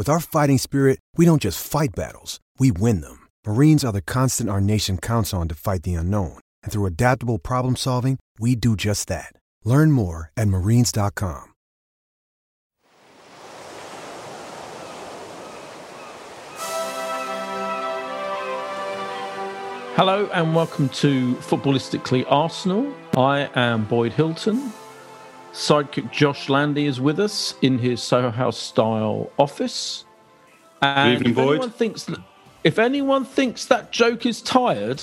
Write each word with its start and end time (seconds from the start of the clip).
With 0.00 0.08
our 0.08 0.18
fighting 0.18 0.56
spirit, 0.56 0.98
we 1.18 1.26
don't 1.26 1.42
just 1.42 1.62
fight 1.62 1.90
battles, 1.94 2.40
we 2.58 2.72
win 2.72 3.02
them. 3.02 3.28
Marines 3.46 3.84
are 3.84 3.92
the 3.92 4.00
constant 4.00 4.48
our 4.48 4.58
nation 4.58 4.96
counts 4.96 5.34
on 5.34 5.46
to 5.48 5.54
fight 5.54 5.82
the 5.82 5.92
unknown. 5.92 6.38
And 6.62 6.72
through 6.72 6.86
adaptable 6.86 7.38
problem 7.38 7.76
solving, 7.76 8.18
we 8.38 8.56
do 8.56 8.76
just 8.76 9.08
that. 9.08 9.34
Learn 9.62 9.92
more 9.92 10.32
at 10.38 10.48
marines.com. 10.48 11.52
Hello 19.96 20.30
and 20.32 20.54
welcome 20.54 20.88
to 20.88 21.34
Footballistically 21.34 22.24
Arsenal. 22.26 22.90
I 23.18 23.50
am 23.54 23.84
Boyd 23.84 24.14
Hilton. 24.14 24.72
Sidekick 25.52 26.12
Josh 26.12 26.48
Landy 26.48 26.86
is 26.86 27.00
with 27.00 27.18
us 27.18 27.54
in 27.62 27.78
his 27.78 28.02
Soho 28.02 28.30
House 28.30 28.58
style 28.58 29.32
office. 29.38 30.04
And 30.82 31.18
Good 31.18 31.28
evening, 31.28 31.30
if 31.30 31.36
Boyd. 31.36 31.48
anyone 31.50 31.70
thinks 31.70 32.04
that, 32.04 32.20
if 32.64 32.78
anyone 32.78 33.24
thinks 33.24 33.66
that 33.66 33.90
joke 33.92 34.26
is 34.26 34.40
tired 34.42 35.02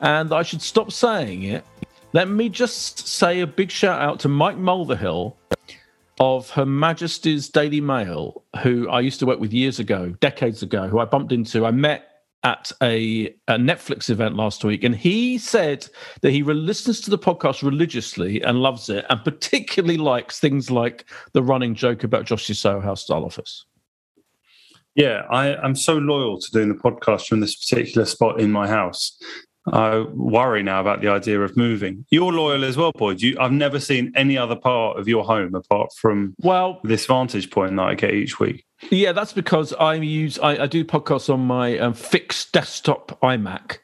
and 0.00 0.32
I 0.32 0.42
should 0.42 0.62
stop 0.62 0.90
saying 0.90 1.44
it, 1.44 1.64
let 2.12 2.28
me 2.28 2.48
just 2.48 3.06
say 3.06 3.40
a 3.40 3.46
big 3.46 3.70
shout 3.70 4.00
out 4.00 4.20
to 4.20 4.28
Mike 4.28 4.56
Mulverhill 4.56 5.34
of 6.20 6.48
Her 6.50 6.66
Majesty's 6.66 7.48
Daily 7.48 7.80
Mail, 7.80 8.42
who 8.62 8.88
I 8.88 9.00
used 9.00 9.18
to 9.20 9.26
work 9.26 9.40
with 9.40 9.52
years 9.52 9.80
ago, 9.80 10.14
decades 10.20 10.62
ago, 10.62 10.88
who 10.88 11.00
I 11.00 11.04
bumped 11.04 11.32
into. 11.32 11.66
I 11.66 11.72
met 11.72 12.13
at 12.44 12.70
a, 12.82 13.26
a 13.48 13.56
Netflix 13.56 14.10
event 14.10 14.36
last 14.36 14.64
week, 14.64 14.84
and 14.84 14.94
he 14.94 15.38
said 15.38 15.88
that 16.20 16.30
he 16.30 16.42
listens 16.42 17.00
to 17.00 17.10
the 17.10 17.18
podcast 17.18 17.62
religiously 17.62 18.40
and 18.42 18.60
loves 18.60 18.88
it, 18.88 19.04
and 19.10 19.24
particularly 19.24 19.96
likes 19.96 20.38
things 20.38 20.70
like 20.70 21.06
the 21.32 21.42
running 21.42 21.74
joke 21.74 22.04
about 22.04 22.26
Josh's 22.26 22.60
Soho 22.60 22.94
style 22.94 23.24
office. 23.24 23.64
Yeah, 24.94 25.22
I, 25.30 25.56
I'm 25.56 25.74
so 25.74 25.94
loyal 25.94 26.38
to 26.38 26.50
doing 26.52 26.68
the 26.68 26.74
podcast 26.74 27.26
from 27.26 27.40
this 27.40 27.56
particular 27.56 28.06
spot 28.06 28.40
in 28.40 28.52
my 28.52 28.68
house. 28.68 29.18
I 29.66 30.00
worry 30.12 30.62
now 30.62 30.80
about 30.80 31.00
the 31.00 31.08
idea 31.08 31.40
of 31.40 31.56
moving. 31.56 32.04
You're 32.10 32.32
loyal 32.32 32.64
as 32.64 32.76
well, 32.76 32.92
Boyd. 32.92 33.22
You, 33.22 33.36
I've 33.40 33.52
never 33.52 33.80
seen 33.80 34.12
any 34.14 34.36
other 34.36 34.56
part 34.56 34.98
of 34.98 35.08
your 35.08 35.24
home 35.24 35.54
apart 35.54 35.90
from 35.96 36.34
Well, 36.42 36.80
this 36.84 37.06
vantage 37.06 37.50
point 37.50 37.74
that 37.76 37.82
I 37.82 37.94
get 37.94 38.12
each 38.12 38.38
week. 38.38 38.64
yeah, 38.90 39.12
that's 39.12 39.32
because 39.32 39.72
I 39.74 39.94
use 39.94 40.38
I, 40.38 40.64
I 40.64 40.66
do 40.66 40.84
podcasts 40.84 41.32
on 41.32 41.40
my 41.40 41.78
um, 41.78 41.94
fixed 41.94 42.52
desktop 42.52 43.18
iMac, 43.22 43.78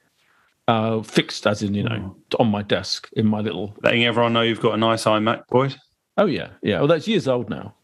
uh, 0.68 1.00
fixed 1.02 1.46
as 1.46 1.62
in 1.62 1.72
you 1.74 1.84
know 1.84 2.14
on 2.38 2.48
my 2.48 2.62
desk 2.62 3.08
in 3.14 3.26
my 3.26 3.40
little 3.40 3.74
Letting 3.82 4.04
everyone 4.04 4.34
know 4.34 4.42
you've 4.42 4.60
got 4.60 4.74
a 4.74 4.76
nice 4.76 5.04
iMac, 5.04 5.44
Boyd. 5.48 5.76
Oh 6.18 6.26
yeah, 6.26 6.50
yeah. 6.62 6.78
Well, 6.80 6.88
that's 6.88 7.08
years 7.08 7.26
old 7.26 7.48
now. 7.48 7.74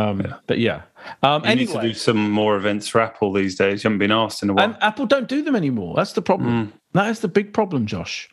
Um, 0.00 0.20
Yeah. 0.20 0.36
But 0.46 0.58
yeah. 0.58 0.82
Um, 1.22 1.44
You 1.44 1.54
need 1.56 1.68
to 1.68 1.80
do 1.80 1.94
some 1.94 2.30
more 2.30 2.56
events 2.56 2.88
for 2.88 3.00
Apple 3.00 3.32
these 3.32 3.54
days. 3.56 3.82
You 3.84 3.88
haven't 3.88 3.98
been 3.98 4.12
asked 4.12 4.42
in 4.42 4.50
a 4.50 4.54
while. 4.54 4.64
and 4.64 4.76
Apple 4.82 5.06
don't 5.06 5.28
do 5.28 5.42
them 5.42 5.56
anymore. 5.56 5.94
That's 5.96 6.12
the 6.12 6.22
problem. 6.22 6.72
That 6.92 7.08
is 7.10 7.20
the 7.20 7.28
big 7.28 7.52
problem, 7.52 7.86
Josh. 7.86 8.28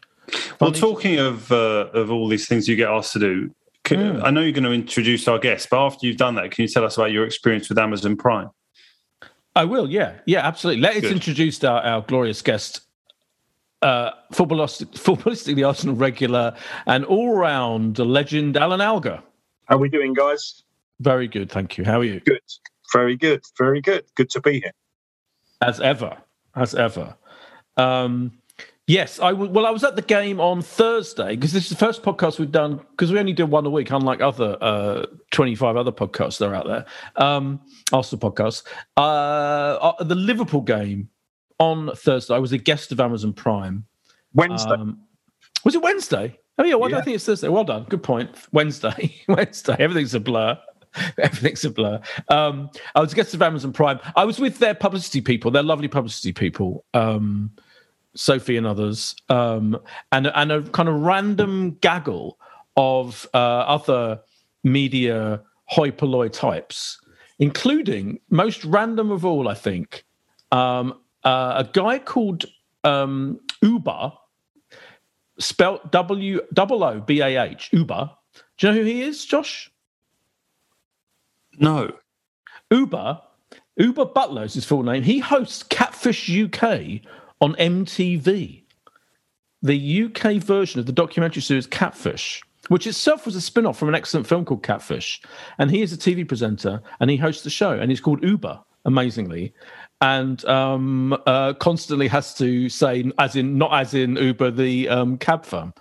well, 0.60 0.72
Funny- 0.72 0.80
talking 0.80 1.20
of 1.20 1.52
uh, 1.52 1.90
of 1.94 2.12
all 2.12 2.28
these 2.28 2.48
things 2.48 2.68
you 2.68 2.76
get 2.76 2.90
asked 2.90 3.14
to 3.14 3.20
do, 3.20 3.52
I 3.92 4.32
know 4.32 4.42
you're 4.42 4.54
going 4.54 4.64
to 4.64 4.72
introduce 4.72 5.28
our 5.28 5.38
guest, 5.38 5.70
but 5.70 5.86
after 5.86 6.08
you've 6.08 6.18
done 6.18 6.36
that, 6.36 6.52
can 6.52 6.62
you 6.64 6.68
tell 6.70 6.86
us 6.86 6.96
about 6.98 7.12
your 7.12 7.26
experience 7.26 7.68
with 7.70 7.78
Amazon 7.78 8.16
Prime? 8.16 8.50
I 9.56 9.66
will. 9.66 9.90
Yeah, 9.90 10.14
yeah, 10.26 10.40
absolutely. 10.48 10.82
Let's 10.82 11.02
Good. 11.02 11.12
introduce 11.12 11.64
our, 11.64 11.82
our 11.82 12.02
glorious 12.02 12.42
guest, 12.42 12.82
uh, 13.82 14.12
footballistic, 14.32 14.88
footballistically 15.06 15.68
Arsenal 15.68 15.96
regular 15.96 16.56
and 16.88 17.06
all 17.06 17.36
round 17.36 18.00
legend, 18.00 18.58
Alan 18.58 18.82
Alger. 18.82 19.22
How 19.66 19.78
we 19.78 19.90
doing, 19.90 20.14
guys? 20.14 20.64
Very 21.00 21.28
good, 21.28 21.52
thank 21.52 21.78
you. 21.78 21.84
How 21.84 22.00
are 22.00 22.04
you? 22.04 22.20
Good. 22.22 22.40
Very 22.94 23.16
good. 23.18 23.44
Very 23.58 23.82
good. 23.82 24.04
Good 24.16 24.30
to 24.32 24.42
be 24.42 24.60
here. 24.62 24.72
as 25.62 25.80
ever, 25.80 26.18
as 26.56 26.76
ever. 26.76 27.16
Um, 27.78 28.32
yes, 28.88 29.20
I 29.20 29.32
w- 29.32 29.52
well, 29.52 29.66
I 29.66 29.72
was 29.72 29.84
at 29.84 29.96
the 29.96 30.02
game 30.02 30.40
on 30.40 30.62
Thursday 30.62 31.36
because 31.36 31.54
this 31.54 31.64
is 31.64 31.70
the 31.70 31.76
first 31.76 32.04
podcast 32.04 32.38
we've 32.40 32.52
done 32.52 32.78
because 32.92 33.12
we 33.12 33.18
only 33.20 33.34
do 33.34 33.46
one 33.46 33.66
a 33.66 33.70
week, 33.70 33.90
unlike 33.92 34.22
other 34.22 34.58
uh, 34.62 35.06
twenty-five 35.32 35.76
other 35.76 35.92
podcasts 35.92 36.38
that 36.40 36.50
are 36.50 36.56
out 36.56 36.68
there. 36.68 36.86
Um, 37.16 37.60
Arsenal 37.92 38.32
podcasts. 38.32 38.64
Uh, 38.96 39.00
uh, 39.82 40.04
the 40.04 40.16
Liverpool 40.16 40.62
game 40.62 41.10
on 41.60 41.96
Thursday. 41.96 42.36
I 42.36 42.40
was 42.40 42.52
a 42.52 42.58
guest 42.60 42.92
of 42.92 43.00
Amazon 43.00 43.34
Prime. 43.34 43.86
Wednesday. 44.36 44.72
Um, 44.72 45.00
was 45.64 45.74
it 45.76 45.82
Wednesday? 45.82 46.38
Oh 46.60 46.64
yeah, 46.64 46.76
why 46.76 46.90
do 46.90 46.96
I 46.96 47.02
think 47.02 47.16
it's 47.16 47.26
Thursday? 47.26 47.48
Well 47.48 47.64
done, 47.64 47.86
good 47.90 48.04
point. 48.04 48.30
Wednesday, 48.52 49.16
Wednesday. 49.28 49.76
Everything's 49.80 50.14
a 50.14 50.20
blur. 50.20 50.60
Everything's 51.18 51.66
a 51.66 51.70
blur. 51.70 52.00
Um, 52.30 52.70
I 52.96 53.02
was 53.02 53.14
a 53.14 53.16
guest 53.16 53.34
of 53.34 53.42
Amazon 53.42 53.74
Prime. 53.74 54.00
I 54.16 54.26
was 54.26 54.40
with 54.40 54.60
their 54.60 54.76
publicity 54.76 55.22
people. 55.22 55.52
They're 55.52 55.64
lovely 55.64 55.88
publicity 55.88 56.34
people. 56.34 56.86
Um, 56.94 57.52
Sophie 58.16 58.58
and 58.58 58.68
others, 58.68 59.16
um, 59.30 59.80
and 60.12 60.28
and 60.28 60.52
a 60.52 60.62
kind 60.62 60.88
of 60.88 61.02
random 61.02 61.78
gaggle 61.82 62.38
of 62.78 63.28
uh, 63.34 63.38
other 63.38 64.22
media 64.64 65.42
hoi 65.66 65.90
polloi 65.92 66.30
types, 66.30 67.00
including 67.40 68.20
most 68.30 68.64
random 68.66 69.12
of 69.12 69.26
all, 69.26 69.48
I 69.48 69.56
think, 69.56 70.06
um, 70.52 70.94
uh, 71.24 71.66
a 71.66 71.70
guy 71.74 72.00
called 72.00 72.46
um, 72.84 73.40
Oobah, 73.64 74.14
spelt 75.40 75.92
W 75.92 76.42
double 76.54 76.84
O 76.84 77.00
B 77.00 77.22
A 77.22 77.44
H 77.44 77.72
Oobah. 77.74 78.12
Do 78.58 78.68
you 78.68 78.74
know 78.74 78.80
who 78.80 78.86
he 78.86 79.02
is, 79.02 79.26
Josh? 79.26 79.72
No. 81.58 81.92
Oobah, 82.72 83.22
Oobah 83.80 84.14
Butler 84.14 84.44
is 84.44 84.54
his 84.54 84.66
full 84.66 84.84
name. 84.84 85.04
He 85.04 85.20
hosts 85.20 85.64
Catfish 85.64 86.30
UK 86.30 87.02
on 87.42 87.56
MTV, 87.56 88.64
the 89.62 90.04
UK 90.04 90.36
version 90.36 90.80
of 90.80 90.86
the 90.86 90.92
documentary 90.92 91.42
series 91.42 91.68
Catfish, 91.68 92.42
which 92.70 92.88
itself 92.88 93.26
was 93.26 93.36
a 93.36 93.42
spin 93.42 93.66
off 93.66 93.78
from 93.78 93.90
an 93.90 93.96
excellent 93.96 94.28
film 94.28 94.46
called 94.46 94.64
Catfish. 94.64 95.22
And 95.60 95.70
he 95.70 95.82
is 95.82 95.94
a 95.94 95.98
TV 95.98 96.28
presenter 96.28 96.82
and 97.00 97.10
he 97.10 97.18
hosts 97.18 97.44
the 97.44 97.50
show, 97.50 97.72
and 97.72 97.92
he's 97.92 98.02
called 98.02 98.22
Oobah, 98.22 98.64
amazingly. 98.86 99.54
And 100.02 100.44
um, 100.46 101.18
uh, 101.26 101.54
constantly 101.54 102.08
has 102.10 102.34
to 102.36 102.70
say, 102.70 103.12
as 103.20 103.36
in, 103.36 103.58
not 103.58 103.74
as 103.74 103.94
in 103.94 104.16
Uber, 104.18 104.52
the 104.52 104.90
um, 104.90 105.18
cab 105.18 105.46
firm. 105.46 105.74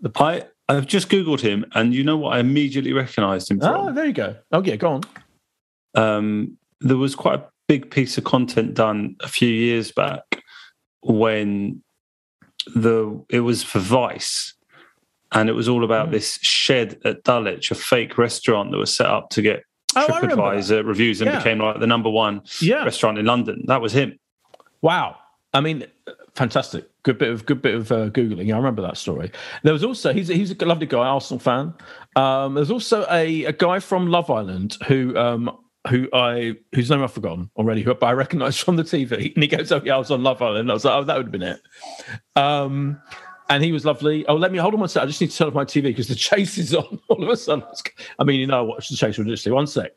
The- 0.00 0.10
I, 0.16 0.44
I've 0.68 0.86
just 0.86 1.08
Googled 1.08 1.40
him, 1.40 1.64
and 1.74 1.94
you 1.94 2.04
know 2.04 2.16
what? 2.16 2.36
I 2.36 2.40
immediately 2.40 2.92
recognised 2.92 3.50
him 3.50 3.60
from. 3.60 3.94
there 3.94 4.04
you 4.06 4.12
go. 4.12 4.36
Oh, 4.52 4.62
yeah, 4.62 4.76
go 4.76 4.92
on. 4.92 5.00
Um, 5.94 6.58
there 6.80 6.96
was 6.96 7.14
quite 7.14 7.38
a 7.40 7.44
big 7.68 7.90
piece 7.90 8.18
of 8.18 8.24
content 8.24 8.74
done 8.74 9.16
a 9.20 9.28
few 9.28 9.48
years 9.48 9.90
back 9.92 10.22
when 11.02 11.82
the 12.74 13.24
it 13.30 13.40
was 13.40 13.62
for 13.62 13.78
Vice, 13.78 14.54
and 15.32 15.48
it 15.48 15.52
was 15.54 15.68
all 15.68 15.84
about 15.84 16.10
this 16.10 16.38
shed 16.42 17.00
at 17.04 17.22
Dulwich, 17.24 17.70
a 17.70 17.74
fake 17.74 18.18
restaurant 18.18 18.70
that 18.72 18.78
was 18.78 18.94
set 18.94 19.06
up 19.06 19.30
to 19.30 19.42
get 19.42 19.62
Oh, 19.96 20.06
TripAdvisor 20.06 20.84
reviews 20.86 21.22
and 21.22 21.30
Yeah. 21.30 21.38
became 21.38 21.58
like 21.60 21.80
the 21.80 21.86
number 21.86 22.10
one 22.10 22.42
Yeah. 22.60 22.84
restaurant 22.84 23.16
in 23.18 23.24
London. 23.24 23.64
That 23.66 23.80
was 23.80 23.92
him. 23.92 24.18
Wow. 24.82 25.16
I 25.54 25.60
mean, 25.60 25.86
fantastic. 26.34 26.88
Good 27.08 27.16
bit 27.16 27.30
of 27.30 27.46
good 27.46 27.62
bit 27.62 27.74
of 27.74 27.90
uh, 27.90 28.10
googling. 28.10 28.52
I 28.52 28.56
remember 28.58 28.82
that 28.82 28.98
story. 28.98 29.32
There 29.62 29.72
was 29.72 29.82
also 29.82 30.12
he's 30.12 30.28
he's 30.28 30.50
a 30.50 30.64
lovely 30.66 30.84
guy, 30.84 31.06
Arsenal 31.06 31.38
fan. 31.38 31.72
Um, 32.16 32.52
there's 32.52 32.70
also 32.70 33.06
a, 33.10 33.44
a 33.44 33.52
guy 33.52 33.78
from 33.78 34.08
Love 34.08 34.30
Island 34.30 34.76
who 34.86 35.16
um, 35.16 35.50
who 35.88 36.06
I 36.12 36.56
whose 36.74 36.90
name 36.90 37.02
I've 37.02 37.10
forgotten 37.10 37.50
already, 37.56 37.80
who 37.80 37.96
I 38.02 38.12
recognise 38.12 38.58
from 38.62 38.76
the 38.76 38.82
TV, 38.82 39.32
and 39.32 39.42
he 39.42 39.48
goes, 39.48 39.72
"Oh 39.72 39.80
yeah, 39.82 39.94
I 39.94 39.96
was 39.96 40.10
on 40.10 40.22
Love 40.22 40.42
Island." 40.42 40.70
I 40.70 40.74
was 40.74 40.84
like, 40.84 40.96
"Oh, 40.96 41.04
that 41.04 41.16
would 41.16 41.28
have 41.28 41.32
been 41.32 41.42
it." 41.44 41.62
Um, 42.36 43.00
and 43.48 43.64
he 43.64 43.72
was 43.72 43.86
lovely. 43.86 44.26
Oh, 44.26 44.36
let 44.36 44.52
me 44.52 44.58
hold 44.58 44.74
on 44.74 44.80
one 44.80 44.90
sec. 44.90 45.02
I 45.02 45.06
just 45.06 45.22
need 45.22 45.30
to 45.30 45.36
turn 45.38 45.48
off 45.48 45.54
my 45.54 45.64
TV 45.64 45.84
because 45.84 46.08
the 46.08 46.14
chase 46.28 46.58
is 46.58 46.74
on. 46.74 47.00
All 47.08 47.22
of 47.22 47.30
a 47.30 47.38
sudden, 47.38 47.64
I 48.18 48.24
mean, 48.24 48.38
you 48.38 48.46
know, 48.46 48.58
I 48.58 48.60
watch 48.60 48.90
the 48.90 48.96
chase 48.96 49.16
religiously. 49.16 49.50
One 49.50 49.66
sec. 49.66 49.92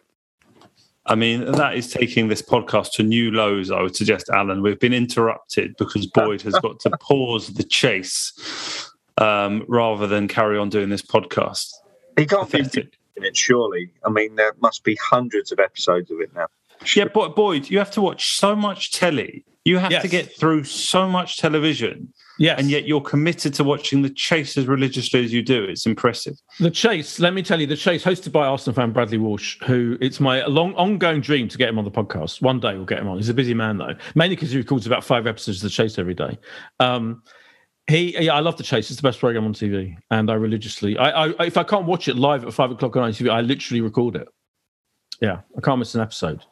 I 1.05 1.15
mean, 1.15 1.51
that 1.53 1.75
is 1.75 1.91
taking 1.91 2.27
this 2.27 2.41
podcast 2.41 2.91
to 2.93 3.03
new 3.03 3.31
lows, 3.31 3.71
I 3.71 3.81
would 3.81 3.95
suggest, 3.95 4.29
Alan. 4.29 4.61
We've 4.61 4.79
been 4.79 4.93
interrupted 4.93 5.75
because 5.77 6.05
Boyd 6.05 6.41
has 6.43 6.53
got 6.59 6.79
to 6.81 6.91
pause 7.01 7.47
the 7.47 7.63
chase 7.63 8.91
um, 9.17 9.65
rather 9.67 10.05
than 10.05 10.27
carry 10.27 10.57
on 10.57 10.69
doing 10.69 10.89
this 10.89 11.01
podcast. 11.01 11.71
He 12.17 12.25
can't 12.25 12.51
be 12.51 12.59
Pathetic. 12.59 12.97
in 13.15 13.23
it, 13.23 13.35
surely. 13.35 13.91
I 14.05 14.09
mean, 14.09 14.35
there 14.35 14.53
must 14.61 14.83
be 14.83 14.95
hundreds 15.01 15.51
of 15.51 15.59
episodes 15.59 16.11
of 16.11 16.21
it 16.21 16.33
now. 16.35 16.47
Yeah, 16.95 17.05
but 17.13 17.35
Boyd, 17.35 17.69
you 17.69 17.77
have 17.79 17.91
to 17.91 18.01
watch 18.01 18.35
so 18.35 18.55
much 18.55 18.91
telly. 18.91 19.45
You 19.63 19.77
have 19.77 19.91
Yes. 19.91 20.01
to 20.01 20.07
get 20.07 20.35
through 20.37 20.63
so 20.63 21.07
much 21.07 21.37
television, 21.37 22.11
Yes, 22.39 22.57
and 22.59 22.71
yet 22.71 22.87
you're 22.87 23.01
committed 23.01 23.53
to 23.55 23.63
watching 23.63 24.01
the 24.01 24.09
chase 24.09 24.57
as 24.57 24.65
religiously 24.65 25.23
as 25.23 25.31
you 25.31 25.43
do. 25.43 25.63
It's 25.63 25.85
impressive. 25.85 26.33
The 26.59 26.71
Chase, 26.71 27.19
let 27.19 27.35
me 27.35 27.43
tell 27.43 27.61
you, 27.61 27.67
the 27.67 27.75
Chase, 27.75 28.03
hosted 28.03 28.31
by 28.31 28.47
Arsenal 28.47 28.73
fan 28.73 28.91
Bradley 28.91 29.19
Walsh, 29.19 29.59
who 29.67 29.99
it's 30.01 30.19
my 30.19 30.43
long 30.45 30.73
ongoing 30.73 31.21
dream 31.21 31.47
to 31.49 31.57
get 31.59 31.69
him 31.69 31.77
on 31.77 31.85
the 31.85 31.91
podcast. 31.91 32.41
One 32.41 32.59
day 32.59 32.73
we'll 32.73 32.85
get 32.85 32.97
him 32.99 33.07
on. 33.07 33.17
He's 33.17 33.29
a 33.29 33.35
busy 33.35 33.53
man 33.53 33.77
though, 33.77 33.93
mainly 34.15 34.35
because 34.35 34.49
he 34.49 34.57
records 34.57 34.87
about 34.87 35.03
five 35.03 35.27
episodes 35.27 35.57
of 35.59 35.63
the 35.63 35.69
Chase 35.69 35.99
every 35.99 36.15
day. 36.15 36.39
Um, 36.79 37.21
he, 37.85 38.19
yeah, 38.19 38.33
I 38.33 38.39
love 38.39 38.57
the 38.57 38.63
Chase. 38.63 38.89
It's 38.89 38.99
the 38.99 39.07
best 39.07 39.19
program 39.19 39.45
on 39.45 39.53
TV, 39.53 39.95
and 40.09 40.31
I 40.31 40.33
religiously, 40.33 40.97
I, 40.97 41.25
I 41.27 41.45
if 41.45 41.57
I 41.57 41.63
can't 41.63 41.85
watch 41.85 42.07
it 42.07 42.15
live 42.15 42.43
at 42.45 42.53
five 42.53 42.71
o'clock 42.71 42.95
on 42.95 43.11
ITV, 43.11 43.29
I 43.29 43.41
literally 43.41 43.81
record 43.81 44.15
it. 44.15 44.27
Yeah, 45.21 45.41
I 45.55 45.61
can't 45.61 45.77
miss 45.77 45.93
an 45.93 46.01
episode. 46.01 46.43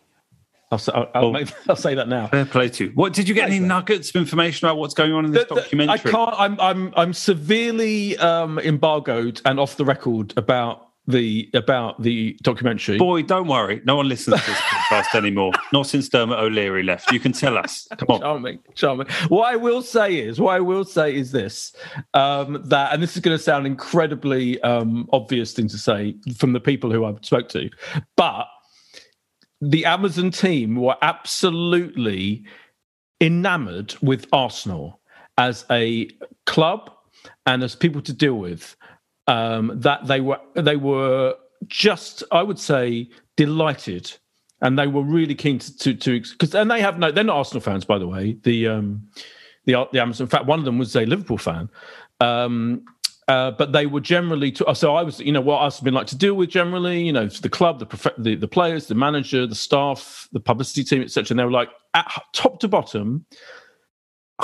I'll, 0.72 0.78
say- 0.78 0.92
I'll, 0.94 1.10
I'll, 1.16 1.26
Oh. 1.26 1.32
make, 1.32 1.48
I'll 1.70 1.76
say 1.76 1.96
that 1.96 2.08
now. 2.08 2.28
Fair 2.28 2.46
play 2.46 2.70
to 2.70 2.86
you. 2.86 2.92
What 2.96 3.14
did 3.14 3.28
you 3.28 3.36
get? 3.36 3.50
Any 3.50 3.60
nuggets 3.60 4.10
of 4.10 4.16
information 4.18 4.68
about 4.68 4.78
what's 4.78 4.94
going 4.94 5.14
on 5.14 5.26
in 5.26 5.32
this 5.32 5.46
The- 5.46 5.56
the- 5.56 5.62
documentary? 5.62 5.94
I 5.94 5.98
can't. 6.12 6.36
I'm 6.38 6.60
I'm 6.60 6.94
I'm 6.96 7.14
severely 7.14 8.18
um, 8.18 8.60
embargoed 8.60 9.42
and 9.46 9.60
off 9.60 9.78
the 9.78 9.86
record 9.86 10.34
about 10.38 10.86
the 11.08 11.50
about 11.56 12.00
the 12.04 12.38
documentary. 12.44 13.00
Boy, 13.00 13.24
don't 13.24 13.48
worry. 13.48 13.82
No 13.84 13.96
one 13.96 14.08
listens 14.08 14.40
to 14.42 14.46
this 14.52 14.60
podcast 14.60 15.16
anymore. 15.16 15.54
Not 15.74 15.88
since 15.88 16.08
Dermot 16.08 16.38
O'Leary 16.38 16.84
left. 16.84 17.12
You 17.12 17.20
can 17.20 17.32
tell 17.32 17.58
us. 17.58 17.88
Come 17.98 18.08
on. 18.10 18.20
Charming, 18.22 18.60
charming. 18.76 19.08
What 19.30 19.52
I 19.52 19.56
will 19.56 19.82
say 19.82 20.18
is, 20.18 20.40
what 20.40 20.52
I 20.56 20.60
will 20.60 20.86
say 20.86 21.16
is 21.16 21.32
this: 21.32 21.74
um, 22.14 22.62
that, 22.66 22.94
and 22.94 23.02
this 23.02 23.16
is 23.16 23.24
going 23.24 23.36
to 23.36 23.44
sound 23.44 23.66
incredibly 23.66 24.62
um, 24.62 25.10
obvious 25.12 25.52
thing 25.54 25.68
to 25.70 25.80
say 25.80 26.16
from 26.38 26.54
the 26.54 26.60
people 26.60 26.92
who 26.92 27.06
I've 27.06 27.18
spoke 27.26 27.50
to, 27.50 27.72
but 28.16 28.46
the 29.62 29.86
Amazon 29.86 30.32
team 30.32 30.76
were 30.76 30.96
absolutely 31.02 32.46
enamored 33.22 33.96
with 34.02 34.28
Arsenal 34.32 35.00
as 35.38 35.66
a 35.70 36.10
club 36.46 36.92
and 37.46 37.64
as 37.64 37.76
people 37.76 38.02
to 38.02 38.14
deal 38.14 38.36
with. 38.36 38.76
Um, 39.28 39.72
that 39.76 40.08
they 40.08 40.22
were 40.22 40.40
they 40.56 40.76
were 40.76 41.36
just, 41.68 42.24
I 42.32 42.42
would 42.42 42.58
say, 42.58 43.10
delighted, 43.38 44.12
and 44.62 44.80
they 44.80 44.88
were 44.88 45.04
really 45.04 45.36
keen 45.36 45.60
to 45.60 45.94
to 45.94 46.20
because 46.20 46.56
and 46.56 46.72
they 46.72 46.82
have 46.82 46.98
no, 46.98 47.12
they're 47.12 47.24
not 47.24 47.38
Arsenal 47.38 47.62
fans, 47.62 47.86
by 47.86 48.00
the 48.00 48.08
way. 48.08 48.38
The 48.44 48.68
um, 48.68 49.08
the 49.66 49.88
the 49.92 50.02
Amazon, 50.02 50.26
in 50.26 50.30
fact, 50.30 50.46
one 50.46 50.58
of 50.58 50.66
them 50.66 50.80
was 50.80 50.96
a 50.96 51.06
Liverpool 51.06 51.38
fan. 51.38 51.70
Um, 52.22 52.86
uh, 53.30 53.52
but 53.52 53.74
they 53.74 53.86
were 53.86 54.00
generally 54.00 54.52
to, 54.52 54.74
so 54.74 54.96
I 54.96 55.04
was 55.04 55.20
you 55.20 55.32
know 55.32 55.40
what 55.40 55.62
I've 55.62 55.84
been 55.84 55.94
like 55.94 56.08
to 56.08 56.18
deal 56.18 56.34
with 56.34 56.50
generally 56.50 57.04
you 57.04 57.14
know 57.14 57.28
the 57.28 57.48
club 57.48 57.78
the, 57.78 57.86
prof- 57.86 58.16
the 58.18 58.34
the 58.34 58.48
players 58.48 58.88
the 58.88 58.96
manager 58.96 59.46
the 59.46 59.54
staff 59.54 60.28
the 60.32 60.40
publicity 60.40 60.84
team 60.84 61.04
etc 61.04 61.34
and 61.34 61.40
they 61.40 61.44
were 61.44 61.52
like 61.52 61.70
at 61.94 62.12
top 62.34 62.60
to 62.62 62.68
bottom 62.68 63.28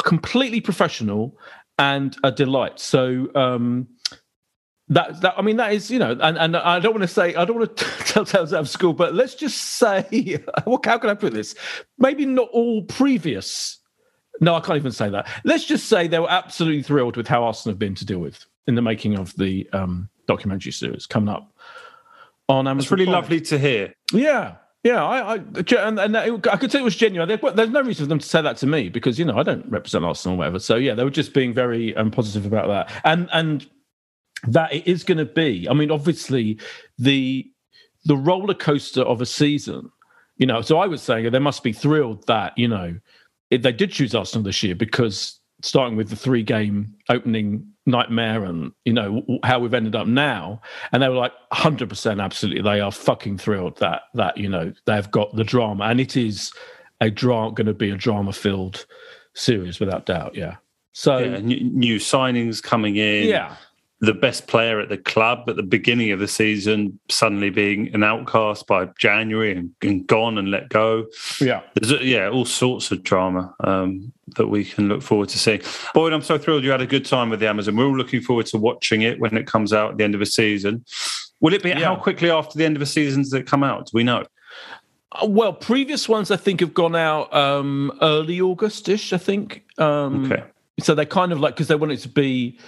completely 0.03 0.61
professional 0.61 1.35
and 1.79 2.15
a 2.23 2.31
delight. 2.31 2.79
So 2.79 3.27
um 3.33 3.87
that, 4.89 5.19
that 5.21 5.33
I 5.35 5.41
mean 5.41 5.57
that 5.57 5.73
is 5.73 5.89
you 5.89 5.97
know 5.97 6.11
and, 6.21 6.37
and 6.37 6.55
I 6.55 6.79
don't 6.79 6.93
want 6.93 7.01
to 7.01 7.07
say 7.07 7.33
I 7.33 7.43
don't 7.43 7.57
want 7.57 7.75
to 7.75 7.85
tell 8.05 8.23
tales 8.23 8.53
out 8.53 8.59
of 8.59 8.69
school 8.69 8.93
but 8.93 9.15
let's 9.15 9.33
just 9.33 9.57
say 9.79 10.37
what 10.65 10.85
how 10.85 10.99
can 10.99 11.09
I 11.09 11.15
put 11.15 11.33
this? 11.33 11.55
Maybe 11.97 12.27
not 12.27 12.49
all 12.51 12.83
previous. 12.83 13.79
No 14.41 14.53
I 14.53 14.59
can't 14.59 14.77
even 14.77 14.91
say 14.91 15.09
that. 15.09 15.27
Let's 15.43 15.65
just 15.65 15.89
say 15.89 16.07
they 16.07 16.19
were 16.19 16.29
absolutely 16.29 16.83
thrilled 16.83 17.17
with 17.17 17.27
how 17.27 17.45
Arsenal 17.45 17.73
have 17.73 17.79
been 17.79 17.95
to 17.95 18.05
deal 18.05 18.19
with 18.19 18.45
in 18.67 18.75
the 18.75 18.81
making 18.81 19.15
of 19.17 19.35
the 19.35 19.69
um, 19.73 20.09
documentary 20.27 20.71
series 20.71 21.05
coming 21.05 21.29
up 21.29 21.51
on 22.49 22.67
Amazon 22.67 22.83
It's 22.83 22.91
really 22.91 23.05
Prime. 23.05 23.13
lovely 23.13 23.41
to 23.41 23.57
hear. 23.59 23.93
Yeah, 24.13 24.55
yeah. 24.83 25.03
I, 25.03 25.33
I 25.33 25.35
and, 25.35 25.99
and 25.99 26.15
it, 26.15 26.47
I 26.47 26.57
could 26.57 26.71
say 26.71 26.79
it 26.79 26.83
was 26.83 26.95
genuine. 26.95 27.27
There- 27.27 27.51
There's 27.51 27.69
no 27.69 27.81
reason 27.81 28.05
for 28.05 28.09
them 28.09 28.19
to 28.19 28.25
say 28.27 28.41
that 28.41 28.57
to 28.57 28.67
me 28.67 28.89
because 28.89 29.17
you 29.19 29.25
know 29.25 29.37
I 29.37 29.43
don't 29.43 29.65
represent 29.69 30.05
Arsenal 30.05 30.35
or 30.35 30.37
whatever. 30.39 30.59
So 30.59 30.75
yeah, 30.75 30.93
they 30.93 31.03
were 31.03 31.09
just 31.09 31.33
being 31.33 31.53
very 31.53 31.95
um, 31.95 32.11
positive 32.11 32.45
about 32.45 32.67
that, 32.67 33.01
and 33.03 33.29
and 33.33 33.67
that 34.47 34.73
it 34.73 34.87
is 34.87 35.03
going 35.03 35.17
to 35.17 35.25
be. 35.25 35.67
I 35.69 35.73
mean, 35.73 35.91
obviously 35.91 36.59
the 36.99 37.49
the 38.05 38.15
roller 38.17 38.53
coaster 38.53 39.01
of 39.01 39.21
a 39.21 39.25
season. 39.25 39.91
You 40.37 40.45
know, 40.45 40.61
so 40.61 40.77
I 40.79 40.87
was 40.87 41.01
saying 41.01 41.31
they 41.31 41.39
must 41.39 41.63
be 41.63 41.71
thrilled 41.73 42.27
that 42.27 42.57
you 42.57 42.67
know 42.67 42.99
if 43.49 43.61
they 43.61 43.71
did 43.71 43.91
choose 43.91 44.13
Arsenal 44.13 44.43
this 44.43 44.61
year 44.63 44.75
because 44.75 45.39
starting 45.61 45.97
with 45.97 46.09
the 46.09 46.15
three 46.15 46.43
game 46.43 46.95
opening 47.09 47.65
nightmare 47.85 48.43
and 48.43 48.71
you 48.83 48.93
know 48.93 49.23
how 49.43 49.59
we've 49.59 49.73
ended 49.73 49.95
up 49.95 50.07
now. 50.07 50.61
And 50.91 51.01
they 51.01 51.09
were 51.09 51.15
like 51.15 51.33
100% 51.53 52.21
absolutely 52.23 52.61
they 52.61 52.79
are 52.79 52.91
fucking 52.91 53.37
thrilled 53.37 53.77
that 53.79 54.03
that 54.15 54.37
you 54.37 54.49
know 54.49 54.73
they've 54.85 55.09
got 55.11 55.35
the 55.35 55.43
drama. 55.43 55.85
And 55.85 55.99
it 55.99 56.17
is 56.17 56.51
a 57.01 57.09
drama 57.09 57.53
going 57.53 57.67
to 57.67 57.73
be 57.73 57.89
a 57.89 57.97
drama 57.97 58.33
filled 58.33 58.85
series 59.33 59.79
without 59.79 60.05
doubt 60.05 60.35
yeah. 60.35 60.55
So 60.93 61.17
Yeah, 61.17 61.39
new, 61.39 61.61
new 61.61 61.97
signings 61.97 62.63
coming 62.63 62.95
in. 62.95 63.27
yeah 63.27 63.55
The 64.05 64.13
best 64.13 64.47
player 64.47 64.79
at 64.79 64.89
the 64.89 64.97
club 64.97 65.49
at 65.49 65.55
the 65.55 65.63
beginning 65.63 66.11
of 66.11 66.19
the 66.19 66.27
season 66.27 66.99
suddenly 67.09 67.49
being 67.49 67.93
an 67.95 68.03
outcast 68.03 68.67
by 68.67 68.85
January 68.99 69.51
and, 69.57 69.71
and 69.81 70.05
gone 70.05 70.37
and 70.37 70.51
let 70.51 70.69
go. 70.69 71.05
yeah 71.41 71.61
There's 71.75 72.01
yeah, 72.03 72.29
all 72.29 72.45
sorts 72.45 72.91
of 72.91 73.03
drama 73.03 73.53
um, 73.63 74.11
that 74.37 74.47
we 74.47 74.63
can 74.65 74.87
look 74.89 75.01
forward 75.01 75.29
to 75.29 75.39
seeing. 75.39 75.61
Boyd, 75.93 76.13
I'm 76.13 76.21
so 76.21 76.37
thrilled 76.37 76.63
you 76.63 76.71
had 76.71 76.81
a 76.81 76.87
good 76.87 77.05
time 77.05 77.29
with 77.29 77.39
the 77.39 77.47
Amazon. 77.47 77.75
We're 77.75 77.85
all 77.87 77.97
looking 77.97 78.21
forward 78.21 78.45
to 78.47 78.57
watching 78.57 79.01
it 79.01 79.19
when 79.19 79.35
it 79.37 79.47
comes 79.47 79.73
out 79.73 79.91
at 79.91 79.97
the 79.97 80.03
end 80.03 80.13
of 80.13 80.19
the 80.19 80.25
season. 80.25 80.85
Will 81.41 81.53
it 81.53 81.63
be 81.63 81.69
Yeah. 81.69 81.79
how 81.85 81.95
quickly 81.95 82.29
after 82.29 82.57
the 82.57 82.65
end 82.65 82.75
of 82.75 82.79
the 82.81 82.85
season 82.85 83.23
does 83.23 83.33
it 83.33 83.47
come 83.47 83.63
out? 83.63 83.87
Do 83.87 83.91
we 83.93 84.03
know? 84.03 84.23
Uh, 85.11 85.25
well 85.27 85.53
previous 85.53 86.09
ones 86.09 86.29
i 86.31 86.35
think 86.35 86.59
have 86.59 86.73
gone 86.73 86.95
out 86.95 87.33
um 87.33 87.91
early 88.01 88.41
august-ish 88.41 89.13
i 89.13 89.17
think 89.17 89.63
um 89.77 90.25
Okay. 90.29 90.43
so 90.81 90.93
they're 90.93 91.05
kind 91.05 91.31
of 91.31 91.39
like 91.39 91.53
because 91.55 91.69
they 91.69 91.75
want 91.75 91.93
it 91.93 91.99
to 91.99 92.09
be 92.09 92.59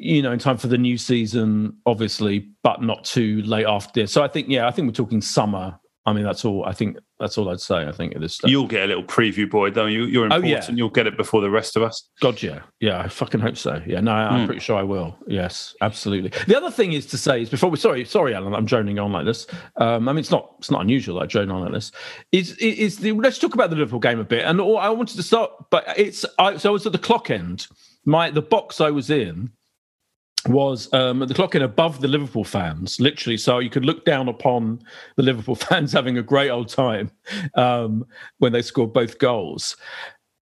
you 0.00 0.22
know 0.22 0.30
in 0.32 0.38
time 0.38 0.56
for 0.56 0.68
the 0.68 0.78
new 0.78 0.96
season 0.96 1.76
obviously 1.86 2.48
but 2.62 2.80
not 2.82 3.04
too 3.04 3.42
late 3.42 3.66
after 3.66 4.06
so 4.06 4.22
i 4.22 4.28
think 4.28 4.48
yeah 4.48 4.66
i 4.66 4.70
think 4.70 4.86
we're 4.86 4.92
talking 4.92 5.20
summer. 5.20 5.78
I 6.06 6.12
mean 6.14 6.24
that's 6.24 6.44
all 6.44 6.64
i 6.64 6.72
think 6.72 6.96
that's 7.20 7.36
all 7.36 7.50
i'd 7.50 7.60
say 7.60 7.86
i 7.86 7.92
think 7.92 8.14
at 8.14 8.20
this 8.22 8.36
stage. 8.36 8.50
You'll 8.50 8.66
get 8.68 8.84
a 8.84 8.86
little 8.86 9.02
preview, 9.04 9.50
boy, 9.50 9.70
though. 9.72 9.84
You, 9.86 10.04
you're 10.04 10.22
Oh, 10.32 10.36
important. 10.36 10.68
yeah. 10.68 10.74
You'll 10.74 10.88
get 10.88 11.06
it 11.06 11.16
before 11.18 11.42
the 11.42 11.50
rest 11.50 11.76
of 11.76 11.82
us. 11.82 12.08
god 12.22 12.40
yeah. 12.42 12.60
Yeah 12.80 13.00
i 13.00 13.08
fucking 13.08 13.40
hope 13.40 13.56
so. 13.58 13.82
Yeah 13.86 14.00
no 14.00 14.12
i'm 14.12 14.40
Hmm. 14.40 14.46
pretty 14.46 14.60
sure 14.60 14.76
i 14.78 14.82
will. 14.84 15.18
Yes 15.26 15.74
absolutely. 15.82 16.30
The 16.46 16.56
other 16.56 16.70
thing 16.70 16.92
is 16.94 17.04
to 17.06 17.18
say 17.18 17.42
is 17.42 17.50
before 17.50 17.68
we 17.68 17.76
sorry 17.76 18.04
sorry 18.06 18.34
alan 18.34 18.54
i'm 18.54 18.64
droning 18.64 18.98
on 18.98 19.12
like 19.12 19.26
this. 19.26 19.46
Um 19.76 20.08
i 20.08 20.12
mean 20.12 20.20
it's 20.20 20.30
not 20.30 20.54
it's 20.60 20.70
not 20.70 20.80
unusual 20.80 21.16
that 21.16 21.24
i 21.24 21.26
drone 21.26 21.50
on 21.50 21.60
like 21.62 21.72
this. 21.72 21.90
Is 22.32 22.56
is 22.58 22.98
the 22.98 23.12
let's 23.12 23.38
talk 23.38 23.52
about 23.54 23.68
the 23.70 23.76
liverpool 23.76 24.00
game 24.00 24.20
a 24.20 24.24
bit. 24.24 24.44
And 24.46 24.60
all, 24.62 24.78
i 24.78 24.88
wanted 24.88 25.16
to 25.16 25.22
start 25.22 25.50
but 25.70 25.84
it's 25.98 26.24
i 26.38 26.56
so 26.56 26.70
i 26.70 26.72
was 26.72 26.86
at 26.86 26.92
the 26.92 26.98
clock 26.98 27.30
end. 27.30 27.66
My 28.06 28.30
the 28.30 28.40
box 28.42 28.80
i 28.80 28.90
was 28.90 29.10
in 29.10 29.50
was 30.46 30.92
um, 30.92 31.20
the 31.20 31.34
clock 31.34 31.54
in 31.54 31.62
above 31.62 32.00
the 32.00 32.08
Liverpool 32.08 32.44
fans, 32.44 33.00
literally. 33.00 33.36
So 33.36 33.58
you 33.58 33.70
could 33.70 33.84
look 33.84 34.04
down 34.04 34.28
upon 34.28 34.80
the 35.16 35.22
Liverpool 35.22 35.54
fans 35.68 35.92
having 35.92 36.18
a 36.18 36.22
great 36.22 36.50
old 36.50 36.68
time 36.68 37.10
um, 37.54 38.06
when 38.38 38.52
they 38.52 38.62
scored 38.62 38.92
both 38.92 39.18
goals. 39.18 39.76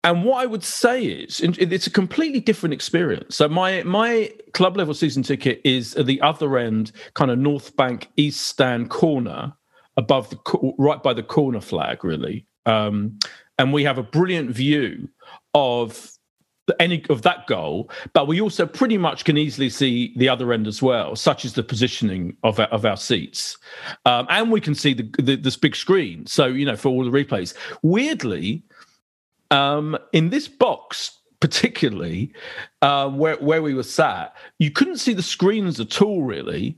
And 0.05 0.25
what 0.25 0.43
I 0.43 0.47
would 0.47 0.63
say 0.63 1.05
is, 1.05 1.41
it's 1.41 1.87
a 1.87 1.91
completely 1.91 2.41
different 2.41 2.73
experience. 2.73 3.37
So 3.37 3.49
my 3.49 3.83
my 3.83 4.33
club 4.55 4.77
level 4.77 4.95
season 4.95 5.25
ticket 5.25 5.61
is 5.65 5.97
at 5.97 6.07
the 6.07 6.21
other 6.21 6.57
end, 6.57 6.93
kind 7.15 7.31
of 7.31 7.39
North 7.39 7.77
Bank 7.77 8.09
East 8.17 8.47
Stand 8.47 8.91
corner, 8.91 9.53
above 9.97 10.31
the 10.31 10.75
right 10.79 11.03
by 11.03 11.13
the 11.13 11.23
corner 11.23 11.61
flag, 11.61 12.05
really. 12.05 12.47
Um, 12.65 13.19
and 13.59 13.73
we 13.73 13.83
have 13.85 13.99
a 13.99 14.03
brilliant 14.05 14.51
view 14.51 15.09
of 15.53 16.13
any 16.81 17.05
of 17.09 17.23
that 17.23 17.47
goal, 17.47 17.91
but 18.13 18.27
we 18.27 18.41
also 18.41 18.67
pretty 18.67 18.99
much 18.99 19.25
can 19.25 19.37
easily 19.37 19.71
see 19.71 20.13
the 20.17 20.29
other 20.29 20.53
end 20.53 20.67
as 20.67 20.83
well, 20.83 21.17
such 21.17 21.45
as 21.45 21.55
the 21.55 21.63
positioning 21.63 22.37
of 22.43 22.61
our, 22.61 22.67
of 22.67 22.85
our 22.85 22.97
seats, 22.97 23.57
um, 24.05 24.27
and 24.31 24.51
we 24.51 24.61
can 24.61 24.75
see 24.75 24.95
the, 24.95 25.11
the 25.19 25.37
this 25.37 25.57
big 25.57 25.77
screen. 25.77 26.27
So 26.27 26.47
you 26.47 26.65
know, 26.65 26.77
for 26.77 26.89
all 26.89 27.05
the 27.05 27.11
replays. 27.11 27.55
Weirdly, 27.83 28.63
um, 29.51 29.97
in 30.13 30.31
this 30.31 30.49
box 30.49 31.15
particularly, 31.41 32.33
uh, 32.83 33.09
where 33.09 33.37
where 33.37 33.63
we 33.63 33.75
were 33.75 33.83
sat, 33.83 34.37
you 34.59 34.71
couldn't 34.71 34.99
see 34.99 35.13
the 35.13 35.23
screens 35.23 35.79
at 35.79 36.03
all, 36.03 36.23
really 36.23 36.77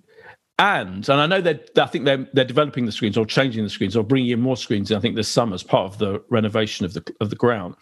and 0.61 1.09
and 1.09 1.21
I 1.21 1.27
know 1.27 1.41
that 1.41 1.71
I 1.79 1.87
think 1.87 2.05
they're 2.05 2.29
they're 2.35 2.45
developing 2.45 2.85
the 2.85 2.93
screens 2.93 3.17
or 3.17 3.25
changing 3.25 3.65
the 3.65 3.71
screens 3.71 3.97
or 3.97 4.05
bringing 4.05 4.31
in 4.31 4.41
more 4.41 4.59
screens. 4.59 4.93
I 4.93 5.01
think 5.01 5.17
this 5.17 5.29
summer 5.29 5.55
as 5.55 5.63
part 5.63 5.91
of 5.91 5.99
the 5.99 6.23
renovation 6.29 6.85
of 6.85 6.93
the 6.93 7.03
of 7.21 7.31
the 7.31 7.37
ground. 7.37 7.77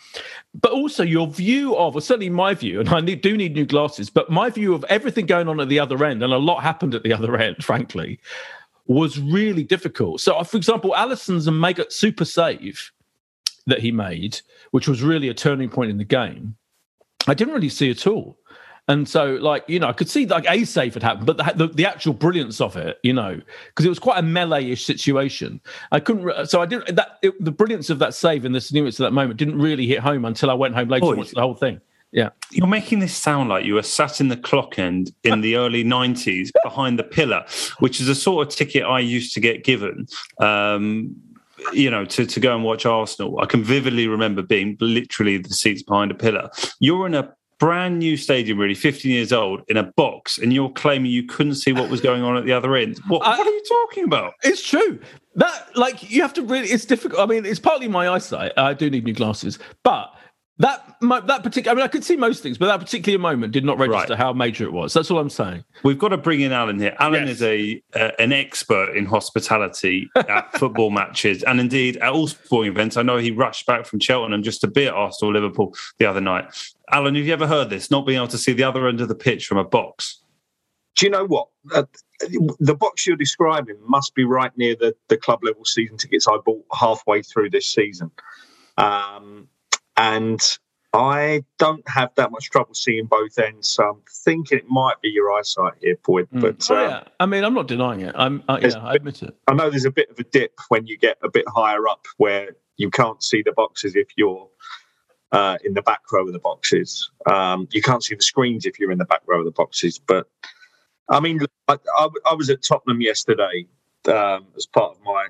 But 0.54 0.70
also 0.70 1.02
your 1.02 1.26
view 1.26 1.76
of, 1.76 1.97
or 1.97 2.00
certainly 2.00 2.30
my 2.30 2.54
view, 2.54 2.78
and 2.78 2.88
I 2.88 3.00
need, 3.00 3.20
do 3.20 3.37
need 3.37 3.54
new 3.54 3.66
glasses. 3.66 4.11
But 4.11 4.30
my 4.30 4.49
view 4.49 4.75
of 4.75 4.85
everything 4.88 5.26
going 5.26 5.49
on 5.49 5.58
at 5.58 5.68
the 5.68 5.80
other 5.80 6.04
end, 6.04 6.23
and 6.23 6.32
a 6.32 6.38
lot 6.38 6.62
happened 6.62 6.94
at 6.94 7.02
the 7.02 7.12
other 7.18 7.37
end, 7.37 7.64
frankly, 7.64 8.20
was 8.87 9.18
really 9.18 9.64
difficult. 9.64 10.20
So, 10.20 10.37
uh, 10.37 10.44
for 10.44 10.56
example, 10.56 10.94
Alisson's 10.97 11.50
mega 11.50 11.90
super 11.90 12.25
save 12.25 12.92
that 13.66 13.80
he 13.80 13.90
made, 13.90 14.40
which 14.70 14.87
was 14.87 15.02
really 15.02 15.28
a 15.28 15.35
turning 15.35 15.68
point 15.68 15.90
in 15.90 15.99
the 15.99 16.04
game, 16.04 16.56
I 17.26 17.35
didn't 17.35 17.54
really 17.54 17.68
see 17.68 17.90
at 17.90 18.06
all. 18.06 18.38
And 18.88 19.07
so, 19.07 19.35
like, 19.35 19.64
you 19.68 19.78
know, 19.78 19.88
I 19.88 19.92
could 19.92 20.09
see 20.09 20.26
like 20.26 20.47
a 20.49 20.64
save 20.64 20.95
had 20.95 21.02
happened, 21.02 21.26
but 21.26 21.37
the, 21.37 21.66
the, 21.66 21.66
the 21.75 21.87
actual 21.87 22.14
brilliance 22.14 22.61
of 22.61 22.76
it, 22.76 22.99
you 23.02 23.12
know, 23.12 23.38
because 23.66 23.85
it 23.85 23.90
was 23.90 23.99
quite 23.99 24.18
a 24.18 24.23
melee-ish 24.23 24.85
situation. 24.85 25.61
I 25.92 26.00
couldn't, 26.00 26.47
so 26.47 26.62
I 26.62 26.66
didn't, 26.66 26.97
that, 26.97 27.18
it, 27.23 27.35
the 27.45 27.50
brilliance 27.50 27.90
of 27.90 27.99
that 27.99 28.14
save 28.14 28.47
and 28.47 28.54
the 28.54 28.61
significance 28.62 28.99
of 28.99 29.04
that 29.04 29.12
moment 29.12 29.38
didn't 29.38 29.59
really 29.59 29.87
hit 29.87 29.99
home 29.99 30.25
until 30.25 30.50
I 30.50 30.54
went 30.54 30.75
home 30.75 30.88
later 30.88 31.07
and 31.07 31.18
watched 31.18 31.35
the 31.35 31.42
whole 31.42 31.54
thing. 31.54 31.80
Yeah. 32.12 32.30
You're 32.50 32.66
making 32.66 33.00
this 33.00 33.14
sound 33.14 33.50
like 33.50 33.66
you 33.66 33.75
were 33.75 33.83
sat 33.83 34.21
in 34.21 34.28
the 34.28 34.37
clock 34.37 34.78
end 34.78 35.12
in 35.25 35.42
the 35.42 35.57
early 35.57 35.85
90s 35.85 36.50
behind 36.62 36.99
the 36.99 37.04
pillar, 37.04 37.45
which 37.80 38.00
is 38.00 38.09
a 38.09 38.14
sort 38.14 38.47
of 38.47 38.54
ticket 38.54 38.85
I 38.85 39.00
used 39.00 39.35
to 39.35 39.40
get 39.40 39.64
given. 39.64 40.07
Um, 40.40 41.14
you 41.73 41.90
know, 41.90 42.04
to, 42.04 42.25
to 42.25 42.40
go 42.40 42.54
and 42.54 42.64
watch 42.64 42.87
Arsenal. 42.87 43.40
I 43.40 43.47
can 43.47 43.62
vividly 43.62 44.07
remember 44.07 44.42
being 44.42 44.76
literally 44.80 45.38
the 45.38 45.50
seats 45.50 45.83
behind 45.83 46.12
a 46.12 46.14
pillar. 46.14 46.50
You're 46.78 47.07
in 47.07 47.14
a 47.14 47.35
brand 47.58 47.98
new 47.98 48.16
stadium, 48.16 48.58
really, 48.58 48.74
15 48.74 49.10
years 49.10 49.32
old, 49.32 49.62
in 49.68 49.76
a 49.76 49.82
box, 49.82 50.38
and 50.38 50.52
you're 50.52 50.70
claiming 50.70 51.10
you 51.10 51.24
couldn't 51.24 51.56
see 51.56 51.72
what 51.72 51.90
was 51.90 52.00
going 52.00 52.22
on 52.22 52.36
at 52.36 52.44
the 52.44 52.52
other 52.52 52.76
end. 52.76 52.98
What, 53.08 53.20
I, 53.26 53.36
what 53.36 53.46
are 53.46 53.50
you 53.50 53.62
talking 53.68 54.04
about? 54.04 54.34
It's 54.42 54.66
true. 54.66 54.98
That, 55.34 55.76
like, 55.76 56.10
you 56.10 56.22
have 56.22 56.34
to 56.34 56.42
really, 56.42 56.68
it's 56.68 56.84
difficult. 56.84 57.20
I 57.20 57.26
mean, 57.26 57.44
it's 57.44 57.60
partly 57.60 57.88
my 57.88 58.08
eyesight. 58.08 58.52
I 58.56 58.74
do 58.74 58.88
need 58.90 59.04
new 59.04 59.12
glasses, 59.12 59.58
but 59.82 60.14
that 60.60 60.96
that 61.00 61.42
particular, 61.44 61.72
I 61.72 61.74
mean, 61.76 61.84
I 61.84 61.88
could 61.88 62.02
see 62.02 62.16
most 62.16 62.42
things, 62.42 62.58
but 62.58 62.66
that 62.66 62.80
particular 62.80 63.18
moment 63.18 63.52
did 63.52 63.64
not 63.64 63.78
register 63.78 64.14
right. 64.14 64.18
how 64.18 64.32
major 64.32 64.64
it 64.64 64.72
was. 64.72 64.92
That's 64.92 65.08
all 65.10 65.18
I'm 65.18 65.30
saying. 65.30 65.62
We've 65.84 65.98
got 65.98 66.08
to 66.08 66.16
bring 66.16 66.40
in 66.40 66.50
Alan 66.50 66.80
here. 66.80 66.96
Alan 66.98 67.28
yes. 67.28 67.36
is 67.36 67.42
a 67.42 67.82
uh, 67.94 68.10
an 68.18 68.32
expert 68.32 68.96
in 68.96 69.06
hospitality 69.06 70.10
at 70.16 70.52
football 70.58 70.90
matches 70.90 71.44
and 71.44 71.60
indeed 71.60 71.96
at 71.98 72.12
all 72.12 72.26
sporting 72.26 72.72
events. 72.72 72.96
I 72.96 73.02
know 73.02 73.18
he 73.18 73.30
rushed 73.30 73.66
back 73.66 73.86
from 73.86 74.00
Cheltenham 74.00 74.42
just 74.42 74.60
to 74.62 74.66
be 74.66 74.86
at 74.86 74.94
Arsenal 74.94 75.32
Liverpool 75.32 75.74
the 75.98 76.06
other 76.06 76.20
night. 76.20 76.46
Alan, 76.90 77.14
have 77.14 77.24
you 77.24 77.32
ever 77.32 77.46
heard 77.46 77.70
this? 77.70 77.90
Not 77.90 78.04
being 78.04 78.18
able 78.18 78.28
to 78.28 78.38
see 78.38 78.52
the 78.52 78.64
other 78.64 78.88
end 78.88 79.00
of 79.00 79.06
the 79.08 79.14
pitch 79.14 79.46
from 79.46 79.58
a 79.58 79.64
box. 79.64 80.20
Do 80.96 81.06
you 81.06 81.10
know 81.10 81.26
what? 81.26 81.46
Uh, 81.72 81.84
the 82.58 82.74
box 82.74 83.06
you're 83.06 83.16
describing 83.16 83.76
must 83.86 84.16
be 84.16 84.24
right 84.24 84.50
near 84.58 84.74
the, 84.74 84.96
the 85.06 85.16
club 85.16 85.44
level 85.44 85.64
season 85.64 85.96
tickets 85.98 86.26
I 86.26 86.38
bought 86.44 86.64
halfway 86.72 87.22
through 87.22 87.50
this 87.50 87.68
season. 87.68 88.10
Um, 88.76 89.46
and 89.98 90.40
I 90.94 91.42
don't 91.58 91.86
have 91.88 92.10
that 92.16 92.30
much 92.30 92.50
trouble 92.50 92.72
seeing 92.72 93.06
both 93.06 93.38
ends. 93.38 93.68
So 93.68 93.90
I'm 93.90 94.02
thinking 94.24 94.58
it 94.58 94.68
might 94.68 95.00
be 95.02 95.08
your 95.08 95.30
eyesight 95.32 95.74
here, 95.82 95.96
Boyd. 96.02 96.28
Mm. 96.32 96.40
But 96.40 96.70
oh, 96.70 96.76
um, 96.76 96.90
yeah. 96.90 97.04
I 97.20 97.26
mean, 97.26 97.44
I'm 97.44 97.52
not 97.52 97.68
denying 97.68 98.00
it. 98.00 98.14
I'm, 98.16 98.42
uh, 98.48 98.58
yeah, 98.62 98.78
I 98.78 98.94
admit 98.94 99.22
it. 99.22 99.36
I 99.46 99.54
know 99.54 99.68
there's 99.68 99.84
a 99.84 99.90
bit 99.90 100.08
of 100.10 100.18
a 100.18 100.24
dip 100.24 100.58
when 100.68 100.86
you 100.86 100.96
get 100.96 101.18
a 101.22 101.28
bit 101.28 101.44
higher 101.48 101.86
up, 101.86 102.06
where 102.16 102.56
you 102.78 102.90
can't 102.90 103.22
see 103.22 103.42
the 103.42 103.52
boxes 103.52 103.96
if 103.96 104.08
you're 104.16 104.48
uh, 105.32 105.58
in 105.64 105.74
the 105.74 105.82
back 105.82 106.00
row 106.10 106.26
of 106.26 106.32
the 106.32 106.38
boxes. 106.38 107.10
Um, 107.26 107.68
you 107.72 107.82
can't 107.82 108.02
see 108.02 108.14
the 108.14 108.22
screens 108.22 108.64
if 108.64 108.78
you're 108.78 108.92
in 108.92 108.98
the 108.98 109.04
back 109.04 109.22
row 109.26 109.40
of 109.40 109.44
the 109.44 109.50
boxes. 109.50 109.98
But 109.98 110.26
I 111.10 111.20
mean, 111.20 111.40
I, 111.66 111.76
I, 111.96 112.08
I 112.30 112.34
was 112.34 112.48
at 112.48 112.62
Tottenham 112.62 113.00
yesterday 113.00 113.66
um, 114.06 114.46
as 114.56 114.64
part 114.64 114.96
of 114.96 115.02
my 115.04 115.26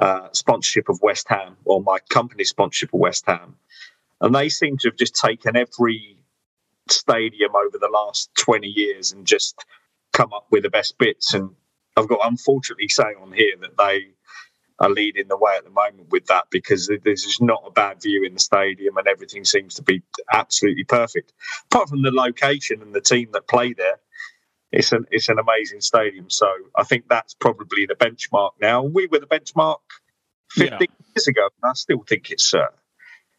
uh, 0.00 0.28
sponsorship 0.32 0.88
of 0.88 1.00
West 1.02 1.28
Ham 1.28 1.56
or 1.64 1.82
my 1.82 1.98
company 2.10 2.44
sponsorship 2.44 2.94
of 2.94 3.00
West 3.00 3.24
Ham. 3.26 3.56
And 4.20 4.34
they 4.34 4.48
seem 4.48 4.78
to 4.78 4.88
have 4.88 4.96
just 4.96 5.16
taken 5.16 5.56
every 5.56 6.18
stadium 6.88 7.54
over 7.56 7.78
the 7.78 7.90
last 7.92 8.30
20 8.36 8.66
years 8.68 9.12
and 9.12 9.26
just 9.26 9.64
come 10.12 10.32
up 10.32 10.46
with 10.50 10.62
the 10.62 10.70
best 10.70 10.98
bits. 10.98 11.34
And 11.34 11.50
I've 11.96 12.08
got 12.08 12.20
unfortunately 12.24 12.88
saying 12.88 13.16
on 13.20 13.32
here 13.32 13.54
that 13.60 13.76
they 13.78 14.06
are 14.78 14.90
leading 14.90 15.28
the 15.28 15.36
way 15.36 15.52
at 15.56 15.64
the 15.64 15.70
moment 15.70 16.10
with 16.10 16.26
that 16.26 16.44
because 16.50 16.90
there's 17.04 17.22
just 17.22 17.42
not 17.42 17.62
a 17.66 17.70
bad 17.70 18.02
view 18.02 18.24
in 18.24 18.34
the 18.34 18.40
stadium 18.40 18.96
and 18.96 19.06
everything 19.06 19.44
seems 19.44 19.74
to 19.74 19.82
be 19.82 20.02
absolutely 20.32 20.84
perfect. 20.84 21.32
Apart 21.70 21.88
from 21.88 22.02
the 22.02 22.10
location 22.10 22.82
and 22.82 22.94
the 22.94 23.00
team 23.00 23.28
that 23.32 23.48
play 23.48 23.72
there, 23.74 24.00
it's 24.72 24.92
an 24.92 25.06
it's 25.10 25.28
an 25.28 25.38
amazing 25.38 25.80
stadium. 25.80 26.30
So 26.30 26.50
I 26.74 26.84
think 26.84 27.04
that's 27.08 27.34
probably 27.34 27.86
the 27.86 27.94
benchmark 27.94 28.52
now. 28.60 28.82
We 28.82 29.06
were 29.06 29.18
the 29.18 29.26
benchmark 29.26 29.78
15 30.50 30.78
yeah. 30.80 30.86
years 31.14 31.28
ago, 31.28 31.48
and 31.62 31.70
I 31.70 31.74
still 31.74 32.02
think 32.08 32.30
it's 32.30 32.54
uh, 32.54 32.66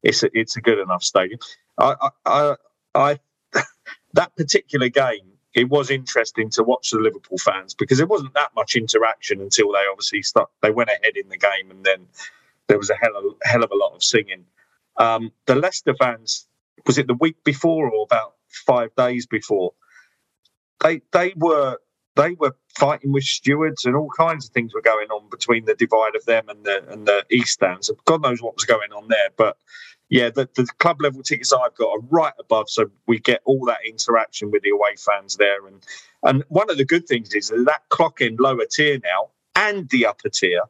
it's 0.04 0.24
a, 0.24 0.30
it's 0.34 0.56
a 0.58 0.62
good 0.62 0.80
enough 0.80 1.04
stadium. 1.04 1.40
I 1.78 1.96
I, 2.02 2.10
I, 2.26 2.56
I 2.96 3.20
that 4.14 4.36
particular 4.36 4.90
game. 4.90 5.30
It 5.56 5.70
was 5.70 5.92
interesting 5.92 6.50
to 6.52 6.64
watch 6.64 6.90
the 6.90 6.98
Liverpool 6.98 7.38
fans 7.38 7.76
because 7.76 8.00
there 8.00 8.08
wasn't 8.08 8.34
that 8.34 8.50
much 8.56 8.76
interaction 8.76 9.40
until 9.40 9.72
they 9.72 9.84
obviously 9.92 10.24
start. 10.24 10.50
They 10.64 10.72
went 10.72 10.90
ahead 10.90 11.16
in 11.16 11.30
the 11.30 11.38
game, 11.38 11.70
and 11.70 11.84
then 11.84 12.08
there 12.68 12.80
was 12.80 12.90
a 12.90 12.96
hell 12.96 13.16
of, 13.16 13.36
hell 13.44 13.64
of 13.64 13.70
a 13.72 13.76
lot 13.76 13.94
of 13.94 14.04
singing. 14.04 14.46
Um, 14.98 15.32
the 15.46 15.54
Leicester 15.54 15.94
fans 15.94 16.48
was 16.86 16.98
it 16.98 17.08
the 17.08 17.14
week 17.14 17.44
before 17.44 17.90
or 17.90 18.04
about 18.04 18.34
five 18.48 18.96
days 18.96 19.26
before? 19.26 19.74
They 20.84 21.02
they 21.12 21.34
were 21.36 21.78
they 22.16 22.34
were 22.34 22.56
fighting 22.78 23.12
with 23.12 23.24
stewards 23.24 23.86
and 23.86 23.96
all 23.96 24.10
kinds 24.16 24.46
of 24.46 24.54
things 24.54 24.74
were 24.74 24.82
going 24.82 25.10
on 25.10 25.30
between 25.30 25.66
the 25.66 25.74
divide 25.74 26.16
of 26.16 26.26
them 26.26 26.48
and 26.50 26.64
the 26.64 26.88
and 26.92 27.08
the 27.08 27.26
east 27.32 27.54
stands. 27.54 27.90
God 28.06 28.22
knows 28.22 28.42
what 28.42 28.56
was 28.56 28.66
going 28.66 28.92
on 28.92 29.08
there, 29.08 29.30
but 29.36 29.58
yeah, 30.10 30.30
the, 30.30 30.48
the 30.56 30.68
club 30.78 31.02
level 31.02 31.24
tickets 31.24 31.52
I've 31.52 31.76
got 31.76 31.90
are 31.90 32.02
right 32.12 32.34
above, 32.40 32.70
so 32.70 32.92
we 33.08 33.20
get 33.20 33.42
all 33.46 33.66
that 33.66 33.80
interaction 33.84 34.52
with 34.52 34.62
the 34.62 34.70
away 34.70 34.96
fans 34.98 35.38
there. 35.38 35.66
And 35.66 35.84
and 36.22 36.44
one 36.50 36.70
of 36.70 36.78
the 36.78 36.86
good 36.86 37.08
things 37.08 37.34
is 37.34 37.50
that, 37.50 37.66
that 37.66 37.90
clock 37.90 38.22
in 38.22 38.36
lower 38.36 38.66
tier 38.70 39.00
now 39.04 39.30
and 39.56 39.90
the 39.90 40.06
upper 40.06 40.30
tier 40.30 40.62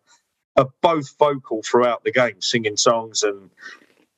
are 0.55 0.69
both 0.81 1.17
vocal 1.17 1.61
throughout 1.63 2.03
the 2.03 2.11
game, 2.11 2.39
singing 2.41 2.77
songs 2.77 3.23
and 3.23 3.49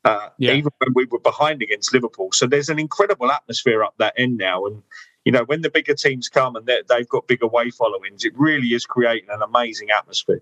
uh, 0.04 0.30
yeah. 0.38 0.52
even 0.52 0.72
when 0.78 0.94
we 0.94 1.06
were 1.06 1.20
behind 1.20 1.64
against 1.64 1.94
Liverpool. 1.94 2.30
So 2.32 2.46
there's 2.46 2.70
an 2.70 2.78
incredible 2.78 3.32
atmosphere 3.32 3.84
up 3.84 3.96
that 3.98 4.14
end 4.18 4.38
now, 4.38 4.66
and 4.66 4.84
you 5.26 5.32
know, 5.32 5.44
when 5.44 5.62
the 5.62 5.72
bigger 5.72 5.96
teams 5.96 6.30
come 6.30 6.56
and 6.56 6.70
they've 6.88 7.10
got 7.10 7.28
bigger 7.28 7.48
way 7.48 7.72
followings, 7.72 8.24
it 8.24 8.34
really 8.38 8.70
is 8.70 8.86
creating 8.86 9.30
an 9.32 9.42
amazing 9.42 9.90
atmosphere. 9.90 10.42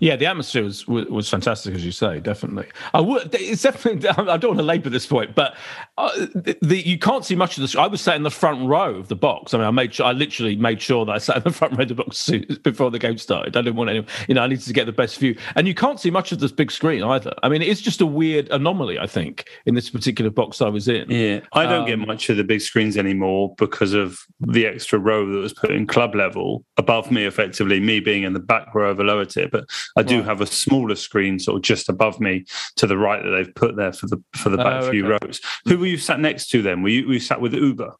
Yeah, 0.00 0.16
the 0.16 0.26
atmosphere 0.26 0.64
was, 0.64 0.86
was 0.86 1.28
fantastic, 1.28 1.74
as 1.74 1.84
you 1.84 1.92
say. 1.92 2.20
Definitely, 2.20 2.66
I 2.92 3.00
would. 3.00 3.34
It's 3.34 3.62
definitely. 3.62 4.08
I 4.08 4.36
don't 4.36 4.50
want 4.50 4.58
to 4.58 4.64
labour 4.64 4.90
this 4.90 5.06
point, 5.06 5.34
but 5.34 5.56
uh, 5.96 6.10
the, 6.34 6.56
the, 6.60 6.86
you 6.86 6.98
can't 6.98 7.24
see 7.24 7.34
much 7.34 7.56
of 7.56 7.62
this. 7.62 7.74
I 7.74 7.86
was 7.86 8.00
sat 8.00 8.14
in 8.14 8.22
the 8.22 8.30
front 8.30 8.68
row 8.68 8.94
of 8.94 9.08
the 9.08 9.16
box. 9.16 9.54
I 9.54 9.58
mean, 9.58 9.66
I 9.66 9.70
made 9.70 9.94
sure. 9.94 10.06
I 10.06 10.12
literally 10.12 10.56
made 10.56 10.82
sure 10.82 11.06
that 11.06 11.12
I 11.12 11.18
sat 11.18 11.38
in 11.38 11.42
the 11.42 11.50
front 11.58 11.76
row 11.76 11.82
of 11.82 11.88
the 11.88 11.94
box 11.94 12.30
before 12.62 12.90
the 12.90 12.98
game 12.98 13.16
started. 13.16 13.56
I 13.56 13.62
didn't 13.62 13.76
want 13.76 13.90
anyone. 13.90 14.08
You 14.28 14.34
know, 14.34 14.42
I 14.42 14.46
needed 14.46 14.66
to 14.66 14.72
get 14.74 14.84
the 14.84 14.92
best 14.92 15.18
view, 15.18 15.36
and 15.56 15.66
you 15.66 15.74
can't 15.74 15.98
see 15.98 16.10
much 16.10 16.32
of 16.32 16.40
this 16.40 16.52
big 16.52 16.70
screen 16.70 17.02
either. 17.02 17.34
I 17.42 17.48
mean, 17.48 17.62
it's 17.62 17.80
just 17.80 18.02
a 18.02 18.06
weird 18.06 18.48
anomaly. 18.50 18.98
I 18.98 19.06
think 19.06 19.48
in 19.64 19.74
this 19.74 19.88
particular 19.88 20.30
box 20.30 20.60
I 20.60 20.68
was 20.68 20.86
in. 20.86 21.10
Yeah, 21.10 21.40
I 21.54 21.64
don't 21.64 21.82
um, 21.82 21.86
get 21.86 21.98
much 21.98 22.28
of 22.28 22.36
the 22.36 22.44
big 22.44 22.60
screens 22.60 22.98
anymore 22.98 23.54
because 23.56 23.94
of 23.94 24.20
the 24.38 24.66
extra 24.66 24.98
row 24.98 25.26
that 25.32 25.38
was 25.38 25.54
put 25.54 25.70
in 25.70 25.86
club 25.86 26.14
level 26.14 26.64
above 26.76 27.10
me. 27.10 27.24
Effectively, 27.24 27.80
me 27.80 28.00
being 28.00 28.22
in 28.22 28.34
the 28.34 28.38
back 28.38 28.74
row 28.74 28.90
of 28.90 29.00
a 29.00 29.04
lower 29.04 29.24
tier, 29.24 29.48
but 29.50 29.64
I 29.96 30.02
do 30.02 30.16
right. 30.16 30.24
have 30.24 30.40
a 30.40 30.46
smaller 30.46 30.96
screen 30.96 31.38
sort 31.38 31.56
of 31.56 31.62
just 31.62 31.88
above 31.88 32.20
me 32.20 32.44
to 32.76 32.86
the 32.86 32.98
right 32.98 33.22
that 33.22 33.30
they've 33.30 33.54
put 33.54 33.76
there 33.76 33.92
for 33.92 34.06
the 34.06 34.22
for 34.36 34.50
the 34.50 34.56
back 34.56 34.84
oh, 34.84 34.90
few 34.90 35.06
okay. 35.06 35.26
rows. 35.26 35.40
Who 35.66 35.78
were 35.78 35.86
you 35.86 35.98
sat 35.98 36.20
next 36.20 36.50
to 36.50 36.62
then? 36.62 36.82
Were 36.82 36.88
you, 36.88 37.06
were 37.06 37.14
you 37.14 37.20
sat 37.20 37.40
with 37.40 37.52
Oobah? 37.52 37.94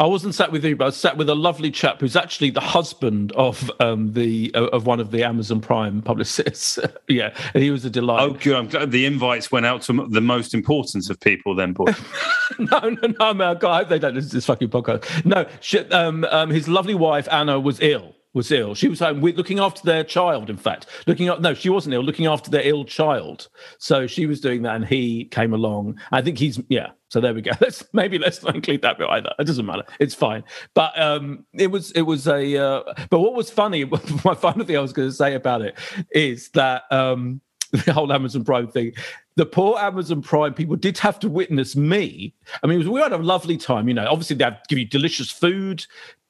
I 0.00 0.06
wasn't 0.06 0.34
sat 0.34 0.50
with 0.50 0.64
Oobah. 0.64 0.82
I 0.82 0.84
was 0.86 0.96
sat 0.96 1.16
with 1.16 1.28
a 1.28 1.34
lovely 1.34 1.70
chap 1.70 2.00
who's 2.00 2.16
actually 2.16 2.50
the 2.50 2.60
husband 2.60 3.32
of 3.32 3.70
um, 3.80 4.12
the 4.12 4.50
of 4.54 4.86
one 4.86 5.00
of 5.00 5.10
the 5.10 5.22
Amazon 5.22 5.60
Prime 5.60 6.02
publicists. 6.02 6.78
yeah, 7.08 7.34
and 7.54 7.62
he 7.62 7.70
was 7.70 7.84
a 7.84 7.90
delight. 7.90 8.22
Oh, 8.22 8.32
good. 8.32 8.56
I'm 8.56 8.68
glad 8.68 8.90
the 8.90 9.06
invites 9.06 9.52
went 9.52 9.66
out 9.66 9.82
to 9.82 10.06
the 10.08 10.20
most 10.20 10.54
important 10.54 11.08
of 11.08 11.20
people. 11.20 11.54
Then, 11.54 11.72
boy. 11.72 11.86
no, 12.58 12.80
no, 12.80 13.14
no, 13.18 13.34
man. 13.34 13.58
God, 13.58 13.70
I 13.70 13.78
hope 13.78 13.88
they 13.88 13.98
don't 13.98 14.14
listen 14.14 14.30
to 14.30 14.36
this 14.36 14.46
fucking 14.46 14.68
podcast. 14.68 15.24
No, 15.24 15.46
shit, 15.60 15.92
um, 15.92 16.24
um, 16.30 16.50
his 16.50 16.68
lovely 16.68 16.94
wife 16.94 17.28
Anna 17.30 17.60
was 17.60 17.80
ill 17.80 18.14
was 18.36 18.52
ill. 18.52 18.74
She 18.74 18.86
was 18.86 19.00
home 19.00 19.22
with 19.22 19.36
looking 19.36 19.58
after 19.58 19.82
their 19.82 20.04
child. 20.04 20.50
In 20.50 20.58
fact, 20.58 20.86
looking 21.06 21.30
up. 21.30 21.40
No, 21.40 21.54
she 21.54 21.70
wasn't 21.70 21.94
ill. 21.94 22.02
Looking 22.02 22.26
after 22.26 22.50
their 22.50 22.64
ill 22.64 22.84
child. 22.84 23.48
So 23.78 24.06
she 24.06 24.26
was 24.26 24.40
doing 24.40 24.62
that, 24.62 24.76
and 24.76 24.84
he 24.84 25.24
came 25.24 25.54
along. 25.54 25.98
I 26.12 26.20
think 26.20 26.38
he's 26.38 26.60
yeah. 26.68 26.90
So 27.08 27.20
there 27.20 27.32
we 27.32 27.40
go. 27.40 27.52
Let's 27.60 27.82
maybe 27.94 28.18
let's 28.18 28.42
not 28.42 28.54
include 28.54 28.82
that 28.82 28.98
bit 28.98 29.08
either. 29.08 29.32
It 29.38 29.44
doesn't 29.44 29.64
matter. 29.64 29.84
It's 29.98 30.14
fine. 30.14 30.44
But 30.74 30.98
um, 31.00 31.46
it 31.54 31.68
was 31.68 31.90
it 31.92 32.02
was 32.02 32.28
a. 32.28 32.56
Uh, 32.56 32.82
but 33.10 33.20
what 33.20 33.34
was 33.34 33.50
funny? 33.50 33.84
My 34.24 34.34
final 34.34 34.66
thing 34.66 34.76
I 34.76 34.80
was 34.80 34.92
going 34.92 35.08
to 35.08 35.14
say 35.14 35.34
about 35.34 35.62
it 35.62 35.78
is 36.10 36.50
that 36.50 36.82
um, 36.90 37.40
the 37.84 37.92
whole 37.92 38.12
Amazon 38.12 38.44
Prime 38.44 38.68
thing. 38.68 38.92
The 39.36 39.46
poor 39.46 39.78
Amazon 39.78 40.22
Prime 40.22 40.54
people 40.54 40.76
did 40.76 40.96
have 40.98 41.18
to 41.20 41.28
witness 41.28 41.76
me. 41.76 42.34
I 42.62 42.66
mean, 42.66 42.90
we 42.90 43.00
had 43.00 43.12
a 43.12 43.18
lovely 43.18 43.56
time. 43.56 43.88
You 43.88 43.94
know, 43.94 44.06
obviously 44.08 44.36
they 44.36 44.44
have 44.44 44.60
give 44.68 44.78
you 44.78 44.86
delicious 44.86 45.30
food 45.30 45.86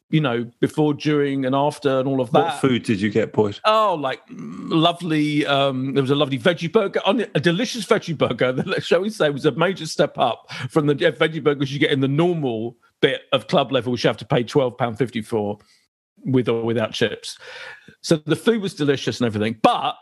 you 0.08 0.20
know, 0.20 0.48
before, 0.60 0.94
during, 0.94 1.44
and 1.44 1.54
after, 1.54 1.98
and 1.98 2.06
all 2.06 2.20
of 2.20 2.30
that. 2.30 2.44
What 2.44 2.60
food 2.60 2.84
did 2.84 3.00
you 3.00 3.10
get, 3.10 3.32
Boyd? 3.32 3.58
Oh, 3.64 3.94
like 3.94 4.20
lovely. 4.30 5.44
Um, 5.46 5.94
there 5.94 6.02
was 6.02 6.10
a 6.10 6.14
lovely 6.14 6.38
veggie 6.38 6.70
burger, 6.70 7.00
on 7.04 7.26
a 7.34 7.40
delicious 7.40 7.84
veggie 7.84 8.16
burger. 8.16 8.52
That, 8.52 8.82
shall 8.84 9.00
we 9.00 9.10
say, 9.10 9.30
was 9.30 9.46
a 9.46 9.52
major 9.52 9.86
step 9.86 10.16
up 10.16 10.50
from 10.70 10.86
the 10.86 10.94
veggie 10.94 11.42
burgers 11.42 11.72
you 11.72 11.80
get 11.80 11.90
in 11.90 12.00
the 12.00 12.08
normal 12.08 12.76
bit 13.00 13.22
of 13.32 13.48
club 13.48 13.72
level, 13.72 13.92
which 13.92 14.04
you 14.04 14.08
have 14.08 14.16
to 14.18 14.26
pay 14.26 14.44
twelve 14.44 14.78
pound 14.78 14.96
fifty 14.96 15.22
for, 15.22 15.58
with 16.24 16.48
or 16.48 16.62
without 16.62 16.92
chips. 16.92 17.38
So 18.00 18.16
the 18.16 18.36
food 18.36 18.62
was 18.62 18.74
delicious 18.74 19.20
and 19.20 19.26
everything, 19.26 19.58
but 19.60 19.96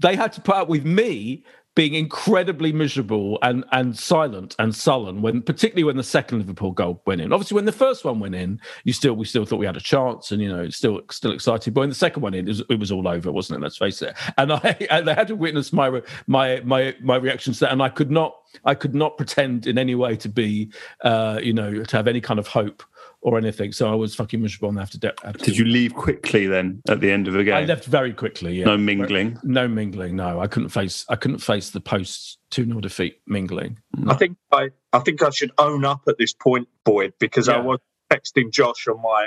they 0.00 0.16
had 0.16 0.32
to 0.34 0.42
put 0.42 0.56
up 0.56 0.68
with 0.68 0.84
me 0.84 1.44
being 1.76 1.94
incredibly 1.94 2.72
miserable 2.72 3.38
and 3.42 3.62
and 3.70 3.96
silent 3.96 4.56
and 4.58 4.74
sullen 4.74 5.20
when 5.20 5.42
particularly 5.42 5.84
when 5.84 5.98
the 5.98 6.02
second 6.02 6.38
Liverpool 6.38 6.72
goal 6.72 7.00
went 7.06 7.20
in. 7.20 7.32
Obviously, 7.32 7.54
when 7.54 7.66
the 7.66 7.70
first 7.72 8.04
one 8.04 8.18
went 8.18 8.34
in, 8.34 8.58
you 8.84 8.92
still 8.94 9.12
we 9.12 9.26
still 9.26 9.44
thought 9.44 9.58
we 9.58 9.66
had 9.66 9.76
a 9.76 9.80
chance 9.80 10.32
and 10.32 10.42
you 10.42 10.48
know 10.48 10.68
still 10.70 11.02
still 11.10 11.32
excited. 11.32 11.74
But 11.74 11.80
when 11.80 11.90
the 11.90 11.94
second 11.94 12.22
one 12.22 12.34
in, 12.34 12.46
it 12.46 12.48
was, 12.48 12.62
it 12.70 12.80
was 12.80 12.90
all 12.90 13.06
over, 13.06 13.30
wasn't 13.30 13.60
it? 13.60 13.62
Let's 13.62 13.76
face 13.76 14.00
it. 14.02 14.16
And 14.38 14.52
I 14.52 14.76
and 14.90 15.08
I 15.08 15.14
had 15.14 15.28
to 15.28 15.36
witness 15.36 15.72
my 15.72 16.00
my 16.26 16.60
my 16.64 16.96
my 17.00 17.16
reactions 17.16 17.58
to 17.58 17.66
that, 17.66 17.72
and 17.72 17.82
I 17.82 17.90
could 17.90 18.10
not 18.10 18.34
I 18.64 18.74
could 18.74 18.94
not 18.94 19.18
pretend 19.18 19.66
in 19.66 19.76
any 19.76 19.94
way 19.94 20.16
to 20.16 20.30
be 20.30 20.72
uh, 21.02 21.40
you 21.42 21.52
know 21.52 21.84
to 21.84 21.96
have 21.96 22.08
any 22.08 22.22
kind 22.22 22.40
of 22.40 22.46
hope 22.48 22.82
or 23.26 23.36
anything. 23.36 23.72
So 23.72 23.90
I 23.90 23.94
was 23.96 24.14
fucking 24.14 24.40
miserable 24.40 24.68
and 24.68 24.78
I 24.78 24.82
have 24.82 24.90
to. 24.90 24.98
De- 24.98 25.12
have 25.24 25.36
to 25.36 25.44
Did 25.44 25.58
you 25.58 25.64
leave 25.64 25.94
quickly 25.94 26.46
then 26.46 26.80
at 26.88 27.00
the 27.00 27.10
end 27.10 27.26
of 27.26 27.34
the 27.34 27.42
game? 27.42 27.54
I 27.54 27.64
left 27.64 27.84
very 27.84 28.12
quickly. 28.12 28.54
Yeah. 28.54 28.66
No 28.66 28.78
mingling. 28.78 29.36
No 29.42 29.66
mingling. 29.66 30.14
No, 30.14 30.38
I 30.38 30.46
couldn't 30.46 30.68
face. 30.68 31.04
I 31.08 31.16
couldn't 31.16 31.40
face 31.40 31.70
the 31.70 31.80
post 31.80 32.38
two 32.52 32.64
0 32.64 32.80
defeat 32.80 33.20
mingling. 33.26 33.80
No. 33.96 34.12
I 34.12 34.16
think 34.16 34.36
I. 34.52 34.70
I 34.92 35.00
think 35.00 35.24
I 35.24 35.30
should 35.30 35.50
own 35.58 35.84
up 35.84 36.02
at 36.06 36.18
this 36.18 36.32
point, 36.32 36.68
Boyd, 36.84 37.14
because 37.18 37.48
yeah. 37.48 37.54
I 37.54 37.58
was 37.58 37.80
texting 38.12 38.52
Josh 38.52 38.86
on 38.86 39.02
my 39.02 39.26